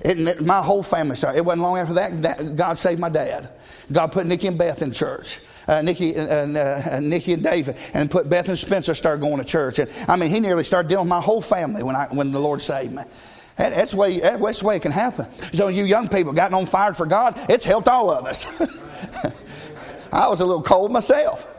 it, 0.00 0.42
my 0.42 0.60
whole 0.60 0.82
family 0.82 1.16
started. 1.16 1.38
It 1.38 1.44
wasn't 1.44 1.62
long 1.62 1.78
after 1.78 1.94
that 1.94 2.56
God 2.56 2.78
saved 2.78 3.00
my 3.00 3.08
dad. 3.08 3.48
God 3.90 4.12
put 4.12 4.26
Nikki 4.26 4.48
and 4.48 4.58
Beth 4.58 4.82
in 4.82 4.92
church. 4.92 5.40
Uh, 5.66 5.80
Nikki, 5.80 6.14
uh, 6.14 6.24
uh, 6.24 7.00
Nikki 7.02 7.32
and 7.32 7.42
David, 7.42 7.76
and 7.94 8.10
put 8.10 8.28
Beth 8.28 8.50
and 8.50 8.58
Spencer 8.58 8.94
started 8.94 9.22
going 9.22 9.38
to 9.38 9.44
church. 9.44 9.78
And 9.78 9.90
I 10.06 10.16
mean, 10.16 10.30
he 10.30 10.38
nearly 10.38 10.62
started 10.62 10.88
dealing 10.88 11.06
with 11.06 11.10
my 11.10 11.22
whole 11.22 11.40
family 11.40 11.82
when 11.82 11.96
I 11.96 12.06
when 12.10 12.32
the 12.32 12.38
Lord 12.38 12.60
saved 12.60 12.92
me. 12.92 13.02
That's 13.56 13.92
the, 13.92 13.96
way, 13.96 14.18
that's 14.18 14.60
the 14.60 14.66
way 14.66 14.76
it 14.76 14.82
can 14.82 14.92
happen. 14.92 15.26
So, 15.52 15.68
you 15.68 15.84
young 15.84 16.08
people 16.08 16.32
gotten 16.32 16.54
on 16.54 16.66
fire 16.66 16.92
for 16.92 17.06
God, 17.06 17.38
it's 17.48 17.64
helped 17.64 17.88
all 17.88 18.10
of 18.10 18.26
us. 18.26 18.60
I 20.12 20.28
was 20.28 20.40
a 20.40 20.46
little 20.46 20.62
cold 20.62 20.92
myself. 20.92 21.50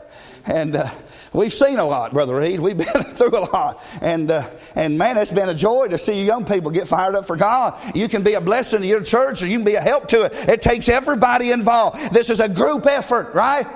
And 0.46 0.76
uh, 0.76 0.88
we've 1.32 1.52
seen 1.52 1.78
a 1.78 1.84
lot, 1.84 2.12
Brother 2.12 2.36
Reed. 2.36 2.60
We've 2.60 2.76
been 2.76 2.86
through 2.86 3.36
a 3.36 3.44
lot. 3.52 3.84
And, 4.00 4.30
uh, 4.30 4.46
and 4.74 4.98
man, 4.98 5.16
it's 5.16 5.30
been 5.30 5.48
a 5.48 5.54
joy 5.54 5.88
to 5.88 5.98
see 5.98 6.18
you 6.18 6.24
young 6.24 6.44
people 6.44 6.70
get 6.70 6.86
fired 6.86 7.14
up 7.14 7.26
for 7.26 7.36
God. 7.36 7.78
You 7.94 8.08
can 8.08 8.22
be 8.22 8.34
a 8.34 8.40
blessing 8.40 8.80
to 8.80 8.86
your 8.86 9.02
church 9.02 9.42
or 9.42 9.46
you 9.46 9.58
can 9.58 9.64
be 9.64 9.74
a 9.74 9.80
help 9.80 10.08
to 10.08 10.22
it. 10.22 10.32
It 10.48 10.62
takes 10.62 10.88
everybody 10.88 11.50
involved. 11.50 12.12
This 12.12 12.30
is 12.30 12.40
a 12.40 12.48
group 12.48 12.86
effort, 12.86 13.34
right? 13.34 13.66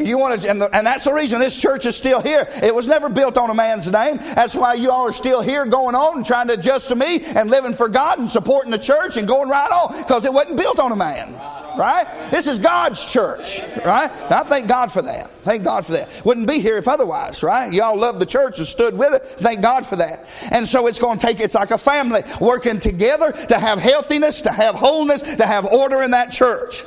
You 0.00 0.18
want 0.18 0.40
to, 0.40 0.50
and, 0.50 0.60
the, 0.60 0.74
and, 0.74 0.86
that's 0.86 1.04
the 1.04 1.12
reason 1.12 1.38
this 1.40 1.60
church 1.60 1.86
is 1.86 1.96
still 1.96 2.20
here. 2.20 2.46
It 2.62 2.74
was 2.74 2.88
never 2.88 3.08
built 3.08 3.36
on 3.36 3.50
a 3.50 3.54
man's 3.54 3.90
name. 3.90 4.16
That's 4.16 4.54
why 4.54 4.74
you 4.74 4.90
all 4.90 5.08
are 5.08 5.12
still 5.12 5.42
here 5.42 5.66
going 5.66 5.94
on 5.94 6.18
and 6.18 6.26
trying 6.26 6.48
to 6.48 6.54
adjust 6.54 6.88
to 6.88 6.96
me 6.96 7.20
and 7.24 7.50
living 7.50 7.74
for 7.74 7.88
God 7.88 8.18
and 8.18 8.30
supporting 8.30 8.70
the 8.70 8.78
church 8.78 9.16
and 9.16 9.28
going 9.28 9.48
right 9.48 9.70
on 9.70 10.02
because 10.02 10.24
it 10.24 10.32
wasn't 10.32 10.56
built 10.56 10.78
on 10.78 10.92
a 10.92 10.96
man 10.96 11.34
right? 11.76 12.06
This 12.30 12.46
is 12.46 12.58
God's 12.58 13.10
church, 13.10 13.60
right? 13.84 14.10
I 14.30 14.42
thank 14.44 14.68
God 14.68 14.92
for 14.92 15.02
that. 15.02 15.30
Thank 15.30 15.64
God 15.64 15.86
for 15.86 15.92
that. 15.92 16.08
Wouldn't 16.24 16.46
be 16.46 16.60
here 16.60 16.76
if 16.76 16.88
otherwise, 16.88 17.42
right? 17.42 17.72
Y'all 17.72 17.96
love 17.96 18.18
the 18.18 18.26
church 18.26 18.58
and 18.58 18.66
stood 18.66 18.96
with 18.96 19.14
it. 19.14 19.24
Thank 19.24 19.62
God 19.62 19.86
for 19.86 19.96
that. 19.96 20.28
And 20.50 20.66
so 20.66 20.86
it's 20.86 20.98
going 20.98 21.18
to 21.18 21.26
take, 21.26 21.40
it's 21.40 21.54
like 21.54 21.70
a 21.70 21.78
family 21.78 22.22
working 22.40 22.80
together 22.80 23.32
to 23.32 23.58
have 23.58 23.78
healthiness, 23.78 24.42
to 24.42 24.52
have 24.52 24.74
wholeness, 24.74 25.22
to 25.22 25.46
have 25.46 25.64
order 25.66 26.02
in 26.02 26.10
that 26.10 26.30
church. 26.32 26.82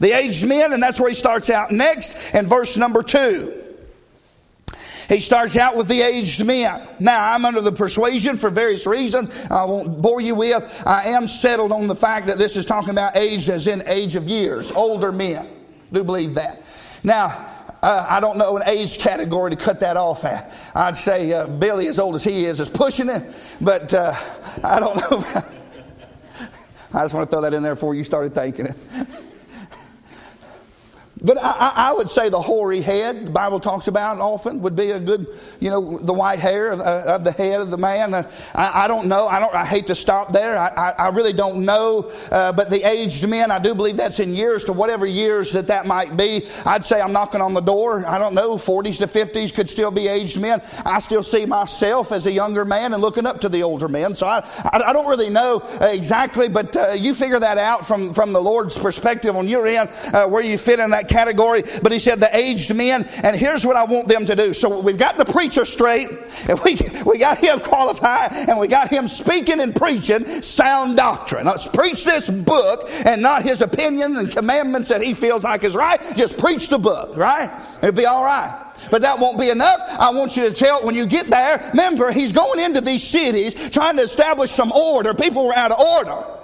The 0.00 0.12
aged 0.12 0.46
men, 0.46 0.72
and 0.72 0.82
that's 0.82 0.98
where 0.98 1.10
he 1.10 1.14
starts 1.14 1.50
out 1.50 1.70
next 1.70 2.34
in 2.34 2.48
verse 2.48 2.76
number 2.76 3.02
two. 3.02 3.60
He 5.10 5.18
starts 5.18 5.56
out 5.56 5.76
with 5.76 5.88
the 5.88 6.00
aged 6.00 6.46
men. 6.46 6.80
Now, 7.00 7.34
I'm 7.34 7.44
under 7.44 7.60
the 7.60 7.72
persuasion 7.72 8.36
for 8.36 8.48
various 8.48 8.86
reasons. 8.86 9.28
I 9.50 9.64
won't 9.64 10.00
bore 10.00 10.20
you 10.20 10.36
with. 10.36 10.82
I 10.86 11.08
am 11.08 11.26
settled 11.26 11.72
on 11.72 11.88
the 11.88 11.96
fact 11.96 12.28
that 12.28 12.38
this 12.38 12.56
is 12.56 12.64
talking 12.64 12.90
about 12.90 13.16
age 13.16 13.48
as 13.48 13.66
in 13.66 13.82
age 13.86 14.14
of 14.14 14.28
years, 14.28 14.70
older 14.70 15.10
men. 15.10 15.48
do 15.92 16.04
believe 16.04 16.34
that. 16.36 16.62
Now, 17.02 17.46
uh, 17.82 18.06
I 18.08 18.20
don't 18.20 18.38
know 18.38 18.56
an 18.56 18.62
age 18.68 18.98
category 18.98 19.50
to 19.50 19.56
cut 19.56 19.80
that 19.80 19.96
off 19.96 20.24
at. 20.24 20.52
I'd 20.76 20.96
say 20.96 21.32
uh, 21.32 21.48
Billy, 21.48 21.88
as 21.88 21.98
old 21.98 22.14
as 22.14 22.22
he 22.22 22.44
is, 22.44 22.60
is 22.60 22.68
pushing 22.68 23.08
it, 23.08 23.34
but 23.60 23.92
uh, 23.92 24.14
I 24.62 24.78
don't 24.78 24.96
know. 24.96 25.24
I 26.94 27.02
just 27.02 27.14
want 27.14 27.28
to 27.28 27.34
throw 27.34 27.42
that 27.42 27.52
in 27.52 27.64
there 27.64 27.74
before 27.74 27.96
you 27.96 28.04
started 28.04 28.32
thinking 28.32 28.66
it. 28.66 28.76
But 31.22 31.38
I, 31.38 31.72
I, 31.76 31.92
would 31.92 32.08
say 32.08 32.28
the 32.28 32.40
hoary 32.40 32.80
head, 32.80 33.26
the 33.26 33.30
Bible 33.30 33.60
talks 33.60 33.88
about 33.88 34.18
often, 34.18 34.62
would 34.62 34.74
be 34.74 34.92
a 34.92 35.00
good, 35.00 35.28
you 35.60 35.68
know, 35.68 35.98
the 35.98 36.14
white 36.14 36.38
hair 36.38 36.72
of, 36.72 36.80
uh, 36.80 37.02
of 37.06 37.24
the 37.24 37.32
head 37.32 37.60
of 37.60 37.70
the 37.70 37.76
man. 37.76 38.14
Uh, 38.14 38.30
I, 38.54 38.84
I, 38.84 38.88
don't 38.88 39.06
know. 39.06 39.26
I 39.26 39.38
don't. 39.38 39.54
I 39.54 39.64
hate 39.64 39.86
to 39.88 39.94
stop 39.94 40.32
there. 40.32 40.58
I, 40.58 40.94
I 40.98 41.08
really 41.10 41.34
don't 41.34 41.64
know. 41.64 42.10
Uh, 42.30 42.52
but 42.52 42.70
the 42.70 42.82
aged 42.88 43.28
men, 43.28 43.50
I 43.50 43.58
do 43.58 43.74
believe 43.74 43.98
that's 43.98 44.20
in 44.20 44.34
years 44.34 44.64
to 44.64 44.72
whatever 44.72 45.04
years 45.04 45.52
that 45.52 45.66
that 45.66 45.86
might 45.86 46.16
be. 46.16 46.46
I'd 46.64 46.84
say 46.84 47.00
I'm 47.02 47.12
knocking 47.12 47.42
on 47.42 47.52
the 47.52 47.60
door. 47.60 48.06
I 48.06 48.18
don't 48.18 48.34
know. 48.34 48.54
40s 48.56 48.98
to 48.98 49.06
50s 49.06 49.54
could 49.54 49.68
still 49.68 49.90
be 49.90 50.08
aged 50.08 50.40
men. 50.40 50.62
I 50.86 51.00
still 51.00 51.22
see 51.22 51.44
myself 51.44 52.12
as 52.12 52.26
a 52.26 52.32
younger 52.32 52.64
man 52.64 52.94
and 52.94 53.02
looking 53.02 53.26
up 53.26 53.40
to 53.42 53.48
the 53.48 53.62
older 53.62 53.88
men. 53.88 54.14
So 54.14 54.26
I, 54.26 54.42
I, 54.72 54.92
don't 54.92 55.06
really 55.08 55.28
know 55.30 55.62
exactly, 55.80 56.48
but 56.48 56.74
uh, 56.76 56.92
you 56.92 57.14
figure 57.14 57.40
that 57.40 57.58
out 57.58 57.86
from 57.86 58.14
from 58.14 58.32
the 58.32 58.40
Lord's 58.40 58.78
perspective 58.78 59.36
on 59.36 59.48
your 59.48 59.66
end, 59.66 59.90
uh, 60.12 60.26
where 60.26 60.42
you 60.42 60.56
fit 60.56 60.78
in 60.78 60.90
that 60.90 61.09
category, 61.10 61.62
but 61.82 61.92
he 61.92 61.98
said 61.98 62.20
the 62.20 62.34
aged 62.34 62.74
men. 62.74 63.06
And 63.22 63.36
here's 63.36 63.66
what 63.66 63.76
I 63.76 63.84
want 63.84 64.08
them 64.08 64.24
to 64.26 64.36
do. 64.36 64.54
So 64.54 64.80
we've 64.80 64.96
got 64.96 65.18
the 65.18 65.24
preacher 65.24 65.64
straight, 65.64 66.08
and 66.48 66.58
we, 66.64 66.78
we 67.04 67.18
got 67.18 67.38
him 67.38 67.60
qualified, 67.60 68.32
and 68.32 68.58
we 68.58 68.68
got 68.68 68.88
him 68.88 69.08
speaking 69.08 69.60
and 69.60 69.74
preaching 69.74 70.42
sound 70.42 70.96
doctrine. 70.96 71.46
Let's 71.46 71.66
preach 71.66 72.04
this 72.04 72.30
book 72.30 72.88
and 73.04 73.20
not 73.20 73.42
his 73.42 73.60
opinion 73.60 74.16
and 74.16 74.30
commandments 74.30 74.88
that 74.88 75.02
he 75.02 75.12
feels 75.12 75.44
like 75.44 75.64
is 75.64 75.76
right. 75.76 76.00
Just 76.16 76.38
preach 76.38 76.68
the 76.68 76.78
book, 76.78 77.16
right? 77.16 77.50
It'll 77.82 77.92
be 77.92 78.06
all 78.06 78.24
right. 78.24 78.66
But 78.90 79.02
that 79.02 79.18
won't 79.18 79.38
be 79.38 79.50
enough. 79.50 79.78
I 79.98 80.10
want 80.10 80.36
you 80.36 80.48
to 80.48 80.54
tell 80.54 80.84
when 80.84 80.94
you 80.94 81.06
get 81.06 81.26
there, 81.26 81.58
remember, 81.70 82.10
he's 82.10 82.32
going 82.32 82.60
into 82.60 82.80
these 82.80 83.06
cities 83.06 83.54
trying 83.70 83.96
to 83.96 84.02
establish 84.02 84.50
some 84.50 84.72
order. 84.72 85.12
People 85.12 85.46
were 85.46 85.54
out 85.54 85.72
of 85.72 85.78
order. 85.78 86.39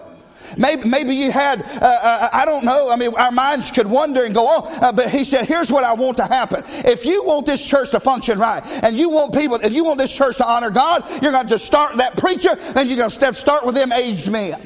Maybe, 0.57 0.89
maybe 0.89 1.15
you 1.15 1.31
had, 1.31 1.63
uh, 1.63 1.79
uh, 1.83 2.29
I 2.33 2.45
don't 2.45 2.65
know. 2.65 2.91
I 2.91 2.97
mean, 2.97 3.15
our 3.17 3.31
minds 3.31 3.71
could 3.71 3.87
wonder 3.87 4.25
and 4.25 4.35
go 4.35 4.47
on. 4.47 4.83
Uh, 4.83 4.93
but 4.93 5.11
he 5.11 5.25
said, 5.25 5.47
here's 5.47 5.71
what 5.71 5.85
I 5.85 5.93
want 5.93 6.17
to 6.19 6.25
happen. 6.25 6.63
If 6.67 7.05
you 7.05 7.25
want 7.25 7.47
this 7.47 7.69
church 7.69 7.91
to 7.91 8.01
function 8.01 8.39
right 8.39 8.63
and 8.83 8.97
you 8.97 9.11
want 9.11 9.35
people, 9.35 9.59
and 9.63 9.75
you 9.75 9.85
want 9.85 9.99
this 9.99 10.17
church 10.17 10.37
to 10.39 10.47
honor 10.47 10.71
God, 10.71 11.05
you're 11.23 11.33
going 11.33 11.47
to 11.49 11.59
start 11.59 11.97
that 11.99 12.17
preacher, 12.17 12.55
then 12.73 12.89
you're 12.89 12.97
going 12.97 13.11
to 13.11 13.33
start 13.35 13.67
with 13.67 13.75
them 13.75 13.93
aged 13.93 14.31
men. 14.31 14.61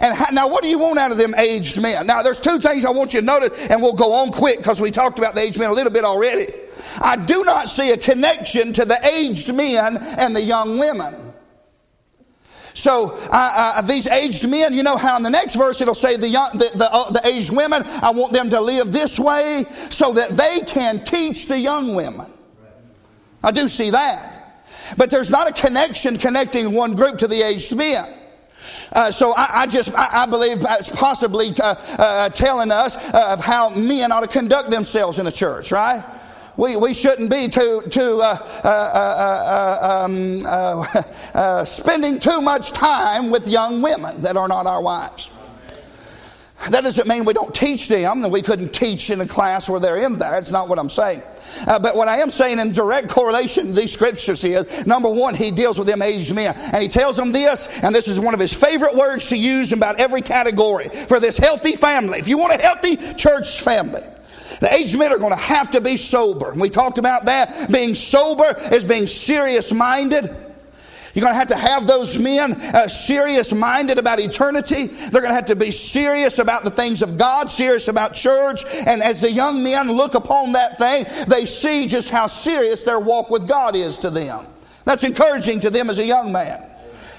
And 0.00 0.14
now, 0.34 0.48
what 0.48 0.62
do 0.62 0.68
you 0.68 0.78
want 0.78 0.98
out 0.98 1.12
of 1.12 1.18
them 1.18 1.34
aged 1.36 1.80
men? 1.80 2.06
Now, 2.06 2.22
there's 2.22 2.40
two 2.40 2.58
things 2.58 2.84
I 2.84 2.90
want 2.90 3.14
you 3.14 3.20
to 3.20 3.26
notice, 3.26 3.50
and 3.70 3.80
we'll 3.80 3.94
go 3.94 4.12
on 4.12 4.30
quick 4.30 4.58
because 4.58 4.80
we 4.80 4.90
talked 4.90 5.18
about 5.18 5.34
the 5.34 5.42
aged 5.42 5.58
men 5.58 5.70
a 5.70 5.72
little 5.72 5.92
bit 5.92 6.04
already. 6.04 6.46
I 7.00 7.16
do 7.16 7.44
not 7.44 7.68
see 7.68 7.92
a 7.92 7.96
connection 7.96 8.72
to 8.74 8.84
the 8.84 8.98
aged 9.16 9.54
men 9.54 9.98
and 10.18 10.34
the 10.34 10.42
young 10.42 10.78
women. 10.78 11.14
So 12.74 13.14
uh, 13.14 13.28
uh, 13.32 13.82
these 13.82 14.08
aged 14.08 14.48
men, 14.48 14.72
you 14.72 14.82
know 14.82 14.96
how 14.96 15.16
in 15.16 15.22
the 15.22 15.30
next 15.30 15.56
verse 15.56 15.80
it'll 15.80 15.94
say 15.94 16.16
the, 16.16 16.28
young, 16.28 16.50
the, 16.52 16.70
the, 16.74 16.90
uh, 16.90 17.10
the 17.10 17.26
aged 17.26 17.54
women, 17.54 17.82
I 17.84 18.10
want 18.10 18.32
them 18.32 18.48
to 18.50 18.60
live 18.60 18.92
this 18.92 19.18
way 19.18 19.64
so 19.90 20.12
that 20.14 20.30
they 20.36 20.60
can 20.66 21.04
teach 21.04 21.46
the 21.46 21.58
young 21.58 21.94
women. 21.94 22.26
I 23.42 23.50
do 23.50 23.68
see 23.68 23.90
that. 23.90 24.64
But 24.96 25.10
there's 25.10 25.30
not 25.30 25.48
a 25.48 25.52
connection 25.52 26.18
connecting 26.18 26.72
one 26.74 26.94
group 26.94 27.18
to 27.18 27.26
the 27.26 27.42
aged 27.42 27.74
men. 27.74 28.06
Uh, 28.92 29.10
so 29.10 29.32
I, 29.34 29.62
I 29.62 29.66
just 29.66 29.92
I, 29.94 30.22
I, 30.22 30.26
believe 30.26 30.58
it's 30.68 30.90
possibly 30.90 31.54
uh, 31.62 31.74
uh, 31.98 32.28
telling 32.28 32.70
us 32.70 32.96
of 33.12 33.40
how 33.40 33.70
men 33.70 34.12
ought 34.12 34.20
to 34.20 34.28
conduct 34.28 34.70
themselves 34.70 35.18
in 35.18 35.26
a 35.26 35.32
church, 35.32 35.72
right? 35.72 36.04
We, 36.56 36.76
we 36.76 36.94
shouldn't 36.94 37.30
be 37.30 37.48
too, 37.48 37.82
too 37.90 38.20
uh, 38.22 38.36
uh, 38.64 38.68
uh, 38.94 39.78
uh 39.82 40.04
um, 40.04 40.42
uh, 41.34 41.64
spending 41.64 42.20
too 42.20 42.40
much 42.40 42.72
time 42.72 43.30
with 43.30 43.48
young 43.48 43.82
women 43.82 44.20
that 44.22 44.36
are 44.36 44.48
not 44.48 44.66
our 44.66 44.82
wives. 44.82 45.30
That 46.70 46.84
doesn't 46.84 47.08
mean 47.08 47.24
we 47.24 47.32
don't 47.32 47.52
teach 47.52 47.88
them, 47.88 48.20
that 48.20 48.28
we 48.28 48.40
couldn't 48.40 48.72
teach 48.72 49.10
in 49.10 49.20
a 49.20 49.26
class 49.26 49.68
where 49.68 49.80
they're 49.80 50.00
in 50.00 50.16
there. 50.16 50.30
That's 50.30 50.52
not 50.52 50.68
what 50.68 50.78
I'm 50.78 50.90
saying. 50.90 51.22
Uh, 51.66 51.78
but 51.80 51.96
what 51.96 52.06
I 52.06 52.18
am 52.18 52.30
saying 52.30 52.60
in 52.60 52.70
direct 52.70 53.08
correlation 53.08 53.66
to 53.66 53.72
these 53.72 53.92
scriptures 53.92 54.44
is 54.44 54.86
number 54.86 55.10
one, 55.10 55.34
he 55.34 55.50
deals 55.50 55.76
with 55.76 55.88
them 55.88 56.02
aged 56.02 56.32
men. 56.32 56.54
And 56.56 56.80
he 56.80 56.88
tells 56.88 57.16
them 57.16 57.32
this, 57.32 57.66
and 57.82 57.92
this 57.92 58.06
is 58.06 58.20
one 58.20 58.32
of 58.32 58.38
his 58.38 58.54
favorite 58.54 58.94
words 58.94 59.26
to 59.28 59.36
use 59.36 59.72
about 59.72 59.98
every 59.98 60.20
category 60.20 60.88
for 60.88 61.18
this 61.18 61.36
healthy 61.36 61.72
family. 61.72 62.20
If 62.20 62.28
you 62.28 62.38
want 62.38 62.54
a 62.54 62.62
healthy 62.62 62.96
church 63.14 63.60
family, 63.60 64.02
the 64.62 64.72
aged 64.72 64.96
men 64.96 65.12
are 65.12 65.18
going 65.18 65.32
to 65.32 65.36
have 65.36 65.72
to 65.72 65.80
be 65.80 65.96
sober. 65.96 66.52
We 66.54 66.70
talked 66.70 66.98
about 66.98 67.24
that. 67.24 67.68
Being 67.72 67.96
sober 67.96 68.54
is 68.72 68.84
being 68.84 69.08
serious 69.08 69.72
minded. 69.72 70.26
You're 71.14 71.24
going 71.24 71.34
to 71.34 71.38
have 71.38 71.48
to 71.48 71.56
have 71.56 71.88
those 71.88 72.16
men 72.16 72.52
uh, 72.52 72.86
serious 72.86 73.52
minded 73.52 73.98
about 73.98 74.20
eternity. 74.20 74.86
They're 74.86 75.20
going 75.20 75.30
to 75.30 75.34
have 75.34 75.46
to 75.46 75.56
be 75.56 75.72
serious 75.72 76.38
about 76.38 76.62
the 76.62 76.70
things 76.70 77.02
of 77.02 77.18
God, 77.18 77.50
serious 77.50 77.88
about 77.88 78.14
church. 78.14 78.64
And 78.86 79.02
as 79.02 79.20
the 79.20 79.32
young 79.32 79.64
men 79.64 79.90
look 79.90 80.14
upon 80.14 80.52
that 80.52 80.78
thing, 80.78 81.06
they 81.26 81.44
see 81.44 81.88
just 81.88 82.08
how 82.10 82.28
serious 82.28 82.84
their 82.84 83.00
walk 83.00 83.30
with 83.30 83.48
God 83.48 83.74
is 83.74 83.98
to 83.98 84.10
them. 84.10 84.46
That's 84.84 85.02
encouraging 85.02 85.58
to 85.60 85.70
them 85.70 85.90
as 85.90 85.98
a 85.98 86.06
young 86.06 86.30
man 86.30 86.71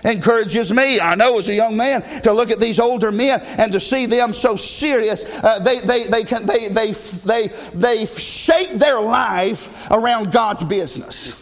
encourages 0.03 0.71
me, 0.71 0.99
I 0.99 1.15
know 1.15 1.39
as 1.39 1.49
a 1.49 1.53
young 1.53 1.77
man, 1.77 2.01
to 2.21 2.33
look 2.33 2.51
at 2.51 2.59
these 2.59 2.79
older 2.79 3.11
men 3.11 3.41
and 3.41 3.71
to 3.71 3.79
see 3.79 4.05
them 4.05 4.33
so 4.33 4.55
serious. 4.55 5.23
Uh, 5.43 5.59
they, 5.59 5.79
they, 5.79 6.07
they, 6.07 6.23
can, 6.23 6.45
they, 6.45 6.67
they, 6.69 6.91
they, 6.91 7.47
they 7.73 8.05
shape 8.05 8.71
their 8.73 8.99
life 8.99 9.89
around 9.91 10.31
God's 10.31 10.63
business. 10.63 11.39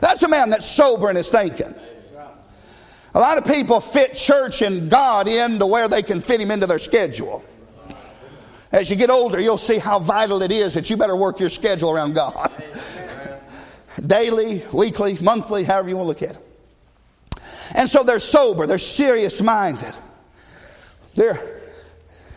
That's 0.00 0.22
a 0.22 0.28
man 0.28 0.50
that's 0.50 0.66
sober 0.66 1.10
in 1.10 1.16
his 1.16 1.30
thinking. 1.30 1.74
A 3.14 3.20
lot 3.20 3.38
of 3.38 3.46
people 3.46 3.80
fit 3.80 4.14
church 4.14 4.60
and 4.60 4.90
God 4.90 5.26
into 5.26 5.64
where 5.64 5.88
they 5.88 6.02
can 6.02 6.20
fit 6.20 6.38
him 6.38 6.50
into 6.50 6.66
their 6.66 6.78
schedule. 6.78 7.42
As 8.72 8.90
you 8.90 8.96
get 8.96 9.08
older, 9.08 9.40
you'll 9.40 9.56
see 9.56 9.78
how 9.78 9.98
vital 9.98 10.42
it 10.42 10.52
is 10.52 10.74
that 10.74 10.90
you 10.90 10.98
better 10.98 11.16
work 11.16 11.40
your 11.40 11.48
schedule 11.48 11.90
around 11.90 12.14
God. 12.14 12.52
Daily, 14.06 14.62
weekly, 14.70 15.16
monthly, 15.22 15.64
however 15.64 15.88
you 15.88 15.96
want 15.96 16.04
to 16.04 16.08
look 16.08 16.30
at 16.30 16.36
it. 16.36 16.45
And 17.74 17.88
so 17.88 18.02
they're 18.02 18.18
sober, 18.18 18.66
they're 18.66 18.78
serious 18.78 19.42
minded. 19.42 19.94
They're, 21.14 21.62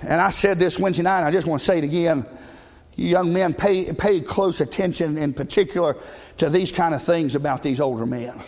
and 0.02 0.22
I 0.22 0.30
said 0.30 0.60
this 0.60 0.80
Wednesday 0.80 1.04
night, 1.04 1.24
I 1.24 1.32
just 1.32 1.48
want 1.48 1.62
to 1.62 1.66
say 1.66 1.80
it 1.80 1.84
again. 1.84 2.26
Young 2.96 3.34
men, 3.34 3.54
pay, 3.54 3.92
pay 3.94 4.20
close 4.20 4.62
attention 4.62 5.18
in 5.18 5.34
particular 5.34 5.96
to 6.38 6.50
these 6.50 6.72
kind 6.72 6.94
of 6.94 7.04
things 7.04 7.36
about 7.36 7.64
these 7.64 7.80
older 7.80 8.06
men. 8.06 8.42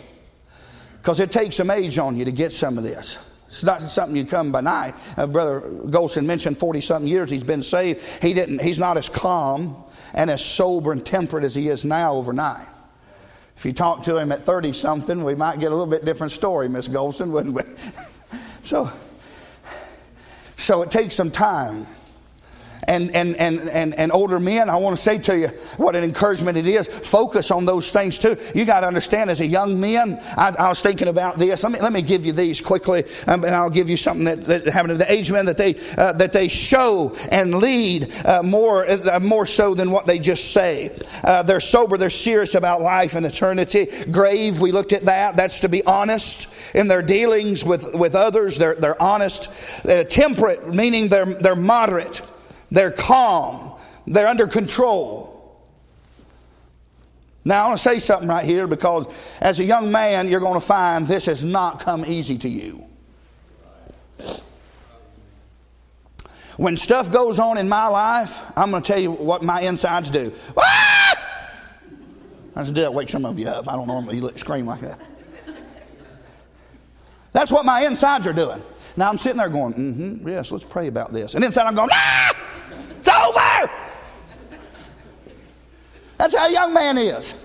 Because 1.00 1.20
it 1.20 1.30
takes 1.30 1.56
some 1.56 1.70
age 1.70 1.98
on 1.98 2.16
you 2.16 2.24
to 2.24 2.32
get 2.32 2.52
some 2.52 2.78
of 2.78 2.84
this. 2.84 3.18
It's 3.46 3.64
not 3.64 3.82
something 3.82 4.16
you 4.16 4.24
come 4.24 4.50
by 4.50 4.62
night. 4.62 4.94
Uh, 5.16 5.26
Brother 5.26 5.60
Golson 5.60 6.24
mentioned 6.24 6.56
40 6.56 6.80
something 6.80 7.08
years 7.08 7.28
he's 7.28 7.42
been 7.42 7.62
saved. 7.62 8.00
He 8.22 8.32
didn't, 8.32 8.62
he's 8.62 8.78
not 8.78 8.96
as 8.96 9.10
calm 9.10 9.84
and 10.14 10.30
as 10.30 10.42
sober 10.42 10.92
and 10.92 11.04
temperate 11.04 11.44
as 11.44 11.54
he 11.54 11.68
is 11.68 11.84
now 11.84 12.14
overnight. 12.14 12.66
If 13.56 13.64
you 13.66 13.72
talk 13.72 14.02
to 14.04 14.16
him 14.16 14.32
at 14.32 14.42
30 14.42 14.72
something, 14.72 15.24
we 15.24 15.34
might 15.34 15.60
get 15.60 15.66
a 15.66 15.74
little 15.74 15.86
bit 15.86 16.04
different 16.04 16.32
story, 16.32 16.68
Miss 16.68 16.88
Golson, 16.88 17.30
wouldn't 17.30 17.54
we? 17.54 17.62
so, 18.62 18.90
so 20.56 20.82
it 20.82 20.90
takes 20.90 21.14
some 21.14 21.30
time 21.30 21.86
and, 22.88 23.14
and, 23.14 23.36
and, 23.36 23.60
and, 23.68 23.94
and 23.94 24.10
older 24.12 24.40
men, 24.40 24.68
I 24.68 24.76
want 24.76 24.96
to 24.96 25.02
say 25.02 25.18
to 25.18 25.38
you 25.38 25.48
what 25.76 25.94
an 25.94 26.02
encouragement 26.02 26.58
it 26.58 26.66
is. 26.66 26.88
Focus 26.88 27.50
on 27.50 27.64
those 27.64 27.90
things 27.90 28.18
too. 28.18 28.36
You 28.54 28.64
got 28.64 28.80
to 28.80 28.86
understand, 28.86 29.30
as 29.30 29.40
a 29.40 29.46
young 29.46 29.80
man, 29.80 30.18
I, 30.36 30.54
I, 30.58 30.68
was 30.68 30.80
thinking 30.80 31.08
about 31.08 31.38
this. 31.38 31.62
Let 31.62 31.72
me, 31.72 31.80
let 31.80 31.92
me 31.92 32.02
give 32.02 32.26
you 32.26 32.32
these 32.32 32.60
quickly, 32.60 33.04
um, 33.28 33.44
and 33.44 33.54
I'll 33.54 33.70
give 33.70 33.88
you 33.88 33.96
something 33.96 34.24
that, 34.24 34.44
that 34.46 34.66
happened 34.66 34.92
to 34.92 34.98
the 34.98 35.10
age 35.12 35.30
men 35.30 35.46
that 35.46 35.56
they, 35.56 35.76
uh, 35.96 36.12
that 36.14 36.32
they 36.32 36.48
show 36.48 37.14
and 37.30 37.54
lead 37.54 38.12
uh, 38.24 38.42
more, 38.42 38.84
uh, 38.84 39.20
more 39.20 39.46
so 39.46 39.74
than 39.74 39.92
what 39.92 40.06
they 40.06 40.18
just 40.18 40.52
say. 40.52 40.90
Uh, 41.22 41.42
they're 41.44 41.60
sober, 41.60 41.96
they're 41.96 42.10
serious 42.10 42.56
about 42.56 42.82
life 42.82 43.14
and 43.14 43.24
eternity. 43.24 43.86
Grave, 44.10 44.58
we 44.58 44.72
looked 44.72 44.92
at 44.92 45.02
that. 45.02 45.36
That's 45.36 45.60
to 45.60 45.68
be 45.68 45.84
honest 45.84 46.52
in 46.74 46.88
their 46.88 47.02
dealings 47.02 47.64
with, 47.64 47.94
with 47.94 48.16
others. 48.16 48.58
They're, 48.58 48.74
they're 48.74 49.00
honest. 49.00 49.50
Uh, 49.88 50.02
temperate, 50.04 50.74
meaning 50.74 51.08
they're, 51.08 51.26
they're 51.26 51.54
moderate. 51.54 52.22
They're 52.72 52.90
calm. 52.90 53.78
They're 54.06 54.26
under 54.26 54.46
control. 54.46 55.28
Now, 57.44 57.64
I 57.64 57.68
want 57.68 57.78
to 57.78 57.88
say 57.88 57.98
something 57.98 58.28
right 58.28 58.44
here 58.44 58.66
because 58.66 59.06
as 59.40 59.60
a 59.60 59.64
young 59.64 59.92
man, 59.92 60.26
you're 60.26 60.40
going 60.40 60.54
to 60.54 60.66
find 60.66 61.06
this 61.06 61.26
has 61.26 61.44
not 61.44 61.80
come 61.80 62.04
easy 62.06 62.38
to 62.38 62.48
you. 62.48 62.86
When 66.56 66.76
stuff 66.76 67.12
goes 67.12 67.38
on 67.38 67.58
in 67.58 67.68
my 67.68 67.88
life, 67.88 68.42
I'm 68.56 68.70
going 68.70 68.82
to 68.82 68.86
tell 68.86 69.00
you 69.00 69.10
what 69.10 69.42
my 69.42 69.60
insides 69.60 70.10
do. 70.10 70.32
Ah! 70.56 71.48
That's 72.54 72.70
a 72.70 72.72
deal 72.72 72.92
wake 72.94 73.10
some 73.10 73.26
of 73.26 73.38
you 73.38 73.48
up. 73.48 73.68
I 73.68 73.72
don't 73.72 73.86
normally 73.86 74.20
scream 74.36 74.66
like 74.66 74.80
that. 74.80 74.98
That's 77.32 77.52
what 77.52 77.66
my 77.66 77.84
insides 77.84 78.26
are 78.26 78.32
doing. 78.32 78.62
Now 78.96 79.08
I'm 79.08 79.18
sitting 79.18 79.38
there 79.38 79.48
going, 79.48 79.74
mm-hmm, 79.74 80.28
yes, 80.28 80.50
let's 80.52 80.64
pray 80.64 80.86
about 80.86 81.12
this. 81.12 81.34
And 81.34 81.44
inside 81.44 81.66
I'm 81.66 81.74
going, 81.74 81.90
ah! 81.92 82.31
Over. 83.22 83.70
That's 86.18 86.36
how 86.36 86.48
a 86.48 86.52
young 86.52 86.72
man 86.72 86.98
is. 86.98 87.42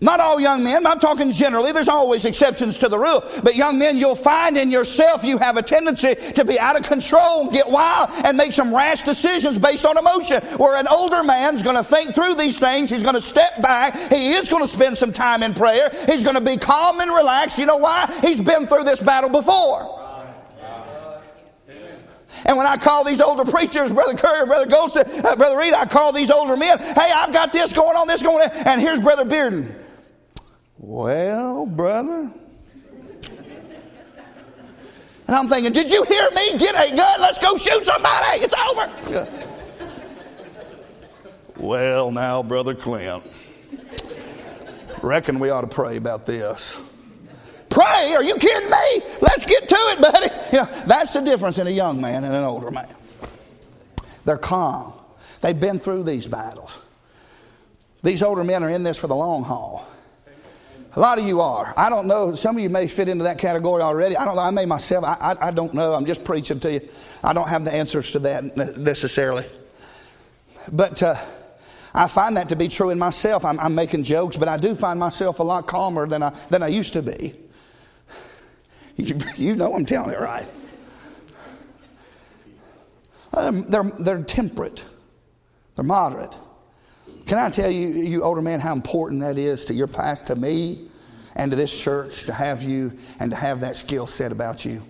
Not 0.00 0.20
all 0.20 0.38
young 0.38 0.62
men, 0.62 0.86
I'm 0.86 1.00
talking 1.00 1.32
generally, 1.32 1.72
there's 1.72 1.88
always 1.88 2.24
exceptions 2.24 2.78
to 2.78 2.88
the 2.88 2.98
rule. 2.98 3.24
But 3.42 3.56
young 3.56 3.78
men, 3.78 3.96
you'll 3.96 4.14
find 4.14 4.56
in 4.56 4.70
yourself 4.70 5.24
you 5.24 5.38
have 5.38 5.56
a 5.56 5.62
tendency 5.62 6.14
to 6.34 6.44
be 6.44 6.58
out 6.58 6.78
of 6.78 6.86
control, 6.86 7.50
get 7.50 7.68
wild, 7.68 8.10
and 8.24 8.36
make 8.36 8.52
some 8.52 8.72
rash 8.72 9.02
decisions 9.02 9.58
based 9.58 9.84
on 9.84 9.98
emotion. 9.98 10.40
Where 10.58 10.76
an 10.76 10.86
older 10.86 11.24
man's 11.24 11.64
going 11.64 11.76
to 11.76 11.82
think 11.82 12.14
through 12.14 12.34
these 12.34 12.60
things, 12.60 12.90
he's 12.90 13.02
going 13.02 13.16
to 13.16 13.20
step 13.20 13.60
back, 13.60 14.12
he 14.12 14.30
is 14.30 14.48
going 14.48 14.62
to 14.62 14.68
spend 14.68 14.96
some 14.96 15.12
time 15.12 15.42
in 15.42 15.52
prayer, 15.52 15.90
he's 16.06 16.22
going 16.22 16.36
to 16.36 16.40
be 16.40 16.56
calm 16.58 17.00
and 17.00 17.10
relaxed. 17.10 17.58
You 17.58 17.66
know 17.66 17.78
why? 17.78 18.06
He's 18.22 18.40
been 18.40 18.66
through 18.66 18.84
this 18.84 19.00
battle 19.00 19.30
before. 19.30 19.97
And 22.44 22.56
when 22.56 22.66
I 22.66 22.76
call 22.76 23.04
these 23.04 23.20
older 23.20 23.44
preachers, 23.44 23.90
Brother 23.90 24.16
Curry, 24.16 24.46
Brother 24.46 24.70
Golson, 24.70 25.24
uh, 25.24 25.36
Brother 25.36 25.58
Reed, 25.58 25.74
I 25.74 25.86
call 25.86 26.12
these 26.12 26.30
older 26.30 26.56
men, 26.56 26.78
hey, 26.78 27.10
I've 27.14 27.32
got 27.32 27.52
this 27.52 27.72
going 27.72 27.96
on, 27.96 28.06
this 28.06 28.22
going 28.22 28.48
on, 28.48 28.56
and 28.66 28.80
here's 28.80 29.00
Brother 29.00 29.24
Bearden. 29.24 29.74
Well, 30.78 31.66
brother. 31.66 32.32
And 35.26 35.36
I'm 35.36 35.46
thinking, 35.48 35.72
did 35.72 35.90
you 35.90 36.02
hear 36.04 36.28
me? 36.34 36.58
Get 36.58 36.74
a 36.74 36.96
gun, 36.96 37.20
let's 37.20 37.38
go 37.38 37.56
shoot 37.56 37.84
somebody, 37.84 38.38
it's 38.40 38.54
over. 38.54 38.90
Yeah. 39.10 39.46
Well, 41.58 42.10
now, 42.12 42.42
Brother 42.42 42.74
Clint, 42.74 43.24
reckon 45.02 45.38
we 45.38 45.50
ought 45.50 45.62
to 45.62 45.66
pray 45.66 45.96
about 45.96 46.24
this. 46.24 46.80
Pray? 47.70 48.14
Are 48.14 48.24
you 48.24 48.34
kidding 48.36 48.70
me? 48.70 49.16
Let's 49.20 49.44
get 49.44 49.68
to 49.68 49.76
it, 49.76 50.00
buddy. 50.00 50.28
You 50.50 50.62
know, 50.62 50.68
that's 50.86 51.12
the 51.12 51.20
difference 51.20 51.58
in 51.58 51.66
a 51.66 51.70
young 51.70 52.00
man 52.00 52.24
and 52.24 52.34
an 52.34 52.42
older 52.42 52.70
man. 52.70 52.88
They're 54.24 54.38
calm. 54.38 54.94
They've 55.42 55.58
been 55.58 55.78
through 55.78 56.04
these 56.04 56.26
battles. 56.26 56.78
These 58.02 58.22
older 58.22 58.42
men 58.44 58.64
are 58.64 58.70
in 58.70 58.82
this 58.82 58.96
for 58.96 59.08
the 59.08 59.14
long 59.14 59.42
haul. 59.42 59.86
A 60.96 61.00
lot 61.00 61.18
of 61.18 61.26
you 61.26 61.42
are. 61.42 61.74
I 61.76 61.90
don't 61.90 62.06
know. 62.06 62.34
Some 62.34 62.56
of 62.56 62.62
you 62.62 62.70
may 62.70 62.86
fit 62.86 63.08
into 63.08 63.24
that 63.24 63.38
category 63.38 63.82
already. 63.82 64.16
I 64.16 64.24
don't 64.24 64.36
know. 64.36 64.42
I 64.42 64.50
may 64.50 64.64
myself. 64.64 65.04
I, 65.04 65.16
I, 65.20 65.48
I 65.48 65.50
don't 65.50 65.74
know. 65.74 65.94
I'm 65.94 66.06
just 66.06 66.24
preaching 66.24 66.58
to 66.60 66.72
you. 66.72 66.88
I 67.22 67.32
don't 67.32 67.48
have 67.48 67.64
the 67.64 67.72
answers 67.72 68.10
to 68.12 68.18
that 68.20 68.56
necessarily. 68.78 69.44
But 70.72 71.02
uh, 71.02 71.14
I 71.94 72.08
find 72.08 72.36
that 72.36 72.48
to 72.48 72.56
be 72.56 72.68
true 72.68 72.90
in 72.90 72.98
myself. 72.98 73.44
I'm, 73.44 73.60
I'm, 73.60 73.74
making 73.74 74.04
jokes, 74.04 74.36
but 74.36 74.48
I 74.48 74.56
do 74.56 74.74
find 74.74 74.98
myself 74.98 75.40
a 75.40 75.42
lot 75.42 75.66
calmer 75.66 76.06
than 76.06 76.22
I, 76.22 76.30
than 76.50 76.62
I 76.62 76.68
used 76.68 76.94
to 76.94 77.02
be. 77.02 77.34
You, 78.98 79.16
you 79.36 79.56
know 79.56 79.72
I'm 79.72 79.86
telling 79.86 80.10
it 80.10 80.20
right. 80.20 80.46
Um, 83.32 83.62
they're, 83.62 83.84
they're 83.84 84.22
temperate, 84.22 84.84
they're 85.76 85.84
moderate. 85.84 86.36
Can 87.26 87.38
I 87.38 87.50
tell 87.50 87.70
you, 87.70 87.88
you 87.88 88.22
older 88.22 88.42
man, 88.42 88.58
how 88.58 88.72
important 88.72 89.20
that 89.20 89.38
is 89.38 89.66
to 89.66 89.74
your 89.74 89.86
past, 89.86 90.26
to 90.26 90.34
me, 90.34 90.88
and 91.36 91.50
to 91.50 91.56
this 91.56 91.82
church 91.82 92.24
to 92.24 92.32
have 92.32 92.62
you 92.62 92.92
and 93.20 93.30
to 93.30 93.36
have 93.36 93.60
that 93.60 93.76
skill 93.76 94.06
set 94.06 94.32
about 94.32 94.64
you? 94.64 94.82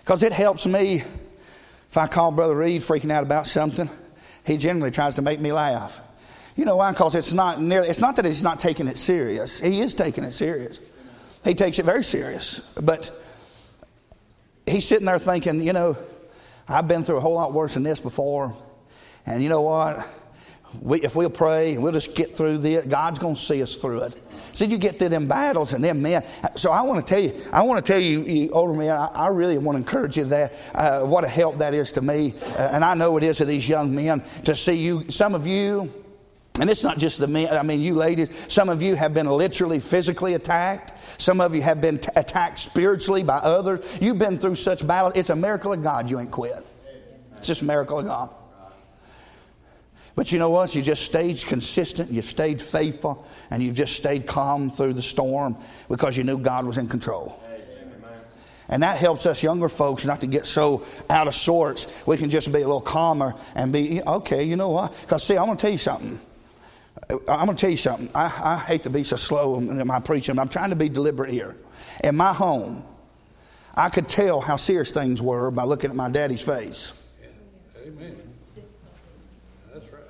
Because 0.00 0.22
it 0.22 0.32
helps 0.32 0.66
me 0.66 0.96
if 1.92 1.98
I 1.98 2.06
call 2.06 2.32
Brother 2.32 2.56
Reed 2.56 2.80
freaking 2.80 3.12
out 3.12 3.22
about 3.22 3.46
something, 3.46 3.88
he 4.46 4.56
generally 4.56 4.90
tries 4.90 5.16
to 5.16 5.22
make 5.22 5.40
me 5.40 5.52
laugh. 5.52 6.00
You 6.56 6.64
know 6.64 6.76
why? 6.76 6.90
Because 6.90 7.14
it's 7.14 7.34
not 7.34 7.60
nearly, 7.60 7.88
it's 7.88 8.00
not 8.00 8.16
that 8.16 8.24
he's 8.24 8.42
not 8.42 8.58
taking 8.58 8.88
it 8.88 8.96
serious. 8.96 9.60
He 9.60 9.82
is 9.82 9.94
taking 9.94 10.24
it 10.24 10.32
serious. 10.32 10.80
He 11.44 11.54
takes 11.54 11.78
it 11.78 11.84
very 11.84 12.04
serious. 12.04 12.72
But 12.80 13.10
he's 14.66 14.86
sitting 14.86 15.06
there 15.06 15.18
thinking, 15.18 15.62
you 15.62 15.72
know, 15.72 15.96
I've 16.68 16.88
been 16.88 17.04
through 17.04 17.16
a 17.16 17.20
whole 17.20 17.34
lot 17.34 17.52
worse 17.52 17.74
than 17.74 17.82
this 17.82 18.00
before. 18.00 18.56
And 19.26 19.42
you 19.42 19.48
know 19.48 19.62
what? 19.62 20.06
We, 20.80 21.02
if 21.02 21.14
we'll 21.14 21.30
pray 21.30 21.74
and 21.74 21.82
we'll 21.82 21.92
just 21.92 22.14
get 22.14 22.34
through 22.34 22.58
this, 22.58 22.84
God's 22.86 23.18
going 23.18 23.34
to 23.34 23.40
see 23.40 23.62
us 23.62 23.76
through 23.76 24.04
it. 24.04 24.14
See, 24.54 24.66
you 24.66 24.78
get 24.78 24.98
through 24.98 25.10
them 25.10 25.26
battles 25.26 25.74
and 25.74 25.84
them 25.84 26.00
men. 26.00 26.24
So 26.56 26.72
I 26.72 26.82
want 26.82 27.06
to 27.06 27.14
tell 27.14 27.22
you, 27.22 27.38
I 27.52 27.62
want 27.62 27.84
to 27.84 27.92
tell 27.92 28.00
you, 28.00 28.22
you 28.22 28.50
older 28.50 28.72
men, 28.72 28.90
I, 28.90 29.06
I, 29.06 29.28
really 29.28 29.58
want 29.58 29.76
to 29.76 29.80
encourage 29.80 30.16
you 30.16 30.24
that 30.24 30.54
uh, 30.74 31.02
what 31.02 31.24
a 31.24 31.28
help 31.28 31.58
that 31.58 31.74
is 31.74 31.92
to 31.92 32.02
me, 32.02 32.34
uh, 32.42 32.70
and 32.72 32.84
I 32.84 32.94
know 32.94 33.16
it 33.16 33.22
is 33.22 33.38
to 33.38 33.44
these 33.44 33.68
young 33.68 33.94
men 33.94 34.22
to 34.44 34.56
see 34.56 34.74
you. 34.74 35.10
Some 35.10 35.34
of 35.34 35.46
you, 35.46 35.92
and 36.60 36.68
it's 36.68 36.84
not 36.84 36.98
just 36.98 37.18
the 37.18 37.26
men, 37.26 37.48
I 37.48 37.62
mean, 37.62 37.80
you 37.80 37.94
ladies, 37.94 38.28
some 38.48 38.68
of 38.68 38.82
you 38.82 38.94
have 38.94 39.14
been 39.14 39.26
literally 39.26 39.80
physically 39.80 40.34
attacked. 40.34 40.92
Some 41.20 41.40
of 41.40 41.54
you 41.54 41.62
have 41.62 41.80
been 41.80 41.98
t- 41.98 42.10
attacked 42.14 42.58
spiritually 42.58 43.22
by 43.22 43.36
others. 43.36 43.80
You've 44.02 44.18
been 44.18 44.38
through 44.38 44.56
such 44.56 44.86
battles. 44.86 45.14
It's 45.16 45.30
a 45.30 45.36
miracle 45.36 45.72
of 45.72 45.82
God 45.82 46.10
you 46.10 46.20
ain't 46.20 46.30
quit. 46.30 46.64
It's 47.38 47.46
just 47.46 47.62
a 47.62 47.64
miracle 47.64 47.98
of 47.98 48.06
God. 48.06 48.30
But 50.14 50.30
you 50.30 50.38
know 50.38 50.50
what? 50.50 50.74
You 50.74 50.82
just 50.82 51.04
stayed 51.04 51.42
consistent, 51.42 52.10
you've 52.10 52.26
stayed 52.26 52.60
faithful, 52.60 53.26
and 53.50 53.62
you've 53.62 53.74
just 53.74 53.96
stayed 53.96 54.26
calm 54.26 54.70
through 54.70 54.92
the 54.92 55.02
storm 55.02 55.56
because 55.88 56.18
you 56.18 56.24
knew 56.24 56.36
God 56.36 56.66
was 56.66 56.76
in 56.76 56.86
control. 56.86 57.42
And 58.68 58.82
that 58.82 58.98
helps 58.98 59.26
us 59.26 59.42
younger 59.42 59.68
folks 59.68 60.04
not 60.04 60.20
to 60.20 60.26
get 60.26 60.46
so 60.46 60.84
out 61.08 61.28
of 61.28 61.34
sorts. 61.34 61.86
We 62.06 62.16
can 62.16 62.30
just 62.30 62.52
be 62.52 62.60
a 62.60 62.66
little 62.66 62.80
calmer 62.80 63.34
and 63.54 63.72
be, 63.72 64.02
okay, 64.02 64.44
you 64.44 64.56
know 64.56 64.68
what? 64.68 64.98
Because, 65.00 65.22
see, 65.24 65.36
I'm 65.36 65.46
going 65.46 65.56
to 65.56 65.62
tell 65.62 65.72
you 65.72 65.78
something. 65.78 66.20
I'm 67.10 67.46
going 67.46 67.48
to 67.48 67.54
tell 67.54 67.70
you 67.70 67.76
something. 67.76 68.08
I, 68.14 68.24
I 68.42 68.58
hate 68.58 68.84
to 68.84 68.90
be 68.90 69.02
so 69.02 69.16
slow 69.16 69.58
in 69.58 69.86
my 69.86 70.00
preaching, 70.00 70.38
I'm 70.38 70.48
trying 70.48 70.70
to 70.70 70.76
be 70.76 70.88
deliberate 70.88 71.30
here. 71.30 71.56
In 72.04 72.16
my 72.16 72.32
home, 72.32 72.84
I 73.74 73.88
could 73.88 74.08
tell 74.08 74.40
how 74.40 74.56
serious 74.56 74.90
things 74.90 75.22
were 75.22 75.50
by 75.50 75.64
looking 75.64 75.90
at 75.90 75.96
my 75.96 76.10
daddy's 76.10 76.42
face. 76.42 76.92
Amen. 77.86 78.16
That's 79.72 79.86
right. 79.92 80.02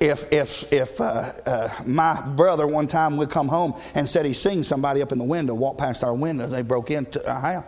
If, 0.00 0.32
if, 0.32 0.72
if 0.72 1.00
uh, 1.00 1.32
uh, 1.44 1.68
my 1.84 2.20
brother 2.20 2.66
one 2.66 2.86
time 2.86 3.16
would 3.16 3.30
come 3.30 3.48
home 3.48 3.74
and 3.94 4.08
said 4.08 4.24
he 4.24 4.32
seen 4.32 4.62
somebody 4.62 5.02
up 5.02 5.12
in 5.12 5.18
the 5.18 5.24
window, 5.24 5.54
walk 5.54 5.78
past 5.78 6.04
our 6.04 6.14
window, 6.14 6.46
they 6.46 6.62
broke 6.62 6.90
into 6.90 7.28
our 7.30 7.40
house. 7.40 7.64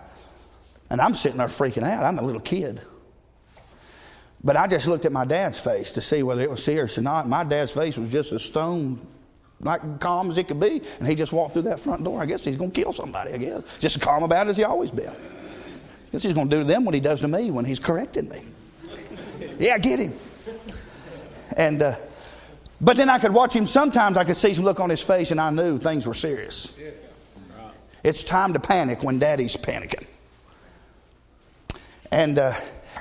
And 0.90 1.00
I'm 1.00 1.14
sitting 1.14 1.38
there 1.38 1.48
freaking 1.48 1.82
out. 1.82 2.05
I'm 2.05 2.18
a 2.18 2.22
little 2.22 2.40
kid. 2.40 2.80
But 4.45 4.59
I 4.59 4.66
just 4.66 4.86
looked 4.86 5.07
at 5.07 5.12
my 5.12 5.24
dad's 5.24 5.59
face 5.59 5.92
to 5.92 6.03
see 6.03 6.22
whether 6.22 6.42
it 6.42 6.51
was 6.51 6.62
serious 6.62 6.99
or 6.99 7.01
not. 7.01 7.26
My 7.26 7.45
dad's 7.45 7.72
face 7.72 7.97
was 7.97 8.12
just 8.12 8.30
as 8.32 8.42
stone, 8.42 9.01
like 9.61 10.01
calm 10.01 10.30
as 10.30 10.36
it 10.36 10.49
could 10.49 10.61
be. 10.61 10.82
And 10.99 11.09
he 11.09 11.14
just 11.14 11.32
walked 11.32 11.55
through 11.55 11.62
that 11.62 11.80
front 11.80 12.05
door. 12.05 12.20
I 12.20 12.26
guess 12.26 12.45
he's 12.45 12.57
going 12.57 12.70
to 12.70 12.82
kill 12.82 12.92
somebody, 12.92 13.32
I 13.32 13.38
guess. 13.38 13.62
Just 13.78 13.97
as 13.97 14.03
calm 14.03 14.22
about 14.22 14.47
it 14.47 14.51
as 14.51 14.59
he 14.59 14.64
always 14.64 14.90
been. 14.90 15.09
I 15.09 16.12
guess 16.12 16.22
he's 16.22 16.34
going 16.34 16.51
to 16.51 16.57
do 16.57 16.62
to 16.62 16.68
them 16.68 16.84
what 16.84 16.95
he 16.95 17.01
does 17.01 17.22
to 17.22 17.28
me 17.28 17.51
when 17.51 17.64
he's 17.64 17.80
correcting 17.80 18.28
me. 18.28 18.42
Yeah, 19.59 19.78
get 19.78 19.99
him. 19.99 20.14
And, 21.57 21.82
uh, 21.82 21.97
but 22.82 22.99
then 22.99 23.09
I 23.09 23.18
could 23.18 23.32
watch 23.32 23.55
him 23.57 23.64
sometimes, 23.64 24.18
I 24.18 24.24
could 24.24 24.36
see 24.36 24.53
some 24.53 24.64
look 24.64 24.78
on 24.78 24.90
his 24.90 25.01
face, 25.01 25.30
and 25.30 25.40
I 25.40 25.51
knew 25.51 25.78
things 25.78 26.07
were 26.07 26.14
serious. 26.14 26.78
It's 28.03 28.24
time 28.24 28.53
to 28.53 28.61
panic 28.61 29.03
when 29.03 29.18
daddy's 29.18 29.57
panicking. 29.57 30.07
And, 32.11 32.38
uh, 32.38 32.53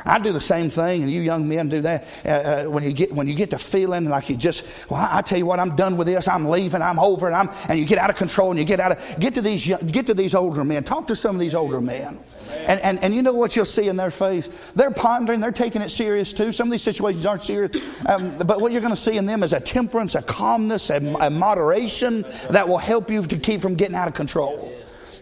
I 0.05 0.19
do 0.19 0.31
the 0.31 0.41
same 0.41 0.69
thing, 0.69 1.03
and 1.03 1.11
you 1.11 1.21
young 1.21 1.47
men 1.47 1.69
do 1.69 1.81
that. 1.81 2.05
Uh, 2.25 2.29
uh, 2.29 2.63
when 2.65 2.83
you 2.83 2.93
get 2.93 3.11
when 3.11 3.27
you 3.27 3.33
get 3.33 3.49
to 3.51 3.57
feeling 3.57 4.09
like 4.09 4.29
you 4.29 4.35
just, 4.35 4.65
well, 4.89 5.07
I, 5.09 5.21
tell 5.21 5.37
you 5.37 5.45
what, 5.45 5.59
I'm 5.59 5.75
done 5.75 5.97
with 5.97 6.07
this. 6.07 6.27
I'm 6.27 6.45
leaving. 6.45 6.81
I'm 6.81 6.99
over, 6.99 7.27
and 7.27 7.35
I'm 7.35 7.49
and 7.69 7.79
you 7.79 7.85
get 7.85 7.97
out 7.97 8.09
of 8.09 8.15
control, 8.15 8.51
and 8.51 8.59
you 8.59 8.65
get 8.65 8.79
out 8.79 8.91
of 8.91 9.19
get 9.19 9.35
to 9.35 9.41
these 9.41 9.67
get 9.67 10.07
to 10.07 10.13
these 10.13 10.35
older 10.35 10.63
men. 10.63 10.83
Talk 10.83 11.07
to 11.07 11.15
some 11.15 11.35
of 11.35 11.39
these 11.39 11.55
older 11.55 11.79
men, 11.79 12.19
and 12.65 12.79
and 12.81 13.01
and 13.03 13.13
you 13.13 13.21
know 13.21 13.33
what 13.33 13.55
you'll 13.55 13.65
see 13.65 13.87
in 13.87 13.95
their 13.95 14.11
face. 14.11 14.49
They're 14.75 14.91
pondering. 14.91 15.39
They're 15.39 15.51
taking 15.51 15.81
it 15.81 15.89
serious 15.89 16.33
too. 16.33 16.51
Some 16.51 16.67
of 16.67 16.71
these 16.71 16.83
situations 16.83 17.25
aren't 17.25 17.43
serious, 17.43 17.71
um, 18.05 18.37
but 18.39 18.61
what 18.61 18.71
you're 18.71 18.81
going 18.81 18.95
to 18.95 18.99
see 18.99 19.17
in 19.17 19.25
them 19.25 19.43
is 19.43 19.53
a 19.53 19.59
temperance, 19.59 20.15
a 20.15 20.21
calmness, 20.21 20.89
a, 20.89 20.97
a 21.21 21.29
moderation 21.29 22.25
that 22.49 22.67
will 22.67 22.77
help 22.77 23.09
you 23.09 23.23
to 23.23 23.37
keep 23.37 23.61
from 23.61 23.75
getting 23.75 23.95
out 23.95 24.07
of 24.07 24.13
control. 24.13 24.71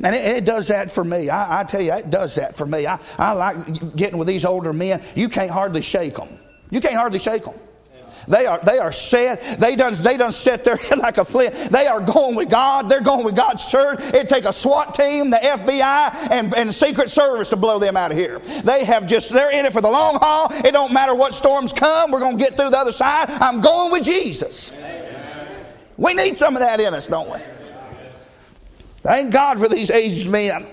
And 0.04 0.16
it, 0.16 0.38
it 0.38 0.46
does 0.46 0.68
that 0.68 0.92
for 0.92 1.04
me. 1.04 1.30
I, 1.30 1.62
I, 1.62 1.64
tell 1.64 1.82
you, 1.82 1.94
it 1.94 2.10
does 2.10 2.36
that 2.36 2.56
for 2.56 2.66
me. 2.66 2.88
I, 2.88 3.00
I 3.18 3.32
like 3.34 3.96
getting 3.96 4.18
with 4.18 4.28
these 4.28 4.46
older 4.46 4.74
men. 4.74 5.02
You 5.16 5.30
can't 5.30 5.50
hardly 5.50 5.82
shake 5.82 6.16
them. 6.16 6.30
You 6.70 6.82
can't 6.82 6.96
hardly 6.96 7.20
shake 7.20 7.44
them. 7.44 7.56
They 8.28 8.46
are, 8.46 8.60
they 8.64 8.78
are 8.78 8.92
set. 8.92 9.60
They 9.60 9.76
done, 9.76 9.96
they 9.96 10.18
done 10.18 10.32
set 10.32 10.64
their 10.64 10.76
head 10.78 11.00
like 11.00 11.18
a 11.18 11.26
flint. 11.26 11.54
They 11.54 11.88
are 11.88 12.02
going 12.02 12.36
with 12.36 12.50
God. 12.50 12.90
They're 12.90 13.02
going 13.02 13.26
with 13.26 13.36
God's 13.36 13.66
church. 13.66 14.00
It'd 14.00 14.30
take 14.30 14.46
a 14.46 14.54
SWAT 14.54 14.94
team, 14.94 15.30
the 15.30 15.38
FBI, 15.38 16.32
and, 16.32 16.54
and 16.56 16.74
Secret 16.74 17.10
Service 17.10 17.50
to 17.50 17.56
blow 17.56 17.80
them 17.80 17.98
out 17.98 18.12
of 18.12 18.18
here. 18.18 18.40
They 18.64 18.86
have 18.86 19.08
just, 19.08 19.32
they're 19.32 19.52
in 19.52 19.66
it 19.66 19.74
for 19.74 19.82
the 19.82 19.90
long 19.90 20.16
haul. 20.16 20.48
It 20.52 20.72
don't 20.72 20.94
matter 20.94 21.16
what 21.16 21.34
storms 21.34 21.74
come. 21.74 22.12
We're 22.12 22.20
going 22.20 22.38
to 22.38 22.44
get 22.44 22.56
through 22.56 22.70
the 22.70 22.78
other 22.78 22.92
side. 22.92 23.30
I'm 23.30 23.62
going 23.62 23.92
with 23.92 24.04
Jesus. 24.04 24.72
We 25.98 26.14
need 26.14 26.38
some 26.38 26.56
of 26.56 26.62
that 26.62 26.80
in 26.80 26.94
us, 26.94 27.08
don't 27.08 27.32
we? 27.32 27.40
Thank 29.02 29.32
God 29.34 29.58
for 29.58 29.68
these 29.68 29.90
aged 29.90 30.30
men. 30.30 30.68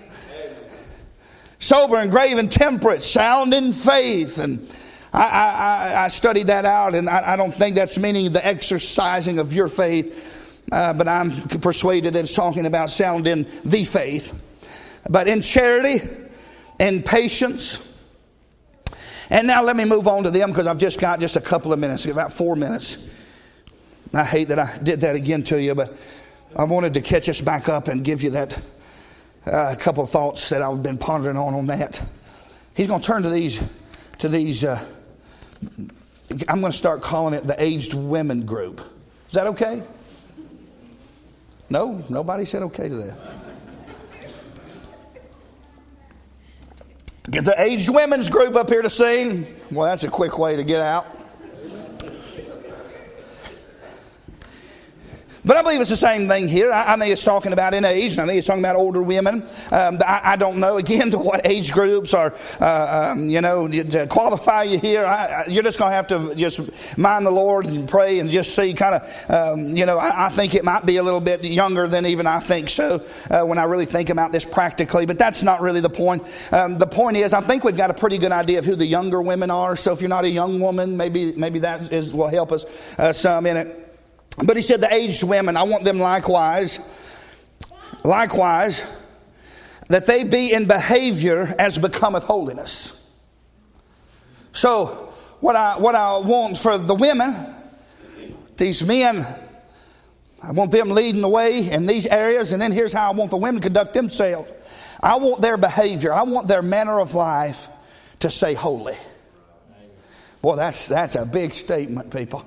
Sober 1.58 1.96
and 1.96 2.10
grave 2.10 2.38
and 2.38 2.50
temperate, 2.52 3.02
sound 3.02 3.52
in 3.52 3.72
faith. 3.72 4.38
And 4.38 4.70
I, 5.12 5.94
I, 5.96 6.04
I 6.04 6.08
studied 6.08 6.48
that 6.48 6.64
out, 6.64 6.94
and 6.94 7.08
I, 7.08 7.32
I, 7.32 7.36
don't 7.36 7.52
think 7.52 7.74
that's 7.74 7.98
meaning 7.98 8.32
the 8.32 8.46
exercising 8.46 9.38
of 9.38 9.52
your 9.52 9.66
faith, 9.66 10.64
uh, 10.70 10.92
but 10.92 11.08
I'm 11.08 11.32
persuaded 11.60 12.14
it's 12.14 12.34
talking 12.34 12.66
about 12.66 12.90
sound 12.90 13.26
in 13.26 13.48
the 13.64 13.84
faith. 13.84 14.44
But 15.08 15.26
in 15.26 15.40
charity 15.40 16.00
and 16.78 17.04
patience. 17.04 17.84
And 19.30 19.46
now 19.46 19.62
let 19.62 19.76
me 19.76 19.84
move 19.84 20.06
on 20.06 20.24
to 20.24 20.30
them 20.30 20.50
because 20.50 20.66
I've 20.66 20.78
just 20.78 21.00
got 21.00 21.20
just 21.20 21.36
a 21.36 21.40
couple 21.40 21.72
of 21.72 21.78
minutes, 21.78 22.06
about 22.06 22.32
four 22.32 22.56
minutes. 22.56 23.06
I 24.14 24.24
hate 24.24 24.48
that 24.48 24.58
I 24.58 24.78
did 24.82 25.00
that 25.02 25.16
again 25.16 25.42
to 25.44 25.60
you, 25.60 25.74
but 25.74 25.98
I 26.58 26.64
wanted 26.64 26.94
to 26.94 27.00
catch 27.00 27.28
us 27.28 27.40
back 27.40 27.68
up 27.68 27.86
and 27.86 28.04
give 28.04 28.24
you 28.24 28.30
that 28.30 28.60
uh, 29.46 29.76
couple 29.78 30.04
thoughts 30.06 30.48
that 30.48 30.60
I've 30.60 30.82
been 30.82 30.98
pondering 30.98 31.36
on 31.36 31.54
on 31.54 31.68
that. 31.68 32.02
He's 32.74 32.88
going 32.88 33.00
to 33.00 33.06
turn 33.06 33.22
to 33.22 33.30
these 33.30 33.62
to 34.18 34.28
these. 34.28 34.64
Uh, 34.64 34.84
I'm 36.48 36.60
going 36.60 36.72
to 36.72 36.76
start 36.76 37.00
calling 37.00 37.32
it 37.32 37.46
the 37.46 37.60
aged 37.62 37.94
women 37.94 38.44
group. 38.44 38.80
Is 39.28 39.34
that 39.34 39.46
okay? 39.46 39.82
No, 41.70 42.02
nobody 42.08 42.44
said 42.44 42.62
okay 42.62 42.88
to 42.88 42.94
that. 42.96 43.18
Get 47.30 47.44
the 47.44 47.60
aged 47.60 47.90
women's 47.90 48.28
group 48.28 48.56
up 48.56 48.68
here 48.68 48.82
to 48.82 48.90
sing. 48.90 49.46
Well, 49.70 49.86
that's 49.86 50.02
a 50.02 50.08
quick 50.08 50.38
way 50.38 50.56
to 50.56 50.64
get 50.64 50.80
out. 50.80 51.06
But 55.44 55.56
I 55.56 55.62
believe 55.62 55.80
it's 55.80 55.90
the 55.90 55.96
same 55.96 56.26
thing 56.26 56.48
here. 56.48 56.72
I, 56.72 56.94
I 56.94 56.96
think 56.96 57.12
it's 57.12 57.24
talking 57.24 57.52
about 57.52 57.74
in 57.74 57.84
age, 57.84 58.12
and 58.12 58.22
I 58.22 58.26
think 58.26 58.38
it's 58.38 58.46
talking 58.46 58.62
about 58.62 58.76
older 58.76 59.02
women. 59.02 59.42
Um, 59.70 59.98
I, 60.06 60.20
I, 60.24 60.36
don't 60.36 60.58
know, 60.58 60.78
again, 60.78 61.10
to 61.12 61.18
what 61.18 61.46
age 61.46 61.72
groups 61.72 62.14
are, 62.14 62.34
uh, 62.60 63.12
um, 63.12 63.28
you 63.28 63.40
know, 63.40 63.68
to 63.68 64.06
qualify 64.08 64.64
you 64.64 64.78
here. 64.78 65.04
I, 65.04 65.44
you're 65.48 65.62
just 65.62 65.78
going 65.78 65.90
to 65.90 65.96
have 65.96 66.06
to 66.08 66.34
just 66.34 66.98
mind 66.98 67.26
the 67.26 67.30
Lord 67.30 67.66
and 67.66 67.88
pray 67.88 68.18
and 68.18 68.30
just 68.30 68.54
see 68.54 68.74
kind 68.74 68.96
of, 68.96 69.30
um, 69.30 69.76
you 69.76 69.86
know, 69.86 69.98
I, 69.98 70.28
think 70.28 70.54
it 70.54 70.64
might 70.64 70.84
be 70.84 70.98
a 70.98 71.02
little 71.02 71.20
bit 71.20 71.44
younger 71.44 71.88
than 71.88 72.06
even 72.06 72.26
I 72.26 72.40
think 72.40 72.68
so 72.68 73.04
uh, 73.30 73.42
when 73.44 73.58
I 73.58 73.64
really 73.64 73.86
think 73.86 74.10
about 74.10 74.32
this 74.32 74.44
practically. 74.44 75.06
But 75.06 75.18
that's 75.18 75.42
not 75.42 75.60
really 75.60 75.80
the 75.80 75.90
point. 75.90 76.22
Um, 76.52 76.78
the 76.78 76.86
point 76.86 77.16
is, 77.16 77.32
I 77.32 77.40
think 77.40 77.64
we've 77.64 77.76
got 77.76 77.90
a 77.90 77.94
pretty 77.94 78.18
good 78.18 78.32
idea 78.32 78.58
of 78.58 78.64
who 78.64 78.74
the 78.74 78.86
younger 78.86 79.22
women 79.22 79.50
are. 79.50 79.76
So 79.76 79.92
if 79.92 80.00
you're 80.00 80.08
not 80.08 80.24
a 80.24 80.30
young 80.30 80.60
woman, 80.60 80.96
maybe, 80.96 81.34
maybe 81.36 81.60
that 81.60 81.92
is, 81.92 82.12
will 82.12 82.28
help 82.28 82.52
us 82.52 82.64
uh, 82.98 83.12
some 83.12 83.46
in 83.46 83.56
it. 83.56 83.87
But 84.44 84.56
he 84.56 84.62
said, 84.62 84.80
the 84.80 84.92
aged 84.92 85.24
women, 85.24 85.56
I 85.56 85.64
want 85.64 85.84
them 85.84 85.98
likewise, 85.98 86.78
likewise, 88.04 88.84
that 89.88 90.06
they 90.06 90.24
be 90.24 90.52
in 90.52 90.66
behavior 90.66 91.54
as 91.58 91.78
becometh 91.78 92.24
holiness. 92.24 92.92
So, 94.52 95.12
what 95.40 95.56
I, 95.56 95.78
what 95.78 95.94
I 95.94 96.18
want 96.18 96.58
for 96.58 96.78
the 96.78 96.94
women, 96.94 97.54
these 98.56 98.84
men, 98.84 99.26
I 100.42 100.52
want 100.52 100.70
them 100.70 100.90
leading 100.90 101.20
the 101.20 101.28
way 101.28 101.70
in 101.70 101.86
these 101.86 102.06
areas, 102.06 102.52
and 102.52 102.62
then 102.62 102.70
here's 102.70 102.92
how 102.92 103.10
I 103.10 103.14
want 103.14 103.30
the 103.30 103.36
women 103.36 103.60
to 103.60 103.66
conduct 103.66 103.94
themselves. 103.94 104.50
I 105.00 105.16
want 105.16 105.40
their 105.40 105.56
behavior, 105.56 106.12
I 106.12 106.24
want 106.24 106.48
their 106.48 106.62
manner 106.62 107.00
of 107.00 107.14
life 107.14 107.68
to 108.20 108.30
say 108.30 108.54
holy. 108.54 108.96
Boy, 110.42 110.56
that's, 110.56 110.86
that's 110.86 111.14
a 111.14 111.26
big 111.26 111.54
statement, 111.54 112.12
people. 112.12 112.44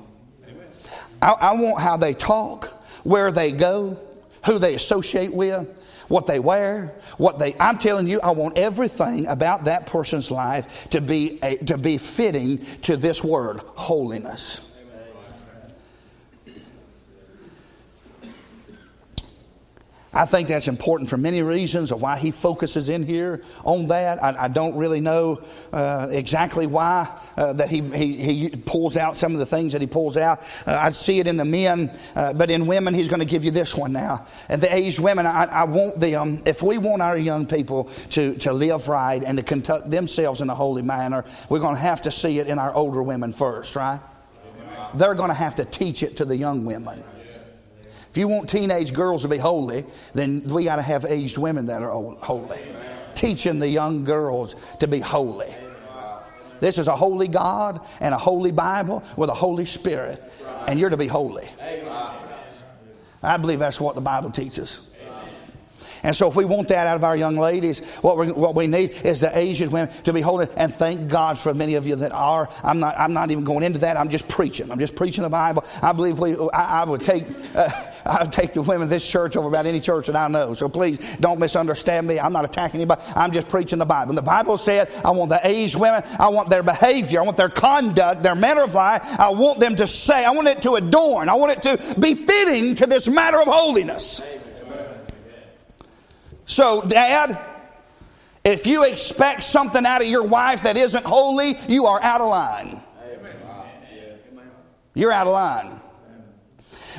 I, 1.22 1.34
I 1.40 1.54
want 1.54 1.82
how 1.82 1.98
they 1.98 2.14
talk, 2.14 2.66
where 3.04 3.32
they 3.32 3.52
go, 3.52 3.98
who 4.46 4.58
they 4.58 4.76
associate 4.76 5.34
with, 5.34 5.68
what 6.08 6.28
they 6.28 6.40
wear, 6.40 6.96
what 7.18 7.40
they. 7.40 7.56
I'm 7.60 7.78
telling 7.78 8.08
you, 8.08 8.20
I 8.22 8.32
want 8.32 8.58
everything 8.58 9.28
about 9.28 9.66
that 9.66 9.86
person's 9.86 10.30
life 10.30 10.88
to 10.90 11.02
be 11.02 11.40
a, 11.42 11.58
to 11.58 11.78
be 11.78 11.98
fitting 11.98 12.66
to 12.84 12.98
this 12.98 13.24
word, 13.24 13.60
holiness. 13.76 14.71
I 20.14 20.26
think 20.26 20.50
that's 20.50 20.68
important 20.68 21.10
for 21.10 21.16
many 21.16 21.42
reasons 21.42 21.90
of 21.90 22.02
why 22.02 22.18
he 22.18 22.32
focuses 22.32 22.90
in 22.90 23.04
here 23.04 23.42
on 23.64 23.88
that. 23.88 24.22
I, 24.22 24.44
I 24.44 24.48
don't 24.50 24.76
really 24.76 25.00
know 25.00 25.42
uh, 25.72 26.10
exactly 26.12 26.68
why 26.68 27.08
uh, 27.38 27.54
that 27.54 27.70
he, 27.70 27.82
he, 27.82 28.16
he, 28.18 28.50
pulls 28.50 28.98
out 28.98 29.16
some 29.16 29.32
of 29.32 29.40
the 29.40 29.46
things 29.46 29.72
that 29.72 29.80
he 29.80 29.88
pulls 29.88 30.18
out. 30.18 30.42
Uh, 30.68 30.76
I 30.78 30.90
see 30.90 31.20
it 31.20 31.28
in 31.28 31.38
the 31.38 31.46
men, 31.46 31.98
uh, 32.14 32.34
but 32.34 32.52
in 32.52 32.68
women, 32.68 32.94
he's 32.94 33.08
going 33.08 33.22
to 33.22 33.26
give 33.26 33.46
you 33.46 33.52
this 33.52 33.74
one 33.74 33.94
now. 33.94 34.28
And 34.50 34.62
the 34.62 34.74
aged 34.74 35.00
women, 35.00 35.26
I, 35.26 35.46
I, 35.46 35.64
want 35.64 35.98
them, 35.98 36.44
if 36.46 36.62
we 36.62 36.78
want 36.78 37.02
our 37.02 37.18
young 37.18 37.46
people 37.46 37.86
to, 38.10 38.36
to 38.40 38.52
live 38.52 38.90
right 38.90 39.24
and 39.24 39.38
to 39.38 39.44
conduct 39.44 39.90
themselves 39.90 40.42
in 40.42 40.50
a 40.50 40.56
holy 40.56 40.82
manner, 40.82 41.24
we're 41.48 41.60
going 41.60 41.76
to 41.76 41.82
have 41.82 42.02
to 42.02 42.12
see 42.12 42.40
it 42.40 42.48
in 42.48 42.60
our 42.60 42.74
older 42.74 43.02
women 43.02 43.32
first, 43.32 43.78
right? 43.78 44.02
They're 44.94 45.16
going 45.16 45.30
to 45.30 45.34
have 45.34 45.56
to 45.56 45.64
teach 45.64 46.04
it 46.04 46.18
to 46.18 46.26
the 46.26 46.36
young 46.36 46.66
women. 46.66 47.02
If 48.12 48.18
you 48.18 48.28
want 48.28 48.50
teenage 48.50 48.94
girls 48.94 49.22
to 49.22 49.30
be 49.30 49.38
holy, 49.38 49.86
then 50.14 50.44
we 50.44 50.66
got 50.66 50.76
to 50.76 50.82
have 50.82 51.06
aged 51.06 51.38
women 51.38 51.66
that 51.68 51.82
are 51.82 51.92
holy. 51.92 52.62
Teaching 53.16 53.58
the 53.58 53.70
young 53.70 54.04
girls 54.04 54.58
to 54.82 54.88
be 54.88 55.00
holy. 55.00 55.56
This 56.60 56.78
is 56.78 56.88
a 56.88 56.96
holy 56.96 57.30
God 57.30 57.88
and 58.02 58.14
a 58.14 58.18
holy 58.18 58.52
Bible 58.52 59.02
with 59.16 59.30
a 59.30 59.34
Holy 59.34 59.66
Spirit, 59.66 60.22
and 60.68 60.78
you're 60.78 60.90
to 60.90 60.98
be 60.98 61.08
holy. 61.08 61.48
I 63.24 63.38
believe 63.38 63.60
that's 63.60 63.80
what 63.80 63.96
the 63.96 64.02
Bible 64.02 64.30
teaches. 64.30 64.91
And 66.04 66.16
so, 66.16 66.28
if 66.28 66.36
we 66.36 66.46
want 66.46 66.68
that 66.70 66.88
out 66.88 66.96
of 66.96 67.04
our 67.04 67.16
young 67.16 67.36
ladies, 67.36 67.80
what, 68.02 68.18
we 68.18 68.32
what 68.32 68.56
we 68.56 68.68
need 68.68 68.92
is 69.06 69.20
the 69.20 69.36
Asian 69.38 69.72
women 69.72 69.94
to 70.04 70.14
be 70.14 70.22
holy. 70.22 70.48
And 70.58 70.74
thank 70.74 71.10
God 71.10 71.38
for 71.38 71.54
many 71.54 71.76
of 71.76 71.86
you 71.86 71.96
that 71.98 72.12
are. 72.12 72.50
I'm 72.64 72.80
not, 72.80 72.98
I'm 72.98 73.14
not 73.14 73.32
even 73.32 73.44
going 73.44 73.64
into 73.64 73.80
that. 73.80 73.98
I'm 73.98 74.10
just 74.10 74.28
preaching. 74.28 74.72
I'm 74.72 74.80
just 74.80 74.96
preaching 74.96 75.24
the 75.24 75.30
Bible. 75.30 75.64
I 75.82 75.94
believe 75.94 76.20
we, 76.20 76.36
I, 76.54 76.82
I 76.82 76.84
would 76.84 77.04
take. 77.04 77.26
Uh, 77.56 77.70
I 78.06 78.24
would 78.24 78.32
take 78.32 78.54
the 78.54 78.62
women 78.62 78.84
of 78.84 78.90
this 78.90 79.10
church 79.10 79.36
over 79.36 79.48
about 79.48 79.66
any 79.66 79.80
church 79.80 80.08
that 80.08 80.16
I 80.16 80.28
know. 80.28 80.54
So 80.54 80.68
please 80.70 80.98
don't 81.20 81.40
misunderstand 81.40 82.08
me. 82.08 82.20
I'm 82.20 82.34
not 82.34 82.46
attacking 82.46 82.80
anybody. 82.80 83.02
I'm 83.16 83.32
just 83.32 83.50
preaching 83.50 83.80
the 83.80 83.86
Bible. 83.86 84.12
And 84.12 84.18
the 84.18 84.24
Bible 84.24 84.58
said, 84.58 84.92
I 85.06 85.12
want 85.12 85.30
the 85.30 85.40
aged 85.48 85.76
women, 85.76 86.02
I 86.20 86.30
want 86.30 86.50
their 86.50 86.64
behavior, 86.64 87.22
I 87.22 87.24
want 87.24 87.38
their 87.38 87.50
conduct, 87.50 88.24
their 88.24 88.36
manner 88.36 88.64
of 88.64 88.74
life. 88.74 89.04
I 89.20 89.30
want 89.30 89.60
them 89.60 89.76
to 89.76 89.88
say, 89.88 90.26
I 90.26 90.32
want 90.32 90.48
it 90.48 90.62
to 90.64 90.76
adorn, 90.76 91.30
I 91.30 91.36
want 91.36 91.52
it 91.54 91.64
to 91.64 92.00
be 92.00 92.16
fitting 92.16 92.76
to 92.78 92.88
this 92.88 93.08
matter 93.08 93.40
of 93.40 93.48
holiness. 93.48 94.22
So, 96.52 96.82
Dad, 96.82 97.40
if 98.44 98.68
you 98.68 98.84
expect 98.84 99.42
something 99.42 99.86
out 99.86 100.02
of 100.02 100.08
your 100.10 100.28
wife 100.28 100.64
that 100.64 100.76
isn't 100.76 101.06
holy, 101.06 101.58
you 101.70 101.86
are 101.86 102.04
out 102.04 102.20
of 102.20 102.30
line. 102.30 102.82
You're 104.94 105.14
out 105.14 105.28
of 105.28 105.34
line. 105.34 105.80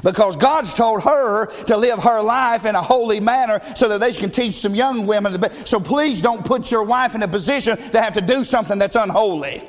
Because 0.02 0.36
God's 0.36 0.72
told 0.72 1.02
her 1.02 1.46
to 1.64 1.76
live 1.76 1.98
her 2.02 2.22
life 2.22 2.64
in 2.64 2.74
a 2.74 2.80
holy 2.80 3.20
manner 3.20 3.60
so 3.76 3.88
that 3.90 4.00
they 4.00 4.12
can 4.12 4.30
teach 4.30 4.54
some 4.54 4.74
young 4.74 5.06
women. 5.06 5.38
So 5.66 5.78
please 5.78 6.22
don't 6.22 6.42
put 6.46 6.70
your 6.70 6.84
wife 6.84 7.14
in 7.14 7.22
a 7.22 7.28
position 7.28 7.76
to 7.76 8.00
have 8.00 8.14
to 8.14 8.22
do 8.22 8.44
something 8.44 8.78
that's 8.78 8.96
unholy. 8.96 9.68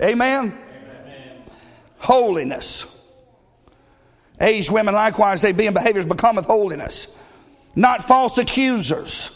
Amen? 0.00 0.56
Amen? 0.56 0.58
Holiness. 1.98 2.86
Aged 4.40 4.70
women 4.70 4.94
likewise, 4.94 5.42
they 5.42 5.50
be 5.50 5.66
in 5.66 5.74
behaviors 5.74 6.06
becometh 6.06 6.44
holiness 6.44 7.18
not 7.76 8.04
false 8.04 8.38
accusers. 8.38 9.30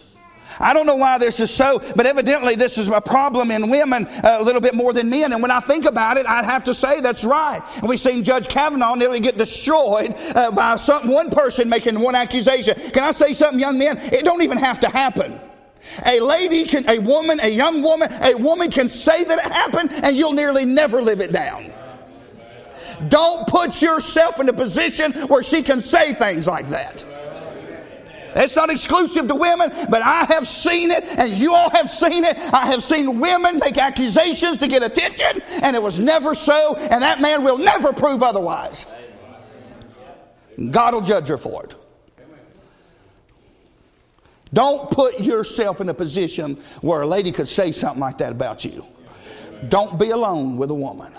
I 0.60 0.74
don't 0.74 0.86
know 0.86 0.96
why 0.96 1.18
this 1.18 1.40
is 1.40 1.52
so, 1.52 1.80
but 1.94 2.06
evidently 2.06 2.56
this 2.56 2.78
is 2.78 2.88
a 2.88 3.00
problem 3.00 3.50
in 3.50 3.70
women 3.70 4.06
uh, 4.06 4.38
a 4.40 4.42
little 4.42 4.60
bit 4.60 4.74
more 4.74 4.92
than 4.92 5.08
men. 5.08 5.32
And 5.32 5.40
when 5.40 5.50
I 5.50 5.60
think 5.60 5.84
about 5.84 6.16
it, 6.16 6.26
I'd 6.26 6.44
have 6.44 6.64
to 6.64 6.74
say 6.74 7.00
that's 7.00 7.24
right. 7.24 7.62
And 7.76 7.88
we've 7.88 8.00
seen 8.00 8.24
Judge 8.24 8.48
Kavanaugh 8.48 8.94
nearly 8.94 9.20
get 9.20 9.36
destroyed 9.36 10.14
uh, 10.34 10.50
by 10.50 10.76
some, 10.76 11.08
one 11.08 11.30
person 11.30 11.68
making 11.68 12.00
one 12.00 12.14
accusation. 12.14 12.74
Can 12.90 13.04
I 13.04 13.12
say 13.12 13.32
something, 13.32 13.60
young 13.60 13.78
men? 13.78 13.98
It 13.98 14.24
don't 14.24 14.42
even 14.42 14.58
have 14.58 14.80
to 14.80 14.88
happen. 14.88 15.38
A 16.04 16.20
lady 16.20 16.64
can, 16.64 16.88
a 16.88 16.98
woman, 16.98 17.38
a 17.40 17.48
young 17.48 17.82
woman, 17.82 18.12
a 18.22 18.34
woman 18.34 18.70
can 18.70 18.88
say 18.88 19.24
that 19.24 19.38
it 19.38 19.52
happened 19.52 19.92
and 19.92 20.16
you'll 20.16 20.32
nearly 20.32 20.64
never 20.64 21.00
live 21.00 21.20
it 21.20 21.32
down. 21.32 21.72
Don't 23.08 23.46
put 23.46 23.80
yourself 23.80 24.40
in 24.40 24.48
a 24.48 24.52
position 24.52 25.12
where 25.28 25.44
she 25.44 25.62
can 25.62 25.80
say 25.80 26.12
things 26.12 26.48
like 26.48 26.68
that. 26.70 27.04
It's 28.36 28.56
not 28.56 28.70
exclusive 28.70 29.26
to 29.28 29.34
women, 29.34 29.70
but 29.90 30.02
I 30.02 30.24
have 30.28 30.46
seen 30.46 30.90
it, 30.90 31.04
and 31.18 31.38
you 31.38 31.54
all 31.54 31.70
have 31.70 31.90
seen 31.90 32.24
it. 32.24 32.36
I 32.52 32.66
have 32.66 32.82
seen 32.82 33.18
women 33.18 33.58
make 33.58 33.78
accusations 33.78 34.58
to 34.58 34.68
get 34.68 34.82
attention, 34.82 35.42
and 35.62 35.74
it 35.74 35.82
was 35.82 35.98
never 35.98 36.34
so, 36.34 36.76
and 36.76 37.02
that 37.02 37.20
man 37.20 37.42
will 37.42 37.58
never 37.58 37.92
prove 37.92 38.22
otherwise. 38.22 38.86
God 40.70 40.94
will 40.94 41.00
judge 41.00 41.28
her 41.28 41.38
for 41.38 41.64
it. 41.64 41.74
Don't 44.52 44.90
put 44.90 45.20
yourself 45.20 45.80
in 45.80 45.88
a 45.88 45.94
position 45.94 46.56
where 46.80 47.02
a 47.02 47.06
lady 47.06 47.32
could 47.32 47.48
say 47.48 47.70
something 47.70 48.00
like 48.00 48.18
that 48.18 48.32
about 48.32 48.64
you. 48.64 48.84
Don't 49.68 49.98
be 49.98 50.10
alone 50.10 50.56
with 50.56 50.70
a 50.70 50.74
woman. 50.74 51.12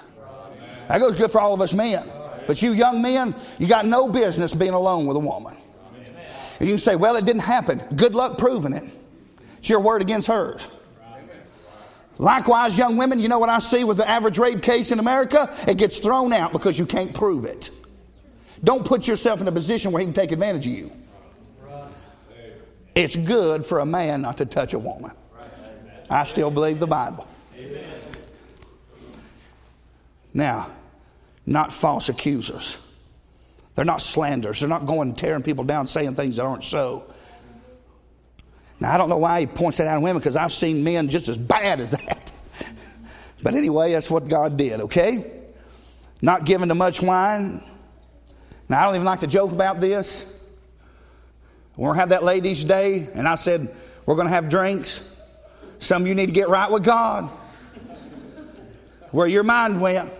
That 0.87 0.99
goes 0.99 1.17
good 1.17 1.31
for 1.31 1.39
all 1.39 1.53
of 1.53 1.61
us 1.61 1.73
men. 1.73 2.03
But 2.47 2.61
you 2.63 2.71
young 2.71 3.01
men, 3.01 3.35
you 3.59 3.67
got 3.67 3.85
no 3.85 4.07
business 4.07 4.55
being 4.55 4.71
alone 4.71 5.05
with 5.05 5.17
a 5.17 5.19
woman. 5.19 5.55
You 6.59 6.67
can 6.67 6.77
say, 6.77 6.95
well, 6.95 7.15
it 7.15 7.25
didn't 7.25 7.41
happen. 7.41 7.81
Good 7.95 8.13
luck 8.13 8.37
proving 8.37 8.73
it. 8.73 8.83
It's 9.57 9.69
your 9.69 9.79
word 9.79 10.01
against 10.01 10.27
hers. 10.27 10.67
Likewise, 12.17 12.77
young 12.77 12.97
women, 12.97 13.17
you 13.19 13.29
know 13.29 13.39
what 13.39 13.49
I 13.49 13.59
see 13.59 13.85
with 13.85 13.97
the 13.97 14.07
average 14.07 14.37
rape 14.37 14.61
case 14.61 14.91
in 14.91 14.99
America? 14.99 15.53
It 15.67 15.77
gets 15.77 15.99
thrown 15.99 16.33
out 16.33 16.51
because 16.51 16.77
you 16.77 16.85
can't 16.85 17.13
prove 17.13 17.45
it. 17.45 17.71
Don't 18.61 18.85
put 18.85 19.07
yourself 19.07 19.39
in 19.39 19.47
a 19.47 19.51
position 19.53 19.93
where 19.93 20.01
he 20.01 20.05
can 20.05 20.13
take 20.13 20.33
advantage 20.33 20.65
of 20.65 20.73
you. 20.73 20.91
It's 22.93 23.15
good 23.15 23.65
for 23.65 23.79
a 23.79 23.85
man 23.85 24.21
not 24.21 24.35
to 24.37 24.45
touch 24.45 24.73
a 24.73 24.79
woman. 24.79 25.11
I 26.09 26.25
still 26.25 26.51
believe 26.51 26.79
the 26.79 26.87
Bible. 26.87 27.25
Now, 30.33 30.71
not 31.45 31.71
false 31.71 32.09
accusers. 32.09 32.77
They're 33.75 33.85
not 33.85 34.01
slanders. 34.01 34.59
They're 34.59 34.69
not 34.69 34.85
going 34.85 35.15
tearing 35.15 35.43
people 35.43 35.63
down 35.63 35.87
saying 35.87 36.15
things 36.15 36.35
that 36.35 36.45
aren't 36.45 36.63
so. 36.63 37.05
Now, 38.79 38.93
I 38.93 38.97
don't 38.97 39.09
know 39.09 39.17
why 39.17 39.41
he 39.41 39.47
points 39.47 39.77
that 39.77 39.87
out 39.87 39.97
in 39.97 40.03
women 40.03 40.19
because 40.19 40.35
I've 40.35 40.53
seen 40.53 40.83
men 40.83 41.09
just 41.09 41.27
as 41.27 41.37
bad 41.37 41.79
as 41.79 41.91
that. 41.91 42.31
but 43.43 43.53
anyway, 43.53 43.91
that's 43.91 44.09
what 44.09 44.27
God 44.27 44.57
did, 44.57 44.81
okay? 44.81 45.31
Not 46.21 46.45
giving 46.45 46.69
to 46.69 46.75
much 46.75 47.01
wine. 47.01 47.61
Now, 48.69 48.81
I 48.81 48.85
don't 48.85 48.95
even 48.95 49.05
like 49.05 49.21
to 49.21 49.27
joke 49.27 49.51
about 49.51 49.81
this. 49.81 50.25
We're 51.75 51.87
going 51.87 51.95
to 51.95 51.99
have 52.01 52.09
that 52.09 52.23
ladies' 52.23 52.65
day, 52.65 53.07
and 53.13 53.27
I 53.27 53.35
said, 53.35 53.73
We're 54.05 54.15
going 54.15 54.27
to 54.27 54.33
have 54.33 54.49
drinks. 54.49 55.05
Some 55.79 56.01
of 56.01 56.07
you 56.07 56.15
need 56.15 56.25
to 56.25 56.33
get 56.33 56.49
right 56.49 56.69
with 56.69 56.83
God. 56.83 57.29
Where 59.11 59.27
your 59.27 59.43
mind 59.43 59.81
went. 59.81 60.11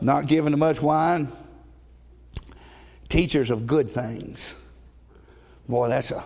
Not 0.00 0.26
given 0.26 0.52
to 0.52 0.56
much 0.56 0.80
wine, 0.80 1.32
teachers 3.08 3.50
of 3.50 3.66
good 3.66 3.90
things. 3.90 4.54
Boy, 5.68 5.88
that's 5.88 6.10
a 6.10 6.24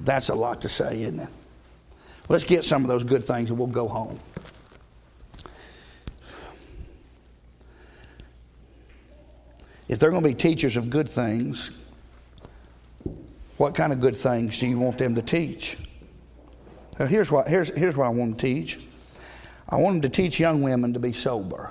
that's 0.00 0.28
a 0.28 0.34
lot 0.34 0.60
to 0.62 0.68
say, 0.68 1.02
isn't 1.02 1.20
it? 1.20 1.28
Let's 2.28 2.44
get 2.44 2.64
some 2.64 2.82
of 2.82 2.88
those 2.88 3.04
good 3.04 3.24
things 3.24 3.50
and 3.50 3.58
we'll 3.58 3.68
go 3.68 3.88
home. 3.88 4.18
If 9.88 9.98
they're 9.98 10.10
going 10.10 10.22
to 10.22 10.28
be 10.28 10.34
teachers 10.34 10.76
of 10.76 10.90
good 10.90 11.08
things, 11.08 11.80
what 13.56 13.74
kind 13.74 13.92
of 13.92 14.00
good 14.00 14.16
things 14.16 14.58
do 14.58 14.66
you 14.66 14.78
want 14.78 14.98
them 14.98 15.14
to 15.14 15.22
teach? 15.22 15.78
Now, 16.98 17.06
here's 17.06 17.30
what, 17.30 17.46
here's, 17.46 17.70
here's 17.76 17.96
what 17.96 18.06
I 18.06 18.10
want 18.10 18.38
to 18.38 18.46
teach 18.46 18.80
I 19.68 19.76
want 19.76 19.94
them 19.94 20.10
to 20.10 20.22
teach 20.22 20.38
young 20.38 20.62
women 20.62 20.92
to 20.92 21.00
be 21.00 21.12
sober. 21.12 21.70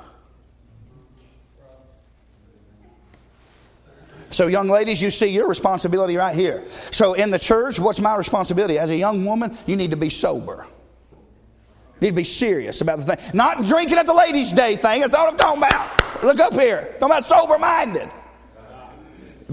So, 4.36 4.48
young 4.48 4.68
ladies, 4.68 5.02
you 5.02 5.12
see 5.12 5.28
your 5.28 5.48
responsibility 5.48 6.18
right 6.18 6.36
here. 6.36 6.66
So, 6.92 7.14
in 7.14 7.32
the 7.32 7.40
church, 7.40 7.80
what's 7.80 8.02
my 8.02 8.18
responsibility? 8.18 8.78
As 8.78 8.90
a 8.90 8.98
young 8.98 9.24
woman, 9.24 9.58
you 9.66 9.78
need 9.78 9.92
to 9.92 9.98
be 9.98 10.10
sober. 10.10 10.68
You 11.14 12.02
need 12.02 12.10
to 12.10 12.16
be 12.18 12.26
serious 12.26 12.82
about 12.82 13.00
the 13.00 13.16
thing. 13.16 13.32
Not 13.34 13.66
drinking 13.66 13.98
at 13.98 14.06
the 14.06 14.14
ladies' 14.14 14.52
day 14.52 14.76
thing. 14.76 15.00
That's 15.00 15.14
all 15.14 15.30
I'm 15.30 15.38
talking 15.38 15.64
about. 15.64 16.22
Look 16.22 16.42
up 16.42 16.52
here. 16.52 16.80
I'm 16.80 17.00
talking 17.00 17.06
about 17.06 17.24
sober 17.24 17.58
minded. 17.58 18.12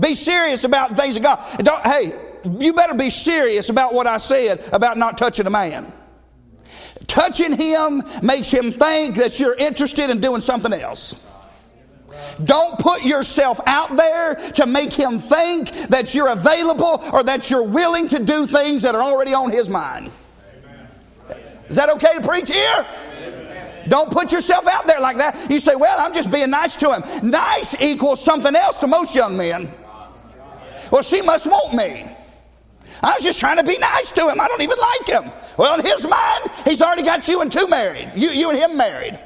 Be 0.00 0.14
serious 0.14 0.64
about 0.64 0.90
the 0.90 0.96
things 0.96 1.16
of 1.16 1.22
God. 1.22 1.38
Don't, 1.58 1.86
hey, 1.86 2.12
you 2.58 2.74
better 2.74 2.94
be 2.94 3.10
serious 3.10 3.68
about 3.68 3.94
what 3.94 4.08
I 4.08 4.16
said 4.16 4.64
about 4.72 4.98
not 4.98 5.16
touching 5.16 5.46
a 5.46 5.50
man. 5.50 5.92
Touching 7.06 7.56
him 7.56 8.02
makes 8.20 8.50
him 8.50 8.72
think 8.72 9.14
that 9.14 9.38
you're 9.38 9.54
interested 9.54 10.10
in 10.10 10.20
doing 10.20 10.42
something 10.42 10.72
else. 10.72 11.24
Don't 12.44 12.78
put 12.78 13.04
yourself 13.04 13.60
out 13.66 13.96
there 13.96 14.34
to 14.34 14.66
make 14.66 14.92
him 14.92 15.18
think 15.18 15.70
that 15.88 16.14
you're 16.14 16.28
available 16.28 17.02
or 17.12 17.22
that 17.22 17.50
you're 17.50 17.62
willing 17.62 18.08
to 18.08 18.22
do 18.22 18.46
things 18.46 18.82
that 18.82 18.94
are 18.94 19.02
already 19.02 19.34
on 19.34 19.50
his 19.50 19.68
mind. 19.68 20.10
Is 21.68 21.76
that 21.76 21.90
okay 21.90 22.16
to 22.16 22.26
preach 22.26 22.52
here? 22.52 22.86
Don't 23.88 24.10
put 24.10 24.30
yourself 24.30 24.66
out 24.66 24.86
there 24.86 25.00
like 25.00 25.16
that. 25.16 25.50
You 25.50 25.58
say, 25.58 25.74
Well, 25.74 25.96
I'm 25.98 26.12
just 26.12 26.30
being 26.30 26.50
nice 26.50 26.76
to 26.76 26.94
him. 26.94 27.30
Nice 27.30 27.80
equals 27.80 28.22
something 28.22 28.54
else 28.54 28.78
to 28.80 28.86
most 28.86 29.14
young 29.14 29.36
men. 29.36 29.72
Well, 30.90 31.02
she 31.02 31.22
must 31.22 31.46
want 31.46 31.74
me. 31.74 32.10
I 33.02 33.14
was 33.14 33.24
just 33.24 33.40
trying 33.40 33.56
to 33.56 33.64
be 33.64 33.76
nice 33.78 34.12
to 34.12 34.28
him. 34.28 34.40
I 34.40 34.46
don't 34.46 34.60
even 34.60 34.78
like 34.78 35.08
him. 35.08 35.32
Well, 35.56 35.78
in 35.78 35.84
his 35.84 36.06
mind, 36.06 36.50
he's 36.64 36.80
already 36.80 37.02
got 37.02 37.26
you 37.26 37.40
and 37.40 37.50
two 37.50 37.66
married. 37.66 38.12
You, 38.14 38.30
you 38.30 38.50
and 38.50 38.58
him 38.58 38.76
married. 38.76 39.18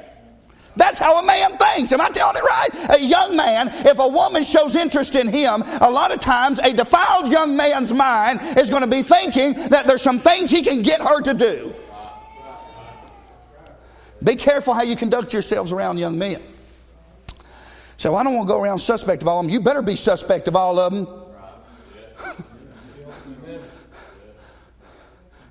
That's 0.77 0.99
how 0.99 1.19
a 1.21 1.25
man 1.25 1.57
thinks. 1.57 1.91
Am 1.91 1.99
I 1.99 2.09
telling 2.09 2.37
it 2.37 2.43
right? 2.43 2.69
A 2.97 3.01
young 3.01 3.35
man, 3.35 3.69
if 3.85 3.97
a 3.99 4.07
woman 4.07 4.43
shows 4.43 4.75
interest 4.75 5.15
in 5.15 5.27
him, 5.27 5.63
a 5.81 5.89
lot 5.89 6.13
of 6.13 6.19
times 6.19 6.59
a 6.59 6.71
defiled 6.71 7.31
young 7.31 7.57
man's 7.57 7.93
mind 7.93 8.39
is 8.57 8.69
going 8.69 8.83
to 8.83 8.89
be 8.89 9.01
thinking 9.01 9.53
that 9.69 9.87
there's 9.87 10.03
some 10.03 10.19
things 10.19 10.51
he 10.51 10.61
can 10.61 10.83
get 10.83 11.01
her 11.01 11.21
to 11.21 11.33
do. 11.33 11.73
Be 14.23 14.35
careful 14.35 14.73
how 14.73 14.83
you 14.83 14.95
conduct 14.95 15.33
yourselves 15.33 15.71
around 15.71 15.97
young 15.97 16.17
men. 16.17 16.41
So 17.97 18.15
I 18.15 18.23
don't 18.23 18.35
want 18.35 18.47
to 18.47 18.53
go 18.53 18.61
around 18.61 18.79
suspect 18.79 19.23
of 19.23 19.27
all 19.27 19.39
of 19.39 19.45
them. 19.45 19.53
You 19.53 19.59
better 19.59 19.81
be 19.81 19.95
suspect 19.95 20.47
of 20.47 20.55
all 20.55 20.79
of 20.79 20.93
them. 20.93 21.07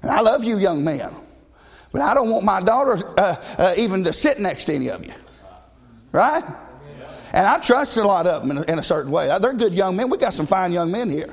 and 0.02 0.10
I 0.10 0.20
love 0.20 0.44
you, 0.44 0.58
young 0.58 0.84
men. 0.84 1.10
But 1.96 2.02
I 2.02 2.12
don't 2.12 2.28
want 2.28 2.44
my 2.44 2.60
daughter 2.60 3.02
uh, 3.16 3.36
uh, 3.56 3.74
even 3.78 4.04
to 4.04 4.12
sit 4.12 4.38
next 4.38 4.66
to 4.66 4.74
any 4.74 4.90
of 4.90 5.02
you. 5.02 5.14
Right? 6.12 6.44
And 7.32 7.46
I 7.46 7.58
trust 7.58 7.96
a 7.96 8.06
lot 8.06 8.26
of 8.26 8.42
them 8.42 8.50
in 8.50 8.58
a, 8.58 8.72
in 8.72 8.78
a 8.78 8.82
certain 8.82 9.10
way. 9.10 9.34
They're 9.40 9.54
good 9.54 9.74
young 9.74 9.96
men. 9.96 10.10
We 10.10 10.18
got 10.18 10.34
some 10.34 10.46
fine 10.46 10.72
young 10.72 10.92
men 10.92 11.08
here. 11.08 11.30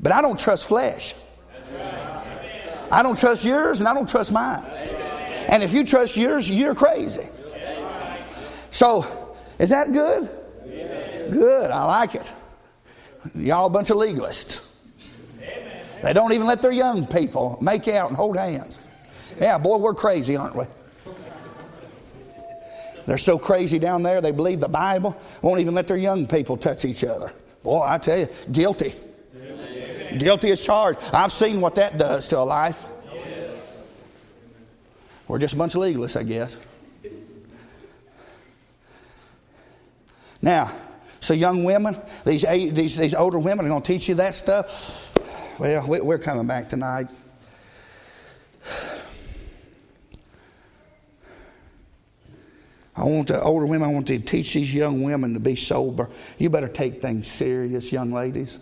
But 0.00 0.12
I 0.12 0.22
don't 0.22 0.38
trust 0.38 0.68
flesh. 0.68 1.14
I 2.90 3.02
don't 3.02 3.18
trust 3.18 3.44
yours 3.44 3.80
and 3.80 3.88
I 3.90 3.92
don't 3.92 4.08
trust 4.08 4.32
mine. 4.32 4.64
And 5.50 5.62
if 5.62 5.74
you 5.74 5.84
trust 5.84 6.16
yours, 6.16 6.50
you're 6.50 6.74
crazy. 6.74 7.28
So, 8.70 9.36
is 9.58 9.68
that 9.68 9.92
good? 9.92 10.30
Good. 11.30 11.70
I 11.70 11.84
like 11.84 12.14
it. 12.14 12.32
Y'all 13.34 13.66
a 13.66 13.70
bunch 13.70 13.90
of 13.90 13.98
legalists. 13.98 14.66
They 16.02 16.14
don't 16.14 16.32
even 16.32 16.46
let 16.46 16.62
their 16.62 16.72
young 16.72 17.06
people 17.06 17.58
make 17.60 17.86
out 17.86 18.08
and 18.08 18.16
hold 18.16 18.38
hands. 18.38 18.78
Yeah, 19.40 19.58
boy, 19.58 19.78
we're 19.78 19.94
crazy, 19.94 20.36
aren't 20.36 20.56
we? 20.56 20.64
They're 23.06 23.18
so 23.18 23.38
crazy 23.38 23.78
down 23.78 24.02
there, 24.02 24.20
they 24.20 24.32
believe 24.32 24.60
the 24.60 24.68
Bible, 24.68 25.16
won't 25.40 25.60
even 25.60 25.74
let 25.74 25.88
their 25.88 25.96
young 25.96 26.26
people 26.26 26.58
touch 26.58 26.84
each 26.84 27.04
other. 27.04 27.32
Boy, 27.62 27.82
I 27.82 27.98
tell 27.98 28.18
you, 28.18 28.28
guilty. 28.52 28.94
Guilty 30.18 30.50
as 30.50 30.64
charged. 30.64 31.00
I've 31.12 31.32
seen 31.32 31.60
what 31.60 31.74
that 31.76 31.96
does 31.96 32.28
to 32.28 32.38
a 32.38 32.40
life. 32.40 32.86
We're 35.26 35.38
just 35.38 35.54
a 35.54 35.56
bunch 35.56 35.74
of 35.74 35.82
legalists, 35.82 36.18
I 36.18 36.22
guess. 36.22 36.56
Now, 40.40 40.72
so 41.20 41.34
young 41.34 41.64
women, 41.64 41.96
these, 42.24 42.42
these, 42.42 42.96
these 42.96 43.14
older 43.14 43.38
women 43.38 43.66
are 43.66 43.68
going 43.68 43.82
to 43.82 43.92
teach 43.92 44.08
you 44.08 44.14
that 44.16 44.34
stuff. 44.34 45.12
Well, 45.58 45.86
we're 45.86 46.18
coming 46.18 46.46
back 46.46 46.68
tonight. 46.68 47.08
I 52.98 53.04
want 53.04 53.28
the 53.28 53.40
older 53.40 53.64
women, 53.64 53.88
I 53.88 53.92
want 53.92 54.08
to 54.08 54.18
teach 54.18 54.54
these 54.54 54.74
young 54.74 55.02
women 55.02 55.32
to 55.34 55.40
be 55.40 55.54
sober. 55.54 56.10
You 56.36 56.50
better 56.50 56.66
take 56.66 57.00
things 57.00 57.30
serious, 57.30 57.92
young 57.92 58.10
ladies. 58.10 58.58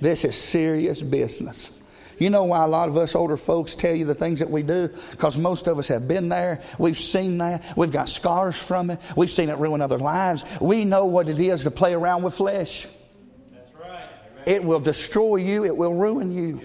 This 0.00 0.24
is 0.24 0.36
serious 0.36 1.02
business. 1.02 1.76
You 2.18 2.30
know 2.30 2.44
why 2.44 2.62
a 2.62 2.68
lot 2.68 2.88
of 2.88 2.96
us 2.96 3.16
older 3.16 3.36
folks 3.36 3.74
tell 3.74 3.94
you 3.94 4.04
the 4.04 4.14
things 4.14 4.38
that 4.38 4.48
we 4.48 4.62
do? 4.62 4.88
Because 5.10 5.36
most 5.36 5.66
of 5.66 5.78
us 5.80 5.88
have 5.88 6.06
been 6.06 6.28
there. 6.28 6.62
We've 6.78 6.98
seen 6.98 7.38
that. 7.38 7.64
We've 7.76 7.90
got 7.90 8.08
scars 8.08 8.56
from 8.56 8.90
it. 8.90 9.00
We've 9.16 9.30
seen 9.30 9.48
it 9.48 9.58
ruin 9.58 9.80
other 9.80 9.98
lives. 9.98 10.44
We 10.60 10.84
know 10.84 11.06
what 11.06 11.28
it 11.28 11.40
is 11.40 11.64
to 11.64 11.72
play 11.72 11.92
around 11.92 12.22
with 12.22 12.34
flesh. 12.34 12.86
That's 13.52 13.74
right. 13.74 14.04
It 14.46 14.62
will 14.62 14.80
destroy 14.80 15.36
you, 15.36 15.64
it 15.64 15.76
will 15.76 15.94
ruin 15.94 16.30
you. 16.30 16.60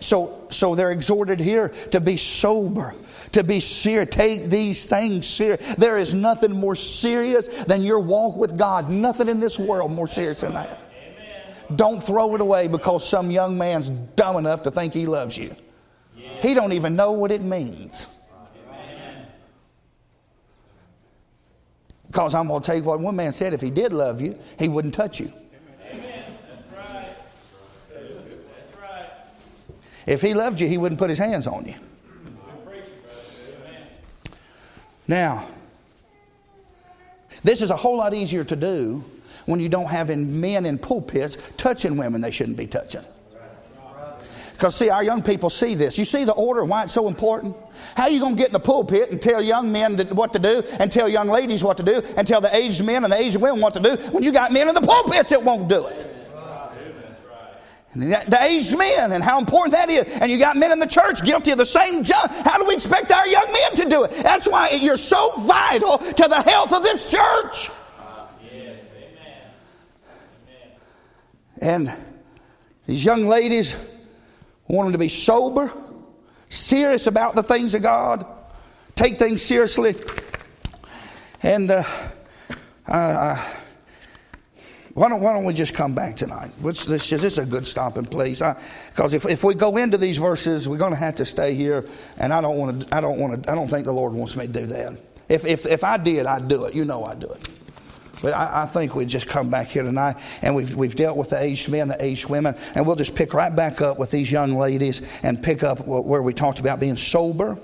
So, 0.00 0.46
so 0.50 0.74
they're 0.74 0.92
exhorted 0.92 1.38
here 1.38 1.68
to 1.90 2.00
be 2.00 2.16
sober 2.16 2.94
to 3.32 3.42
be 3.42 3.60
serious. 3.60 4.08
Take 4.10 4.50
these 4.50 4.86
things 4.86 5.26
serious. 5.26 5.74
There 5.76 5.98
is 5.98 6.14
nothing 6.14 6.52
more 6.52 6.74
serious 6.74 7.48
than 7.64 7.82
your 7.82 8.00
walk 8.00 8.36
with 8.36 8.56
God. 8.56 8.90
Nothing 8.90 9.28
in 9.28 9.40
this 9.40 9.58
world 9.58 9.92
more 9.92 10.06
serious 10.06 10.42
than 10.42 10.54
that. 10.54 10.78
Don't 11.76 12.02
throw 12.02 12.34
it 12.34 12.40
away 12.40 12.68
because 12.68 13.08
some 13.08 13.30
young 13.30 13.56
man's 13.56 13.88
dumb 13.88 14.36
enough 14.36 14.62
to 14.64 14.70
think 14.70 14.92
he 14.92 15.06
loves 15.06 15.36
you. 15.36 15.54
He 16.42 16.54
don't 16.54 16.72
even 16.72 16.96
know 16.96 17.12
what 17.12 17.32
it 17.32 17.42
means. 17.42 18.08
Because 22.08 22.34
I'm 22.34 22.48
going 22.48 22.60
to 22.60 22.66
tell 22.66 22.76
you 22.76 22.82
what 22.82 23.00
one 23.00 23.16
man 23.16 23.32
said 23.32 23.54
if 23.54 23.60
he 23.62 23.70
did 23.70 23.92
love 23.92 24.20
you, 24.20 24.38
he 24.58 24.68
wouldn't 24.68 24.92
touch 24.92 25.18
you. 25.18 25.32
If 30.04 30.20
he 30.20 30.34
loved 30.34 30.60
you, 30.60 30.66
he 30.66 30.78
wouldn't 30.78 30.98
put 30.98 31.08
his 31.08 31.18
hands 31.18 31.46
on 31.46 31.64
you. 31.64 31.74
Now, 35.08 35.46
this 37.44 37.62
is 37.62 37.70
a 37.70 37.76
whole 37.76 37.96
lot 37.96 38.14
easier 38.14 38.44
to 38.44 38.56
do 38.56 39.04
when 39.46 39.60
you 39.60 39.68
don't 39.68 39.90
have 39.90 40.16
men 40.16 40.66
in 40.66 40.78
pulpits 40.78 41.38
touching 41.56 41.96
women 41.96 42.20
they 42.20 42.30
shouldn't 42.30 42.56
be 42.56 42.66
touching. 42.66 43.02
Because, 44.52 44.76
see, 44.76 44.90
our 44.90 45.02
young 45.02 45.22
people 45.22 45.50
see 45.50 45.74
this. 45.74 45.98
You 45.98 46.04
see 46.04 46.24
the 46.24 46.34
order 46.34 46.60
and 46.60 46.70
why 46.70 46.84
it's 46.84 46.92
so 46.92 47.08
important? 47.08 47.56
How 47.96 48.04
are 48.04 48.10
you 48.10 48.20
going 48.20 48.36
to 48.36 48.38
get 48.38 48.48
in 48.48 48.52
the 48.52 48.60
pulpit 48.60 49.10
and 49.10 49.20
tell 49.20 49.42
young 49.42 49.72
men 49.72 49.98
what 50.10 50.32
to 50.34 50.38
do 50.38 50.62
and 50.78 50.92
tell 50.92 51.08
young 51.08 51.26
ladies 51.26 51.64
what 51.64 51.78
to 51.78 51.82
do 51.82 52.00
and 52.16 52.28
tell 52.28 52.40
the 52.40 52.54
aged 52.54 52.84
men 52.84 53.02
and 53.02 53.12
the 53.12 53.16
aged 53.16 53.40
women 53.40 53.60
what 53.60 53.74
to 53.74 53.80
do 53.80 53.96
when 54.12 54.22
you 54.22 54.30
got 54.30 54.52
men 54.52 54.68
in 54.68 54.74
the 54.74 54.80
pulpits 54.80 55.30
that 55.30 55.42
won't 55.42 55.68
do 55.68 55.88
it? 55.88 56.11
The 57.94 58.38
aged 58.40 58.76
men 58.78 59.12
and 59.12 59.22
how 59.22 59.38
important 59.38 59.74
that 59.74 59.90
is. 59.90 60.04
And 60.06 60.30
you 60.30 60.38
got 60.38 60.56
men 60.56 60.72
in 60.72 60.78
the 60.78 60.86
church 60.86 61.22
guilty 61.22 61.50
of 61.50 61.58
the 61.58 61.66
same 61.66 62.02
junk. 62.02 62.30
How 62.30 62.58
do 62.58 62.66
we 62.66 62.74
expect 62.74 63.12
our 63.12 63.26
young 63.28 63.44
men 63.46 63.84
to 63.84 63.90
do 63.90 64.04
it? 64.04 64.10
That's 64.22 64.48
why 64.48 64.70
you're 64.80 64.96
so 64.96 65.32
vital 65.40 65.98
to 65.98 66.28
the 66.28 66.42
health 66.42 66.72
of 66.72 66.82
this 66.82 67.10
church. 67.10 67.70
And 71.60 71.92
these 72.86 73.04
young 73.04 73.26
ladies 73.26 73.76
want 74.68 74.86
them 74.86 74.92
to 74.92 74.98
be 74.98 75.08
sober, 75.08 75.70
serious 76.48 77.06
about 77.06 77.34
the 77.34 77.42
things 77.42 77.74
of 77.74 77.82
God, 77.82 78.26
take 78.96 79.18
things 79.18 79.42
seriously. 79.42 79.94
And 81.42 81.70
uh, 81.70 81.82
uh, 82.88 83.48
why, 84.94 85.08
don't, 85.08 85.22
why 85.22 85.32
don't 85.32 85.44
we 85.44 85.54
just 85.54 85.74
come 85.74 85.94
back 85.94 86.16
tonight? 86.16 86.50
Let's, 86.60 86.84
this 86.84 87.10
is 87.12 87.38
a 87.38 87.46
good 87.46 87.66
stopping 87.66 88.04
place. 88.04 88.42
Because 88.88 89.14
if, 89.14 89.24
if 89.24 89.42
we 89.42 89.54
go 89.54 89.78
into 89.78 89.96
these 89.96 90.18
verses, 90.18 90.68
we're 90.68 90.78
going 90.78 90.92
to 90.92 90.98
have 90.98 91.14
to 91.16 91.24
stay 91.24 91.54
here. 91.54 91.86
And 92.18 92.32
I 92.32 92.40
don't 92.40 92.58
want 92.58 92.88
to, 92.88 92.94
I 92.94 93.00
don't 93.00 93.18
want 93.18 93.42
to, 93.42 93.50
I 93.50 93.54
don't 93.54 93.68
think 93.68 93.86
the 93.86 93.92
Lord 93.92 94.12
wants 94.12 94.36
me 94.36 94.46
to 94.46 94.52
do 94.52 94.66
that. 94.66 94.98
If, 95.28 95.46
if, 95.46 95.64
if 95.64 95.82
I 95.82 95.96
did, 95.96 96.26
I'd 96.26 96.46
do 96.46 96.64
it. 96.64 96.74
You 96.74 96.84
know 96.84 97.04
I'd 97.04 97.20
do 97.20 97.28
it. 97.28 97.48
But 98.20 98.34
I, 98.34 98.62
I, 98.62 98.66
think 98.66 98.94
we 98.94 99.04
just 99.04 99.28
come 99.28 99.50
back 99.50 99.68
here 99.68 99.82
tonight 99.82 100.16
and 100.42 100.54
we've, 100.54 100.76
we've 100.76 100.94
dealt 100.94 101.16
with 101.16 101.30
the 101.30 101.42
aged 101.42 101.68
men, 101.68 101.88
the 101.88 102.02
aged 102.02 102.28
women, 102.28 102.54
and 102.76 102.86
we'll 102.86 102.94
just 102.94 103.16
pick 103.16 103.34
right 103.34 103.54
back 103.54 103.80
up 103.80 103.98
with 103.98 104.12
these 104.12 104.30
young 104.30 104.54
ladies 104.54 105.02
and 105.24 105.42
pick 105.42 105.64
up 105.64 105.84
where 105.86 106.22
we 106.22 106.32
talked 106.32 106.60
about 106.60 106.78
being 106.78 106.96
sober. 106.96 107.58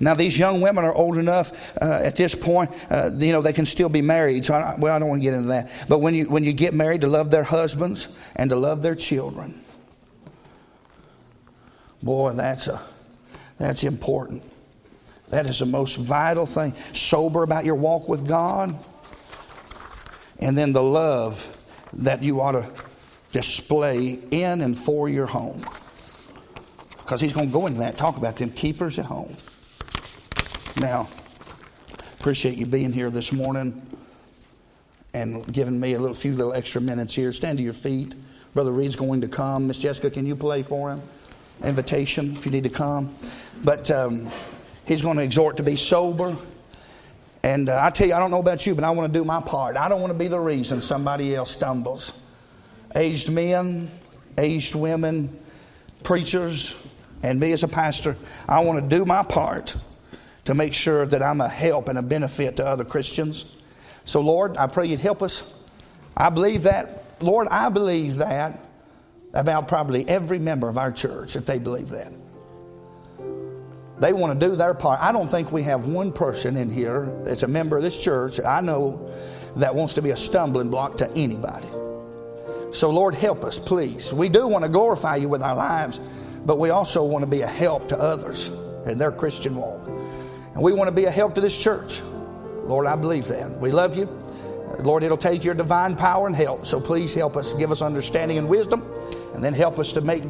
Now, 0.00 0.14
these 0.14 0.38
young 0.38 0.60
women 0.60 0.84
are 0.84 0.94
old 0.94 1.18
enough 1.18 1.76
uh, 1.82 2.00
at 2.04 2.14
this 2.14 2.34
point, 2.34 2.70
uh, 2.90 3.10
you 3.14 3.32
know, 3.32 3.40
they 3.40 3.52
can 3.52 3.66
still 3.66 3.88
be 3.88 4.02
married. 4.02 4.44
So, 4.44 4.54
I, 4.54 4.76
well, 4.78 4.94
I 4.94 4.98
don't 4.98 5.08
want 5.08 5.20
to 5.20 5.24
get 5.24 5.34
into 5.34 5.48
that. 5.48 5.70
But 5.88 5.98
when 5.98 6.14
you, 6.14 6.28
when 6.28 6.44
you 6.44 6.52
get 6.52 6.72
married, 6.72 7.00
to 7.00 7.08
love 7.08 7.30
their 7.30 7.42
husbands 7.42 8.08
and 8.36 8.50
to 8.50 8.56
love 8.56 8.82
their 8.82 8.94
children. 8.94 9.60
Boy, 12.02 12.32
that's, 12.32 12.68
a, 12.68 12.80
that's 13.58 13.82
important. 13.82 14.44
That 15.30 15.46
is 15.46 15.58
the 15.58 15.66
most 15.66 15.96
vital 15.96 16.46
thing. 16.46 16.74
Sober 16.92 17.42
about 17.42 17.64
your 17.64 17.74
walk 17.74 18.08
with 18.08 18.26
God. 18.26 18.76
And 20.38 20.56
then 20.56 20.72
the 20.72 20.82
love 20.82 21.54
that 21.94 22.22
you 22.22 22.40
ought 22.40 22.52
to 22.52 22.70
display 23.32 24.20
in 24.30 24.60
and 24.60 24.78
for 24.78 25.08
your 25.08 25.26
home. 25.26 25.64
Because 26.98 27.20
he's 27.20 27.32
going 27.32 27.48
to 27.48 27.52
go 27.52 27.66
into 27.66 27.80
that, 27.80 27.96
talk 27.96 28.16
about 28.16 28.36
them 28.36 28.50
keepers 28.50 28.98
at 28.98 29.04
home. 29.04 29.36
Now, 30.80 31.08
appreciate 32.20 32.56
you 32.56 32.66
being 32.66 32.92
here 32.92 33.10
this 33.10 33.32
morning 33.32 33.82
and 35.14 35.50
giving 35.52 35.78
me 35.80 35.94
a 35.94 35.98
little 35.98 36.14
few 36.14 36.34
little 36.34 36.52
extra 36.52 36.80
minutes 36.80 37.14
here. 37.14 37.32
Stand 37.32 37.58
to 37.58 37.64
your 37.64 37.72
feet. 37.72 38.14
Brother 38.54 38.72
Reed's 38.72 38.96
going 38.96 39.20
to 39.22 39.28
come. 39.28 39.66
Miss 39.66 39.78
Jessica, 39.78 40.10
can 40.10 40.24
you 40.24 40.36
play 40.36 40.62
for 40.62 40.92
him? 40.92 41.02
Invitation 41.64 42.36
if 42.36 42.46
you 42.46 42.52
need 42.52 42.64
to 42.64 42.70
come. 42.70 43.14
But 43.64 43.90
um, 43.90 44.30
He's 44.88 45.02
going 45.02 45.18
to 45.18 45.22
exhort 45.22 45.58
to 45.58 45.62
be 45.62 45.76
sober. 45.76 46.34
And 47.42 47.68
uh, 47.68 47.78
I 47.82 47.90
tell 47.90 48.08
you, 48.08 48.14
I 48.14 48.18
don't 48.18 48.30
know 48.30 48.40
about 48.40 48.66
you, 48.66 48.74
but 48.74 48.84
I 48.84 48.90
want 48.90 49.12
to 49.12 49.18
do 49.18 49.22
my 49.22 49.42
part. 49.42 49.76
I 49.76 49.86
don't 49.86 50.00
want 50.00 50.14
to 50.14 50.18
be 50.18 50.28
the 50.28 50.40
reason 50.40 50.80
somebody 50.80 51.34
else 51.34 51.50
stumbles. 51.50 52.14
Aged 52.96 53.30
men, 53.30 53.90
aged 54.38 54.74
women, 54.74 55.38
preachers, 56.04 56.86
and 57.22 57.38
me 57.38 57.52
as 57.52 57.64
a 57.64 57.68
pastor, 57.68 58.16
I 58.48 58.64
want 58.64 58.82
to 58.82 58.96
do 58.96 59.04
my 59.04 59.22
part 59.22 59.76
to 60.48 60.54
make 60.54 60.72
sure 60.72 61.04
that 61.04 61.22
I'm 61.22 61.42
a 61.42 61.48
help 61.48 61.88
and 61.88 61.98
a 61.98 62.02
benefit 62.02 62.56
to 62.56 62.66
other 62.66 62.82
Christians. 62.82 63.54
So, 64.06 64.22
Lord, 64.22 64.56
I 64.56 64.66
pray 64.66 64.86
you'd 64.86 64.98
help 64.98 65.22
us. 65.22 65.44
I 66.16 66.30
believe 66.30 66.62
that. 66.62 67.04
Lord, 67.20 67.48
I 67.50 67.68
believe 67.68 68.16
that 68.16 68.58
about 69.34 69.68
probably 69.68 70.08
every 70.08 70.38
member 70.38 70.66
of 70.66 70.78
our 70.78 70.90
church, 70.90 71.34
that 71.34 71.44
they 71.44 71.58
believe 71.58 71.90
that. 71.90 72.14
They 74.00 74.14
want 74.14 74.40
to 74.40 74.48
do 74.48 74.56
their 74.56 74.72
part. 74.72 75.00
I 75.02 75.12
don't 75.12 75.28
think 75.28 75.52
we 75.52 75.64
have 75.64 75.84
one 75.84 76.12
person 76.12 76.56
in 76.56 76.70
here 76.70 77.14
that's 77.24 77.42
a 77.42 77.46
member 77.46 77.76
of 77.76 77.82
this 77.82 78.02
church 78.02 78.38
that 78.38 78.46
I 78.46 78.62
know 78.62 79.12
that 79.56 79.74
wants 79.74 79.92
to 79.96 80.02
be 80.02 80.12
a 80.12 80.16
stumbling 80.16 80.70
block 80.70 80.96
to 80.96 81.10
anybody. 81.12 81.68
So, 82.72 82.88
Lord, 82.88 83.14
help 83.14 83.44
us, 83.44 83.58
please. 83.58 84.14
We 84.14 84.30
do 84.30 84.48
want 84.48 84.64
to 84.64 84.70
glorify 84.70 85.16
you 85.16 85.28
with 85.28 85.42
our 85.42 85.54
lives, 85.54 86.00
but 86.46 86.58
we 86.58 86.70
also 86.70 87.04
want 87.04 87.22
to 87.22 87.30
be 87.30 87.42
a 87.42 87.46
help 87.46 87.90
to 87.90 87.98
others 87.98 88.48
in 88.86 88.96
their 88.96 89.12
Christian 89.12 89.54
walk. 89.54 89.86
And 90.58 90.64
we 90.64 90.72
want 90.72 90.88
to 90.88 90.94
be 90.94 91.04
a 91.04 91.10
help 91.10 91.36
to 91.36 91.40
this 91.40 91.56
church. 91.56 92.02
Lord, 92.64 92.88
I 92.88 92.96
believe 92.96 93.28
that. 93.28 93.48
We 93.60 93.70
love 93.70 93.96
you. 93.96 94.06
Lord, 94.80 95.04
it'll 95.04 95.16
take 95.16 95.44
your 95.44 95.54
divine 95.54 95.94
power 95.94 96.26
and 96.26 96.34
help. 96.34 96.66
So 96.66 96.80
please 96.80 97.14
help 97.14 97.36
us, 97.36 97.52
give 97.52 97.70
us 97.70 97.80
understanding 97.80 98.38
and 98.38 98.48
wisdom, 98.48 98.82
and 99.34 99.44
then 99.44 99.54
help 99.54 99.78
us 99.78 99.92
to 99.92 100.00
make 100.00 100.24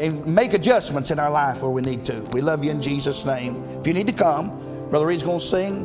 and 0.00 0.24
make 0.26 0.54
adjustments 0.54 1.10
in 1.10 1.18
our 1.18 1.30
life 1.30 1.60
where 1.60 1.70
we 1.70 1.82
need 1.82 2.06
to. 2.06 2.18
We 2.32 2.40
love 2.40 2.64
you 2.64 2.70
in 2.70 2.80
Jesus' 2.80 3.26
name. 3.26 3.62
If 3.78 3.86
you 3.86 3.92
need 3.92 4.06
to 4.06 4.12
come, 4.14 4.58
Brother 4.88 5.04
Reed's 5.04 5.22
going 5.22 5.38
to 5.38 5.44
sing 5.44 5.84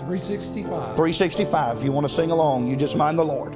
365. 0.00 0.68
365. 0.68 1.78
If 1.78 1.84
you 1.84 1.92
want 1.92 2.06
to 2.06 2.12
sing 2.12 2.30
along, 2.30 2.66
you 2.66 2.76
just 2.76 2.98
mind 2.98 3.18
the 3.18 3.24
Lord. 3.24 3.54